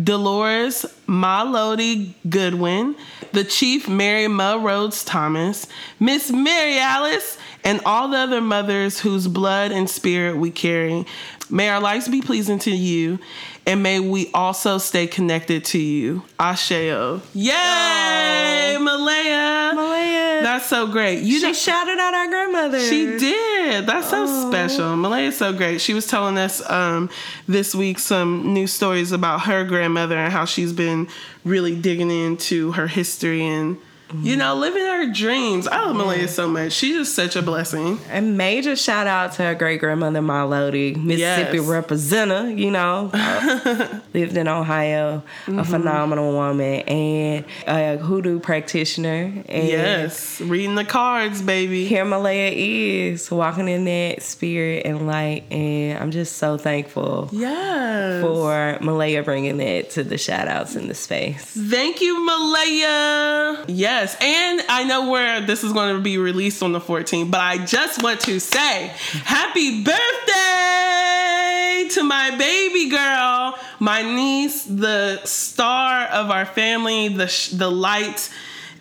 Dolores 0.00 0.86
Malody 1.06 2.14
Goodwin, 2.28 2.96
the 3.32 3.44
Chief 3.44 3.88
Mary 3.88 4.26
Rhodes 4.26 5.04
Thomas, 5.04 5.66
Miss 6.00 6.30
Mary 6.30 6.78
Alice, 6.78 7.38
and 7.64 7.80
all 7.84 8.08
the 8.08 8.16
other 8.16 8.40
mothers 8.40 9.00
whose 9.00 9.28
blood 9.28 9.70
and 9.72 9.88
spirit 9.88 10.36
we 10.36 10.50
carry. 10.50 11.06
May 11.50 11.68
our 11.68 11.80
lives 11.80 12.08
be 12.08 12.22
pleasing 12.22 12.58
to 12.60 12.70
you, 12.70 13.18
and 13.66 13.82
may 13.82 14.00
we 14.00 14.30
also 14.32 14.78
stay 14.78 15.06
connected 15.06 15.64
to 15.66 15.78
you. 15.78 16.22
Asheo. 16.38 17.20
Yay, 17.34 18.78
Malaya. 18.80 19.72
Malaya. 19.74 20.31
That's 20.52 20.66
so 20.66 20.86
great. 20.86 21.22
You 21.22 21.38
she 21.38 21.46
know, 21.46 21.52
shouted 21.54 21.98
out 21.98 22.12
our 22.12 22.28
grandmother. 22.28 22.78
she 22.78 23.06
did. 23.16 23.86
That's 23.86 24.10
so 24.10 24.26
special. 24.50 24.94
Malaya's 24.96 25.38
so 25.38 25.54
great. 25.54 25.80
She 25.80 25.94
was 25.94 26.06
telling 26.06 26.36
us 26.36 26.60
um, 26.68 27.08
this 27.48 27.74
week 27.74 27.98
some 27.98 28.52
new 28.52 28.66
stories 28.66 29.12
about 29.12 29.40
her 29.42 29.64
grandmother 29.64 30.18
and 30.18 30.30
how 30.30 30.44
she's 30.44 30.74
been 30.74 31.08
really 31.42 31.74
digging 31.74 32.10
into 32.10 32.72
her 32.72 32.86
history 32.86 33.46
and 33.46 33.78
You 34.20 34.36
know, 34.36 34.54
living 34.56 34.84
her 34.84 35.06
dreams. 35.12 35.66
I 35.66 35.84
love 35.86 35.96
Malaya 35.96 36.28
so 36.28 36.48
much. 36.48 36.72
She's 36.72 36.96
just 36.96 37.14
such 37.14 37.36
a 37.36 37.42
blessing. 37.42 37.98
A 38.10 38.20
major 38.20 38.76
shout 38.76 39.06
out 39.06 39.32
to 39.34 39.42
her 39.44 39.54
great 39.54 39.80
grandmother, 39.80 40.20
Milody, 40.22 40.94
Mississippi 40.94 41.58
Yes. 41.58 41.66
representative, 41.66 42.58
you 42.58 42.70
know. 42.70 43.10
lived 44.14 44.36
in 44.36 44.48
Ohio, 44.48 45.22
Mm-hmm. 45.46 45.58
a 45.58 45.64
phenomenal 45.64 46.32
woman, 46.32 46.80
and 46.82 47.44
a 47.66 47.96
hoodoo 47.98 48.38
practitioner. 48.40 49.32
And 49.48 49.68
Yes. 49.68 50.40
Reading 50.40 50.74
the 50.74 50.84
cards, 50.84 51.40
baby. 51.42 51.86
here 51.86 52.04
Malaya 52.04 52.50
is 52.52 53.30
walking 53.30 53.68
in 53.68 53.84
that 53.84 54.22
spirit 54.22 54.84
and 54.86 55.06
light, 55.06 55.44
and 55.50 55.98
I'm 55.98 56.10
just 56.10 56.36
so 56.36 56.58
thankful 56.58 57.28
Yes. 57.32 58.22
for 58.22 58.78
Malaya 58.80 59.22
bringing 59.22 59.56
that 59.58 59.90
to 59.90 60.04
the 60.04 60.18
shout 60.18 60.48
outs 60.48 60.76
in 60.76 60.88
the 60.88 60.94
space. 60.94 61.42
Thank 61.44 62.00
you, 62.00 62.24
Malaya. 62.24 63.64
Yes, 63.68 64.01
and 64.20 64.62
I 64.68 64.84
know 64.84 65.10
where 65.10 65.40
this 65.40 65.64
is 65.64 65.72
going 65.72 65.94
to 65.94 66.00
be 66.00 66.18
released 66.18 66.62
on 66.62 66.72
the 66.72 66.80
14th, 66.80 67.30
but 67.30 67.40
I 67.40 67.64
just 67.64 68.02
want 68.02 68.20
to 68.22 68.38
say 68.40 68.88
happy 69.24 69.82
birthday 69.82 71.88
to 71.94 72.02
my 72.02 72.36
baby 72.36 72.88
girl, 72.90 73.58
my 73.80 74.02
niece, 74.02 74.64
the 74.64 75.20
star 75.24 76.04
of 76.06 76.30
our 76.30 76.44
family, 76.44 77.08
the 77.08 77.28
sh- 77.28 77.50
the 77.50 77.70
light, 77.70 78.30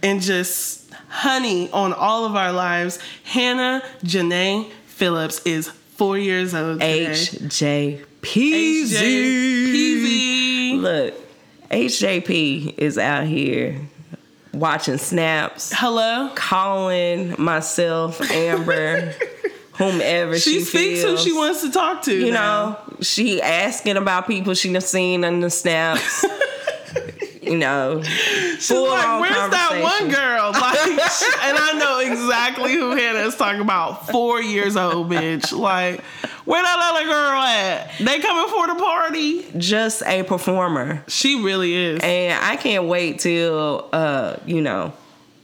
and 0.04 0.22
just 0.22 0.92
honey 1.10 1.70
on 1.72 1.94
all 1.94 2.26
of 2.26 2.36
our 2.36 2.52
lives. 2.52 3.00
Hannah 3.24 3.82
Janae 4.04 4.70
Phillips 4.88 5.42
is 5.46 5.70
four 5.70 6.18
years 6.18 6.54
old. 6.54 6.80
today. 6.80 7.06
HJ 7.12 8.06
HJ 8.22 8.92
Look, 10.82 11.14
HJP 11.70 12.78
is 12.78 12.98
out 12.98 13.26
here 13.26 13.80
watching 14.54 14.98
snaps, 14.98 15.72
Hello. 15.74 16.30
calling 16.36 17.36
myself, 17.42 18.22
Amber, 18.32 19.14
whomever 19.74 20.38
She, 20.38 20.60
she, 20.60 20.62
speaks 20.62 21.04
who 21.04 21.18
she 21.18 21.34
wants 21.34 21.62
to 21.62 21.72
talk 21.72 22.04
to. 22.04 22.16
You 22.16 22.32
now. 22.32 22.70
know, 22.90 22.98
she 23.02 23.42
asking 23.42 23.98
about 23.98 24.28
people 24.28 24.54
she 24.54 24.72
done 24.72 24.82
seen 24.82 25.24
on 25.24 25.40
the 25.40 25.50
snaps. 25.50 26.26
you 27.42 27.58
know, 27.58 28.02
She's 28.04 28.68
full 28.68 28.88
like, 28.90 29.08
on 29.08 29.22
where's 29.22 29.52
that 29.52 29.82
one 29.82 30.10
girl? 30.10 30.52
Like, 30.62 30.88
and 31.44 31.58
I 31.58 31.78
know 31.78 32.00
exactly 32.00 32.74
who 32.74 32.92
Hannah 32.92 33.20
is 33.20 33.36
talking 33.36 33.62
about. 33.62 34.08
Four 34.10 34.42
years 34.42 34.76
old, 34.76 35.10
bitch. 35.10 35.58
Like, 35.58 36.04
where 36.52 36.62
that 36.64 36.92
other 36.94 37.06
girl 37.06 37.42
at? 37.42 37.92
They 38.00 38.20
coming 38.20 38.48
for 38.50 38.68
the 38.68 38.76
party? 38.76 39.46
just 39.58 40.04
a 40.06 40.24
performer. 40.24 41.04
She 41.08 41.42
really 41.42 41.74
is. 41.74 42.00
And 42.04 42.38
I 42.44 42.56
can't 42.58 42.86
wait 42.86 43.20
till 43.20 43.88
uh, 43.94 44.36
you 44.46 44.62
know, 44.62 44.92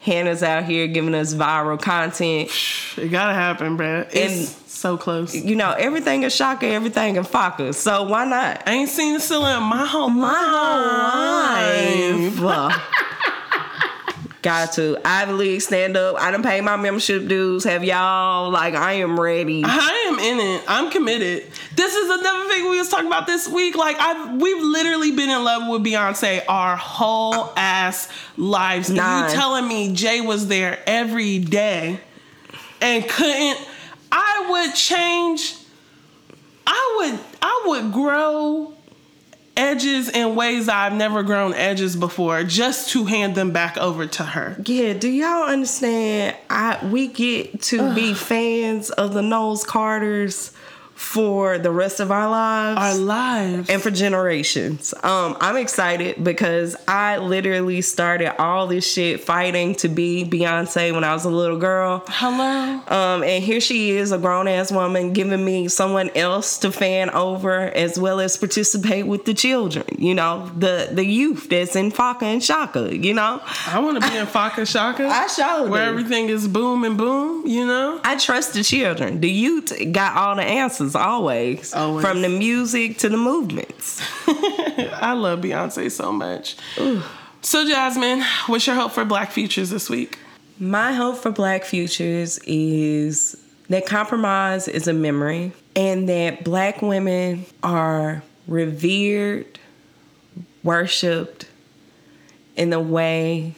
Hannah's 0.02 0.44
out 0.44 0.66
here 0.66 0.88
giving 0.88 1.16
us 1.16 1.34
viral 1.34 1.82
content. 1.82 2.50
It 2.98 3.10
gotta 3.10 3.34
happen, 3.36 3.78
bruh. 3.78 4.08
It's 4.12 4.38
And- 4.38 4.48
so 4.78 4.98
close. 4.98 5.34
You 5.36 5.56
know, 5.56 5.72
everything 5.72 6.22
is 6.24 6.36
Shaka, 6.36 6.68
everything 6.68 7.16
is 7.16 7.26
Faka. 7.28 7.74
So 7.74 8.04
why 8.04 8.26
not? 8.26 8.62
I 8.68 8.74
ain't 8.74 8.90
seen 8.90 9.20
Scylla 9.20 9.58
in 9.58 9.64
my 9.64 9.86
whole 9.86 10.14
life. 10.14 12.40
life. 12.40 12.94
Got 14.42 14.74
to. 14.74 14.98
Ivy 15.04 15.34
League 15.34 15.62
stand 15.62 15.98
up. 15.98 16.16
I 16.20 16.32
done 16.32 16.44
paid 16.44 16.62
my 16.62 16.78
membership 16.78 17.28
dues. 17.28 17.64
Have 17.64 17.84
y'all 17.84 18.52
like 18.52 18.76
I 18.76 18.94
am 18.94 19.20
ready. 19.20 19.64
I 19.66 20.10
am 20.12 20.20
in 20.20 20.40
it. 20.40 20.64
I'm 20.68 20.92
committed. 20.92 21.52
This 21.76 21.96
is 21.96 22.10
another 22.10 22.48
thing 22.50 22.70
we 22.70 22.78
was 22.78 22.90
talking 22.90 23.08
about 23.08 23.26
this 23.26 23.48
week. 23.48 23.76
Like 23.76 23.98
I've 24.00 24.40
we've 24.40 24.62
literally 24.62 25.12
been 25.12 25.30
in 25.30 25.44
love 25.44 25.68
with 25.68 25.84
Beyonce 25.84 26.44
our 26.48 26.78
whole 26.78 27.52
ass 27.58 28.10
lives. 28.38 28.90
And 28.90 28.98
Nine. 28.98 29.30
you 29.30 29.36
telling 29.36 29.68
me 29.68 29.94
Jay 29.94 30.22
was 30.22 30.48
there 30.48 30.80
every 30.86 31.40
day 31.40 32.00
and 32.82 33.08
couldn't 33.08 33.60
I 34.12 34.48
would 34.50 34.76
change 34.76 35.56
I 36.66 36.96
would 37.12 37.20
I 37.42 37.64
would 37.68 37.92
grow 37.92 38.74
edges 39.58 40.08
in 40.08 40.36
ways 40.36 40.70
I've 40.70 40.94
never 40.94 41.24
grown 41.24 41.54
edges 41.54 41.96
before 41.96 42.44
just 42.44 42.92
to 42.92 43.06
hand 43.06 43.36
them 43.36 43.52
back 43.52 43.78
over 43.78 44.06
to 44.06 44.24
her. 44.24 44.56
Yeah, 44.64 44.94
do 44.94 45.10
y'all 45.10 45.50
understand? 45.50 46.38
I 46.50 46.86
we 46.86 47.08
get 47.08 47.62
to 47.64 47.94
be 47.94 48.14
fans 48.14 48.90
of 48.92 49.14
the 49.14 49.22
Knowles 49.22 49.66
Carters 49.66 50.52
for 50.98 51.60
the 51.60 51.70
rest 51.72 52.00
of 52.00 52.12
our 52.12 52.28
lives. 52.28 52.80
Our 52.82 52.96
lives. 52.96 53.70
and 53.70 53.80
for 53.82 53.92
generations. 53.92 54.96
Um, 55.04 55.38
I'm 55.40 55.56
excited 55.56 56.24
because 56.24 56.76
I 56.88 57.18
literally 57.18 57.82
started 57.82 58.36
all 58.42 58.66
this 58.66 58.92
shit 58.92 59.22
fighting 59.22 59.76
to 59.76 59.90
be 59.90 60.26
Beyonce 60.26 60.92
when 60.94 61.04
I 61.04 61.14
was 61.14 61.24
a 61.24 61.30
little 61.30 61.60
girl. 61.60 62.04
Hello. 62.08 62.82
Um, 62.88 63.24
and 63.24 63.44
here 63.44 63.62
she 63.62 63.92
is, 63.92 64.12
a 64.12 64.18
grown 64.18 64.48
ass 64.48 64.72
woman, 64.72 65.14
giving 65.14 65.46
me 65.46 65.68
someone 65.68 66.10
else 66.16 66.58
to 66.60 66.72
fan 66.72 67.12
over 67.12 67.60
as 67.60 68.00
well 68.00 68.20
as 68.20 68.36
participate 68.36 69.06
with 69.06 69.26
the 69.26 69.36
children. 69.36 69.86
You 70.00 70.16
know, 70.16 70.52
the 70.58 70.90
the 70.92 71.06
youth 71.06 71.48
that's 71.48 71.76
in 71.76 71.92
Faka 71.92 72.24
and 72.24 72.44
Shaka. 72.44 72.96
You 72.98 73.14
know, 73.14 73.40
I 73.68 73.80
want 73.80 74.02
to 74.02 74.10
be 74.10 74.18
in 74.18 74.26
Faka 74.26 74.68
Shaka. 74.68 75.08
I 75.12 75.28
sure 75.28 75.70
Where 75.70 75.86
do. 75.86 75.92
everything 75.92 76.30
is 76.30 76.48
boom 76.48 76.84
and 76.84 76.98
boom, 76.98 77.46
you 77.46 77.66
know? 77.68 78.00
I 78.04 78.18
trust 78.18 78.54
the 78.56 78.64
children. 78.64 79.20
The 79.22 79.30
youth 79.30 79.72
got 79.92 80.18
all 80.18 80.36
the 80.36 80.42
answers 80.44 80.87
always, 80.96 81.74
Always. 81.74 82.06
from 82.06 82.22
the 82.22 82.30
music 82.30 82.98
to 83.00 83.10
the 83.10 83.18
movements. 83.18 84.02
I 84.28 85.14
love 85.14 85.40
Beyonce 85.42 85.92
so 85.92 86.12
much. 86.12 86.56
So, 87.42 87.68
Jasmine, 87.68 88.24
what's 88.48 88.66
your 88.68 88.76
hope 88.76 88.92
for 88.92 89.06
Black 89.06 89.32
Futures 89.32 89.70
this 89.70 89.90
week? 89.90 90.18
My 90.60 90.94
hope 90.94 91.18
for 91.18 91.32
Black 91.32 91.64
futures 91.64 92.40
is 92.46 93.38
that 93.70 93.86
compromise 93.86 94.68
is 94.68 94.88
a 94.88 94.94
memory 94.94 95.52
and 95.76 96.10
that 96.10 96.44
Black 96.44 96.82
women 96.82 97.46
are 97.62 98.24
revered, 98.48 99.60
worshiped 100.64 101.48
in 102.56 102.72
the 102.72 102.80
way 102.80 103.54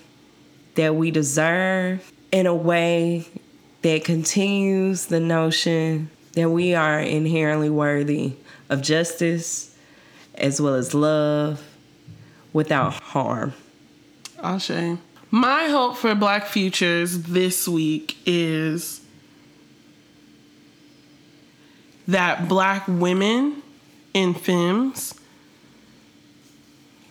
that 0.75 0.95
we 0.95 1.09
deserve, 1.09 2.11
in 2.31 2.45
a 2.47 2.55
way 2.55 3.25
that 3.81 4.03
continues 4.03 5.05
the 5.05 5.19
notion 5.21 6.09
that 6.39 6.49
we 6.49 6.73
are 6.73 6.99
inherently 6.99 7.69
worthy 7.69 8.33
of 8.69 8.81
justice 8.81 9.75
as 10.35 10.61
well 10.61 10.75
as 10.75 10.93
love 10.93 11.61
without 12.53 12.93
harm. 12.93 13.53
Ashe. 14.41 14.97
My 15.31 15.67
hope 15.67 15.97
for 15.97 16.15
Black 16.15 16.47
Futures 16.47 17.23
this 17.23 17.67
week 17.67 18.17
is 18.25 19.01
that 22.07 22.47
Black 22.47 22.87
women 22.87 23.61
in 24.13 24.33
films 24.33 25.13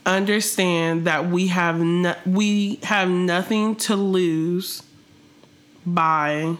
understand 0.06 1.06
that 1.06 1.26
we 1.26 1.48
have 1.48 1.78
no, 1.78 2.16
we 2.24 2.76
have 2.82 3.08
nothing 3.08 3.76
to 3.76 3.94
lose 3.94 4.82
by 5.84 6.56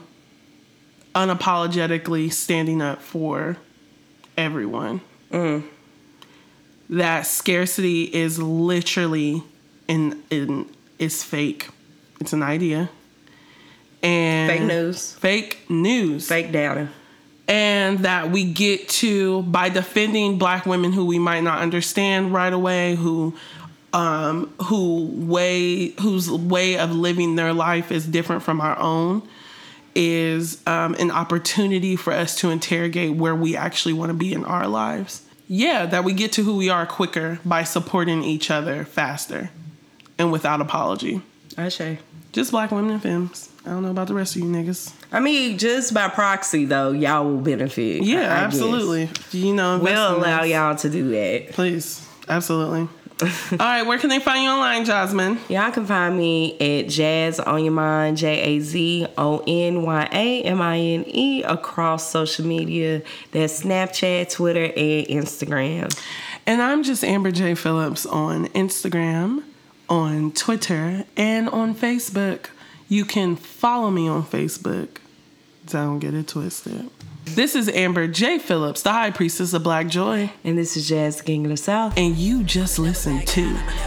unapologetically 1.15 2.33
standing 2.33 2.81
up 2.83 3.03
for 3.03 3.57
everyone. 4.37 5.01
That 6.91 7.27
scarcity 7.27 8.05
is 8.05 8.39
literally 8.39 9.43
in 9.87 10.23
in 10.31 10.69
is 10.99 11.23
fake. 11.23 11.69
It's 12.21 12.33
an 12.33 12.43
idea. 12.43 12.89
And 14.03 14.51
Fake 14.51 14.63
news. 14.63 15.13
Fake 15.15 15.59
news 15.69 16.29
Fake 16.29 16.53
data. 16.53 16.89
and 17.49 17.99
that 18.01 18.31
we 18.31 18.45
get 18.45 18.89
to 18.89 19.43
by 19.43 19.69
defending 19.69 20.39
black 20.39 20.67
women 20.67 20.93
who 20.93 21.05
we 21.05 21.19
might 21.19 21.41
not 21.43 21.61
understand 21.61 22.33
right 22.33 22.53
away 22.53 22.95
who 22.95 23.35
um 23.93 24.53
who 24.65 25.11
way 25.13 25.89
whose 26.01 26.31
way 26.31 26.79
of 26.79 26.95
living 26.95 27.35
their 27.37 27.53
life 27.53 27.91
is 27.91 28.07
different 28.07 28.43
from 28.43 28.61
our 28.61 28.79
own 28.79 29.23
is 30.01 30.63
um, 30.67 30.95
an 30.95 31.11
opportunity 31.11 31.97
for 31.97 32.13
us 32.13 32.37
to 32.37 32.51
interrogate 32.51 33.17
where 33.17 33.35
we 33.35 33.57
actually 33.57 33.93
want 33.93 34.11
to 34.11 34.15
be 34.15 34.33
in 34.33 34.45
our 34.45 34.69
lives 34.69 35.23
yeah 35.49 35.85
that 35.87 36.05
we 36.05 36.13
get 36.13 36.31
to 36.33 36.45
who 36.45 36.57
we 36.57 36.69
are 36.71 36.87
quicker 36.87 37.41
by 37.45 37.65
supporting 37.65 38.23
each 38.23 38.49
other 38.51 38.85
faster 38.85 39.51
and 40.17 40.31
without 40.31 40.61
apology 40.61 41.21
I 41.57 41.69
say. 41.69 41.99
just 42.33 42.53
black 42.53 42.71
women 42.71 42.93
and 42.93 43.03
films 43.03 43.51
i 43.67 43.71
don't 43.71 43.83
know 43.83 43.91
about 43.91 44.07
the 44.07 44.15
rest 44.15 44.37
of 44.37 44.43
you 44.43 44.49
niggas 44.49 44.95
I 45.11 45.21
mean, 45.21 45.57
just 45.57 45.95
by 45.95 46.09
proxy, 46.09 46.67
though, 46.67 46.91
y'all 46.93 47.25
will 47.25 47.41
benefit. 47.41 48.03
yeah 48.03 48.19
I 48.19 48.21
guess. 48.21 48.29
absolutely 48.55 49.09
you 49.33 49.55
know 49.55 49.79
We'll 49.79 50.17
allow 50.19 50.43
y'all 50.43 50.77
to 50.77 50.91
do 50.91 51.09
that. 51.11 51.53
Please, 51.53 52.07
absolutely. 52.29 52.89
All 53.53 53.59
right, 53.59 53.83
where 53.83 53.99
can 53.99 54.11
they 54.11 54.21
find 54.21 54.45
you 54.45 54.49
online, 54.49 54.85
Jasmine? 54.85 55.41
Y'all 55.49 55.73
can 55.73 55.85
find 55.85 56.17
me 56.17 56.57
at 56.61 56.89
Jazz 56.89 57.41
on 57.41 57.65
Your 57.65 57.73
Mind, 57.73 58.17
J 58.17 58.41
A 58.41 58.61
Z 58.61 59.09
O 59.19 59.43
N 59.45 59.83
Y 59.83 60.09
A 60.13 60.43
M 60.45 60.63
I 60.63 60.79
N 60.79 61.05
E, 61.09 61.43
across 61.43 62.09
social 62.09 62.47
media. 62.47 63.03
That's 63.33 63.65
Snapchat, 63.65 64.31
Twitter, 64.31 64.67
and 64.67 65.07
Instagram. 65.09 66.01
And 66.47 66.63
I'm 66.63 66.85
just 66.85 67.03
Amber 67.03 67.33
J. 67.33 67.57
Phillips 67.57 68.07
on 68.07 68.47
Instagram, 68.49 69.43
on 69.89 70.31
Twitter 70.31 71.05
and 71.17 71.49
on 71.49 71.75
Facebook. 71.75 72.51
You 72.89 73.05
can 73.05 73.35
follow 73.35 73.91
me 73.91 74.07
on 74.07 74.23
Facebook. 74.23 74.99
Don't 75.67 75.99
get 75.99 76.15
it 76.15 76.29
twisted. 76.29 76.89
This 77.35 77.55
is 77.55 77.69
Amber 77.69 78.07
J. 78.09 78.39
Phillips, 78.39 78.83
the 78.83 78.91
High 78.93 79.11
Priestess 79.11 79.53
of 79.53 79.63
Black 79.63 79.87
Joy, 79.89 80.31
And 80.45 80.59
this 80.59 80.77
is 80.77 80.89
Jazz 80.89 81.21
King 81.21 81.45
of 81.45 81.51
the 81.51 81.57
South. 81.57 81.95
and 81.97 82.17
you 82.17 82.43
just 82.43 82.79
listened 82.79 83.27
to 83.29 83.43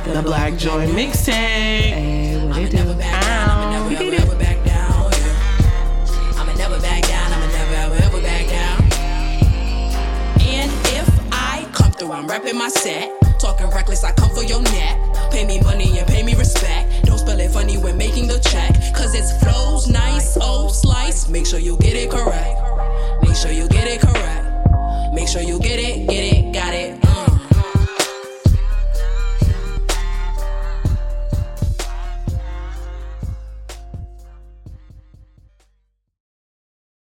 the 0.05 0.21
Black 0.23 0.57
Joy 0.57 0.87
Mixtape. 0.87 1.31
Hey, 1.33 2.45
what 2.47 2.57
it 2.57 2.71
do? 2.71 2.77
Never 2.77 2.93
back 2.95 3.21
down. 3.23 5.11
yeah. 5.11 6.33
I'ma 6.37 6.53
never 6.55 6.79
back 6.79 7.03
down. 7.03 7.33
I'ma 7.33 7.45
never 7.47 7.75
ever 7.75 7.95
ever 8.05 8.21
back 8.21 8.47
down. 8.47 8.81
And 10.41 10.71
if 10.97 11.09
I 11.31 11.67
come 11.73 11.91
through, 11.91 12.11
I'm 12.13 12.27
rapping 12.27 12.57
my 12.57 12.69
set. 12.69 13.09
Talking 13.39 13.67
reckless, 13.71 14.03
I 14.03 14.11
come 14.13 14.29
for 14.29 14.43
your 14.43 14.61
neck. 14.61 14.97
Pay 15.31 15.45
me 15.45 15.61
money 15.61 15.97
and 15.99 16.07
pay 16.07 16.23
me 16.23 16.35
respect 16.35 17.00
spell 17.31 17.39
it 17.39 17.51
funny 17.51 17.77
when 17.77 17.97
making 17.97 18.27
the 18.27 18.39
check. 18.39 18.73
Cause 18.93 19.15
it 19.15 19.23
flows 19.39 19.87
nice, 19.87 20.37
oh 20.41 20.67
slice. 20.67 21.29
Make 21.29 21.45
sure 21.45 21.59
you 21.59 21.77
get 21.77 21.95
it 21.95 22.11
correct. 22.11 22.59
Make 23.23 23.35
sure 23.35 23.51
you 23.51 23.67
get 23.69 23.87
it 23.87 24.01
correct. 24.01 25.13
Make 25.13 25.27
sure 25.27 25.41
you 25.41 25.59
get 25.59 25.79
it, 25.79 26.07
get 26.09 26.23
it, 26.33 26.53
got 26.53 26.73
it. 26.73 27.10